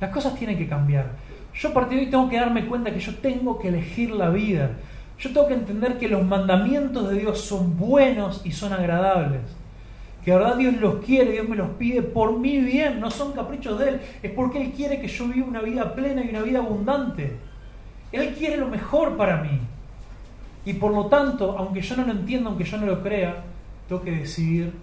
Las 0.00 0.10
cosas 0.10 0.34
tienen 0.34 0.58
que 0.58 0.68
cambiar. 0.68 1.12
Yo 1.58 1.70
a 1.70 1.72
partir 1.72 1.98
de 1.98 2.04
hoy 2.04 2.10
tengo 2.10 2.28
que 2.28 2.38
darme 2.38 2.66
cuenta 2.66 2.92
que 2.92 3.00
yo 3.00 3.14
tengo 3.16 3.58
que 3.58 3.68
elegir 3.68 4.10
la 4.10 4.28
vida. 4.28 4.72
Yo 5.18 5.32
tengo 5.32 5.48
que 5.48 5.54
entender 5.54 5.98
que 5.98 6.08
los 6.08 6.22
mandamientos 6.22 7.08
de 7.08 7.18
Dios 7.18 7.40
son 7.40 7.78
buenos 7.78 8.42
y 8.44 8.52
son 8.52 8.74
agradables. 8.74 9.40
Que 10.22 10.32
de 10.32 10.36
verdad 10.36 10.56
Dios 10.56 10.76
los 10.76 10.96
quiere, 11.04 11.32
Dios 11.32 11.48
me 11.48 11.56
los 11.56 11.70
pide 11.70 12.02
por 12.02 12.38
mi 12.38 12.60
bien, 12.60 13.00
no 13.00 13.10
son 13.10 13.32
caprichos 13.32 13.78
de 13.78 13.88
Él, 13.88 14.00
es 14.22 14.30
porque 14.32 14.60
Él 14.60 14.72
quiere 14.72 15.00
que 15.00 15.08
yo 15.08 15.28
viva 15.28 15.46
una 15.46 15.62
vida 15.62 15.94
plena 15.94 16.22
y 16.24 16.28
una 16.28 16.42
vida 16.42 16.58
abundante. 16.58 17.38
Él 18.12 18.34
quiere 18.34 18.58
lo 18.58 18.68
mejor 18.68 19.16
para 19.16 19.42
mí. 19.42 19.60
Y 20.66 20.74
por 20.74 20.92
lo 20.92 21.06
tanto, 21.06 21.56
aunque 21.56 21.80
yo 21.80 21.96
no 21.96 22.04
lo 22.04 22.12
entienda, 22.12 22.50
aunque 22.50 22.64
yo 22.64 22.76
no 22.76 22.86
lo 22.86 23.02
crea, 23.02 23.44
tengo 23.88 24.02
que 24.02 24.10
decidir, 24.10 24.74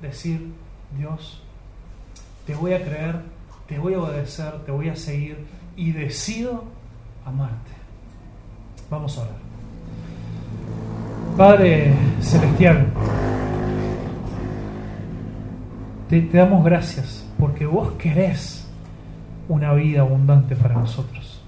decir, 0.00 0.52
Dios, 0.96 1.42
te 2.46 2.54
voy 2.54 2.72
a 2.72 2.82
creer, 2.82 3.16
te 3.66 3.78
voy 3.78 3.94
a 3.94 4.00
obedecer, 4.00 4.52
te 4.64 4.70
voy 4.70 4.88
a 4.88 4.96
seguir 4.96 5.36
y 5.76 5.92
decido 5.92 6.64
amarte. 7.24 7.70
Vamos 8.90 9.16
a 9.18 9.22
orar. 9.22 9.42
Padre 11.36 11.94
Celestial, 12.20 12.86
te, 16.08 16.20
damos 16.20 16.62
gracias 16.62 17.26
porque 17.38 17.64
vos 17.64 17.92
querés 17.92 18.68
una 19.48 19.72
vida 19.72 20.02
abundante 20.02 20.54
para 20.56 20.74
nosotros. 20.74 21.42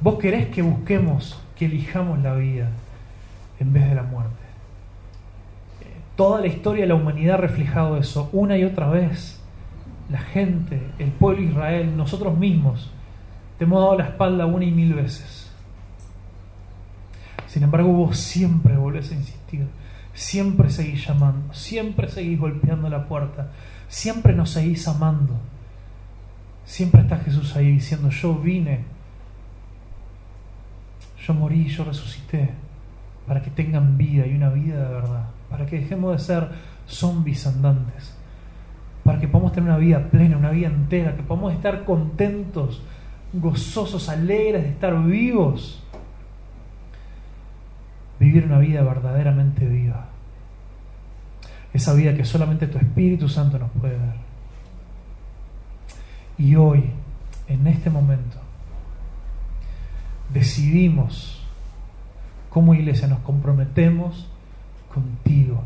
Vos 0.00 0.18
querés 0.18 0.48
que 0.48 0.60
busquemos, 0.62 1.40
que 1.56 1.64
elijamos 1.64 2.20
la 2.20 2.34
vida 2.34 2.68
en 3.58 3.72
vez 3.72 3.88
de 3.88 3.94
la 3.94 4.02
muerte. 4.02 4.30
Toda 6.16 6.40
la 6.40 6.46
historia 6.46 6.82
de 6.82 6.88
la 6.88 6.94
humanidad 6.94 7.36
ha 7.36 7.38
reflejado 7.38 7.96
eso 7.96 8.28
una 8.32 8.58
y 8.58 8.64
otra 8.64 8.90
vez. 8.90 9.41
La 10.10 10.20
gente, 10.20 10.90
el 10.98 11.10
pueblo 11.10 11.42
de 11.42 11.48
Israel, 11.48 11.96
nosotros 11.96 12.36
mismos, 12.36 12.90
te 13.58 13.64
hemos 13.64 13.80
dado 13.80 13.98
la 13.98 14.04
espalda 14.04 14.46
una 14.46 14.64
y 14.64 14.70
mil 14.70 14.94
veces. 14.94 15.50
Sin 17.46 17.62
embargo, 17.62 17.92
vos 17.92 18.16
siempre 18.16 18.76
volvés 18.76 19.12
a 19.12 19.14
insistir, 19.14 19.66
siempre 20.14 20.70
seguís 20.70 21.06
llamando, 21.06 21.52
siempre 21.52 22.08
seguís 22.08 22.38
golpeando 22.38 22.88
la 22.88 23.06
puerta, 23.06 23.50
siempre 23.88 24.32
nos 24.32 24.50
seguís 24.50 24.88
amando. 24.88 25.38
Siempre 26.64 27.02
está 27.02 27.18
Jesús 27.18 27.54
ahí 27.56 27.72
diciendo, 27.72 28.08
yo 28.08 28.34
vine, 28.34 28.84
yo 31.26 31.34
morí, 31.34 31.68
yo 31.68 31.84
resucité, 31.84 32.50
para 33.26 33.42
que 33.42 33.50
tengan 33.50 33.98
vida 33.98 34.26
y 34.26 34.34
una 34.34 34.48
vida 34.48 34.88
de 34.88 34.94
verdad, 34.94 35.26
para 35.50 35.66
que 35.66 35.80
dejemos 35.80 36.12
de 36.12 36.18
ser 36.18 36.48
zombies 36.86 37.46
andantes, 37.46 38.16
para 39.12 39.20
que 39.20 39.28
podamos 39.28 39.52
tener 39.52 39.68
una 39.68 39.78
vida 39.78 40.08
plena, 40.08 40.38
una 40.38 40.48
vida 40.48 40.68
entera, 40.68 41.14
que 41.14 41.22
podamos 41.22 41.52
estar 41.52 41.84
contentos, 41.84 42.80
gozosos, 43.34 44.08
alegres 44.08 44.62
de 44.62 44.70
estar 44.70 44.98
vivos 45.04 45.84
vivir 48.18 48.46
una 48.46 48.58
vida 48.58 48.82
verdaderamente 48.82 49.66
viva. 49.66 50.06
Esa 51.74 51.92
vida 51.92 52.14
que 52.14 52.24
solamente 52.24 52.66
tu 52.66 52.78
Espíritu 52.78 53.28
Santo 53.28 53.58
nos 53.58 53.70
puede 53.72 53.98
dar. 53.98 54.16
Y 56.38 56.56
hoy, 56.56 56.88
en 57.48 57.66
este 57.66 57.90
momento, 57.90 58.38
decidimos, 60.32 61.46
como 62.48 62.72
iglesia, 62.72 63.08
nos 63.08 63.18
comprometemos 63.18 64.26
contigo. 64.94 65.62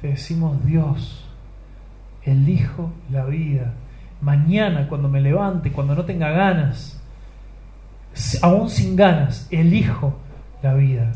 Te 0.00 0.06
decimos, 0.06 0.64
Dios, 0.64 1.24
elijo 2.24 2.92
la 3.10 3.24
vida. 3.24 3.72
Mañana, 4.20 4.88
cuando 4.88 5.08
me 5.08 5.20
levante, 5.20 5.72
cuando 5.72 5.94
no 5.94 6.04
tenga 6.04 6.30
ganas, 6.30 7.00
aún 8.42 8.70
sin 8.70 8.96
ganas, 8.96 9.48
elijo 9.50 10.14
la 10.62 10.74
vida. 10.74 11.12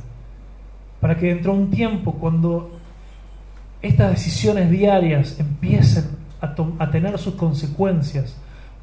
Para 1.01 1.17
que 1.17 1.29
dentro 1.29 1.53
de 1.53 1.59
un 1.59 1.71
tiempo, 1.71 2.15
cuando 2.15 2.79
estas 3.81 4.11
decisiones 4.11 4.71
diarias 4.71 5.39
empiecen 5.39 6.05
a, 6.41 6.55
a 6.79 6.91
tener 6.91 7.19
sus 7.19 7.35
consecuencias, 7.35 8.37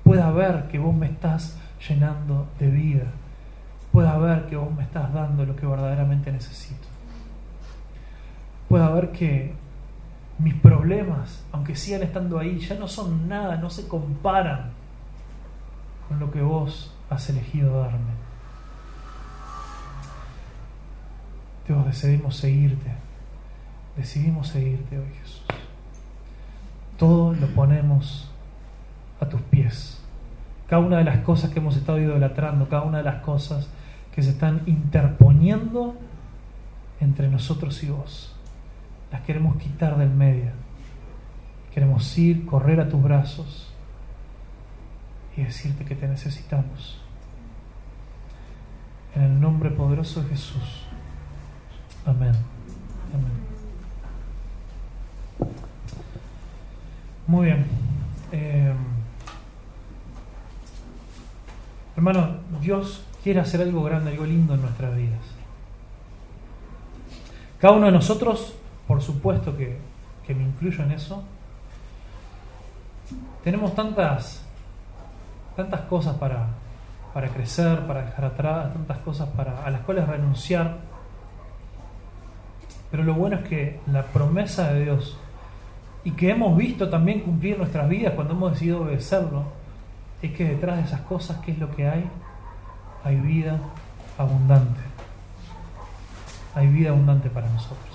pueda 0.03 0.32
ver 0.32 0.67
que 0.69 0.80
vos 0.80 0.95
me 0.95 1.07
estás 1.07 1.57
llenando 1.88 2.47
de 2.59 2.69
vida, 2.69 3.05
pueda 3.91 4.17
ver 4.17 4.45
que 4.47 4.55
vos 4.55 4.73
me 4.73 4.84
estás 4.84 5.13
dando 5.13 5.45
lo 5.45 5.55
que 5.55 5.65
verdaderamente 5.65 6.32
necesito, 6.32 6.88
pueda 8.69 8.89
ver 8.89 9.11
que 9.11 9.53
mis 10.38 10.53
problemas, 10.55 11.43
aunque 11.51 11.75
sigan 11.75 12.03
estando 12.03 12.39
ahí, 12.39 12.59
ya 12.59 12.75
no 12.75 12.88
son 12.88 13.27
nada, 13.27 13.57
no 13.57 13.69
se 13.69 13.88
comparan 13.88 14.71
con 16.07 16.19
lo 16.19 16.31
que 16.31 16.41
vos 16.41 16.93
has 17.09 17.29
elegido 17.29 17.79
darme. 17.79 18.25
Dios, 21.67 21.86
decidimos 21.86 22.36
seguirte. 22.36 22.91
Decidimos 23.97 24.49
seguirte 24.49 24.99
hoy, 24.99 25.09
Jesús. 25.21 25.43
Todo 26.97 27.33
lo 27.33 27.47
ponemos 27.47 28.29
a 29.19 29.27
tus 29.27 29.41
pies. 29.41 30.01
Cada 30.67 30.81
una 30.81 30.97
de 30.97 31.03
las 31.03 31.19
cosas 31.19 31.51
que 31.51 31.59
hemos 31.59 31.75
estado 31.75 31.99
idolatrando, 31.99 32.67
cada 32.69 32.83
una 32.83 32.99
de 32.99 33.03
las 33.03 33.21
cosas 33.21 33.67
que 34.13 34.21
se 34.21 34.31
están 34.31 34.61
interponiendo 34.65 35.95
entre 36.99 37.29
nosotros 37.29 37.83
y 37.83 37.89
vos, 37.89 38.36
las 39.16 39.24
queremos 39.24 39.55
quitar 39.55 39.97
del 39.97 40.09
medio. 40.09 40.51
Queremos 41.74 42.18
ir, 42.18 42.45
correr 42.45 42.82
a 42.82 42.89
tus 42.89 43.01
brazos 43.01 43.74
y 45.38 45.43
decirte 45.43 45.86
que 45.86 45.95
te 45.95 46.05
necesitamos. 46.05 46.99
En 49.16 49.24
el 49.24 49.39
nombre 49.39 49.70
poderoso 49.72 50.22
de 50.22 50.30
Jesús. 50.32 50.84
Amén. 52.05 52.34
Muy 57.26 57.45
bien. 57.45 57.66
Eh, 58.34 58.74
hermano, 61.95 62.39
Dios 62.59 63.05
quiere 63.24 63.39
hacer 63.39 63.61
algo 63.61 63.82
grande, 63.82 64.11
algo 64.11 64.26
lindo 64.26 64.55
en 64.55 64.61
nuestras 64.61 64.93
vidas. 64.93 65.24
Cada 67.61 67.76
uno 67.76 67.86
de 67.86 67.93
nosotros, 67.93 68.55
por 68.88 69.01
supuesto 69.01 69.55
que, 69.55 69.77
me 70.33 70.43
incluyo 70.43 70.83
en 70.83 70.91
eso, 70.91 71.23
tenemos 73.43 73.75
tantas, 73.75 74.43
tantas 75.55 75.81
cosas 75.81 76.15
para, 76.17 76.47
para 77.13 77.29
crecer, 77.29 77.86
para 77.86 78.03
dejar 78.05 78.25
atrás, 78.25 78.73
tantas 78.73 78.97
cosas 78.99 79.29
para, 79.29 79.63
a 79.63 79.69
las 79.69 79.81
cuales 79.81 80.07
renunciar 80.07 80.77
pero 82.95 83.03
lo 83.03 83.13
bueno 83.13 83.36
es 83.36 83.47
que 83.49 83.79
la 83.88 84.03
promesa 84.03 84.71
de 84.71 84.86
Dios 84.86 85.17
y 86.05 86.11
que 86.11 86.29
hemos 86.29 86.55
visto 86.55 86.89
también 86.89 87.19
cumplir 87.19 87.57
nuestras 87.57 87.89
vidas 87.89 88.13
cuando 88.13 88.33
hemos 88.33 88.53
decidido 88.53 88.83
obedecerlo, 88.83 89.43
es 90.21 90.31
que 90.31 90.45
detrás 90.45 90.77
de 90.77 90.83
esas 90.83 91.01
cosas, 91.01 91.38
¿qué 91.43 91.51
es 91.51 91.59
lo 91.59 91.75
que 91.75 91.89
hay? 91.89 92.09
Hay 93.03 93.17
vida 93.17 93.59
abundante. 94.17 94.79
Hay 96.53 96.67
vida 96.67 96.91
abundante 96.91 97.29
para 97.29 97.49
nosotros. 97.49 97.94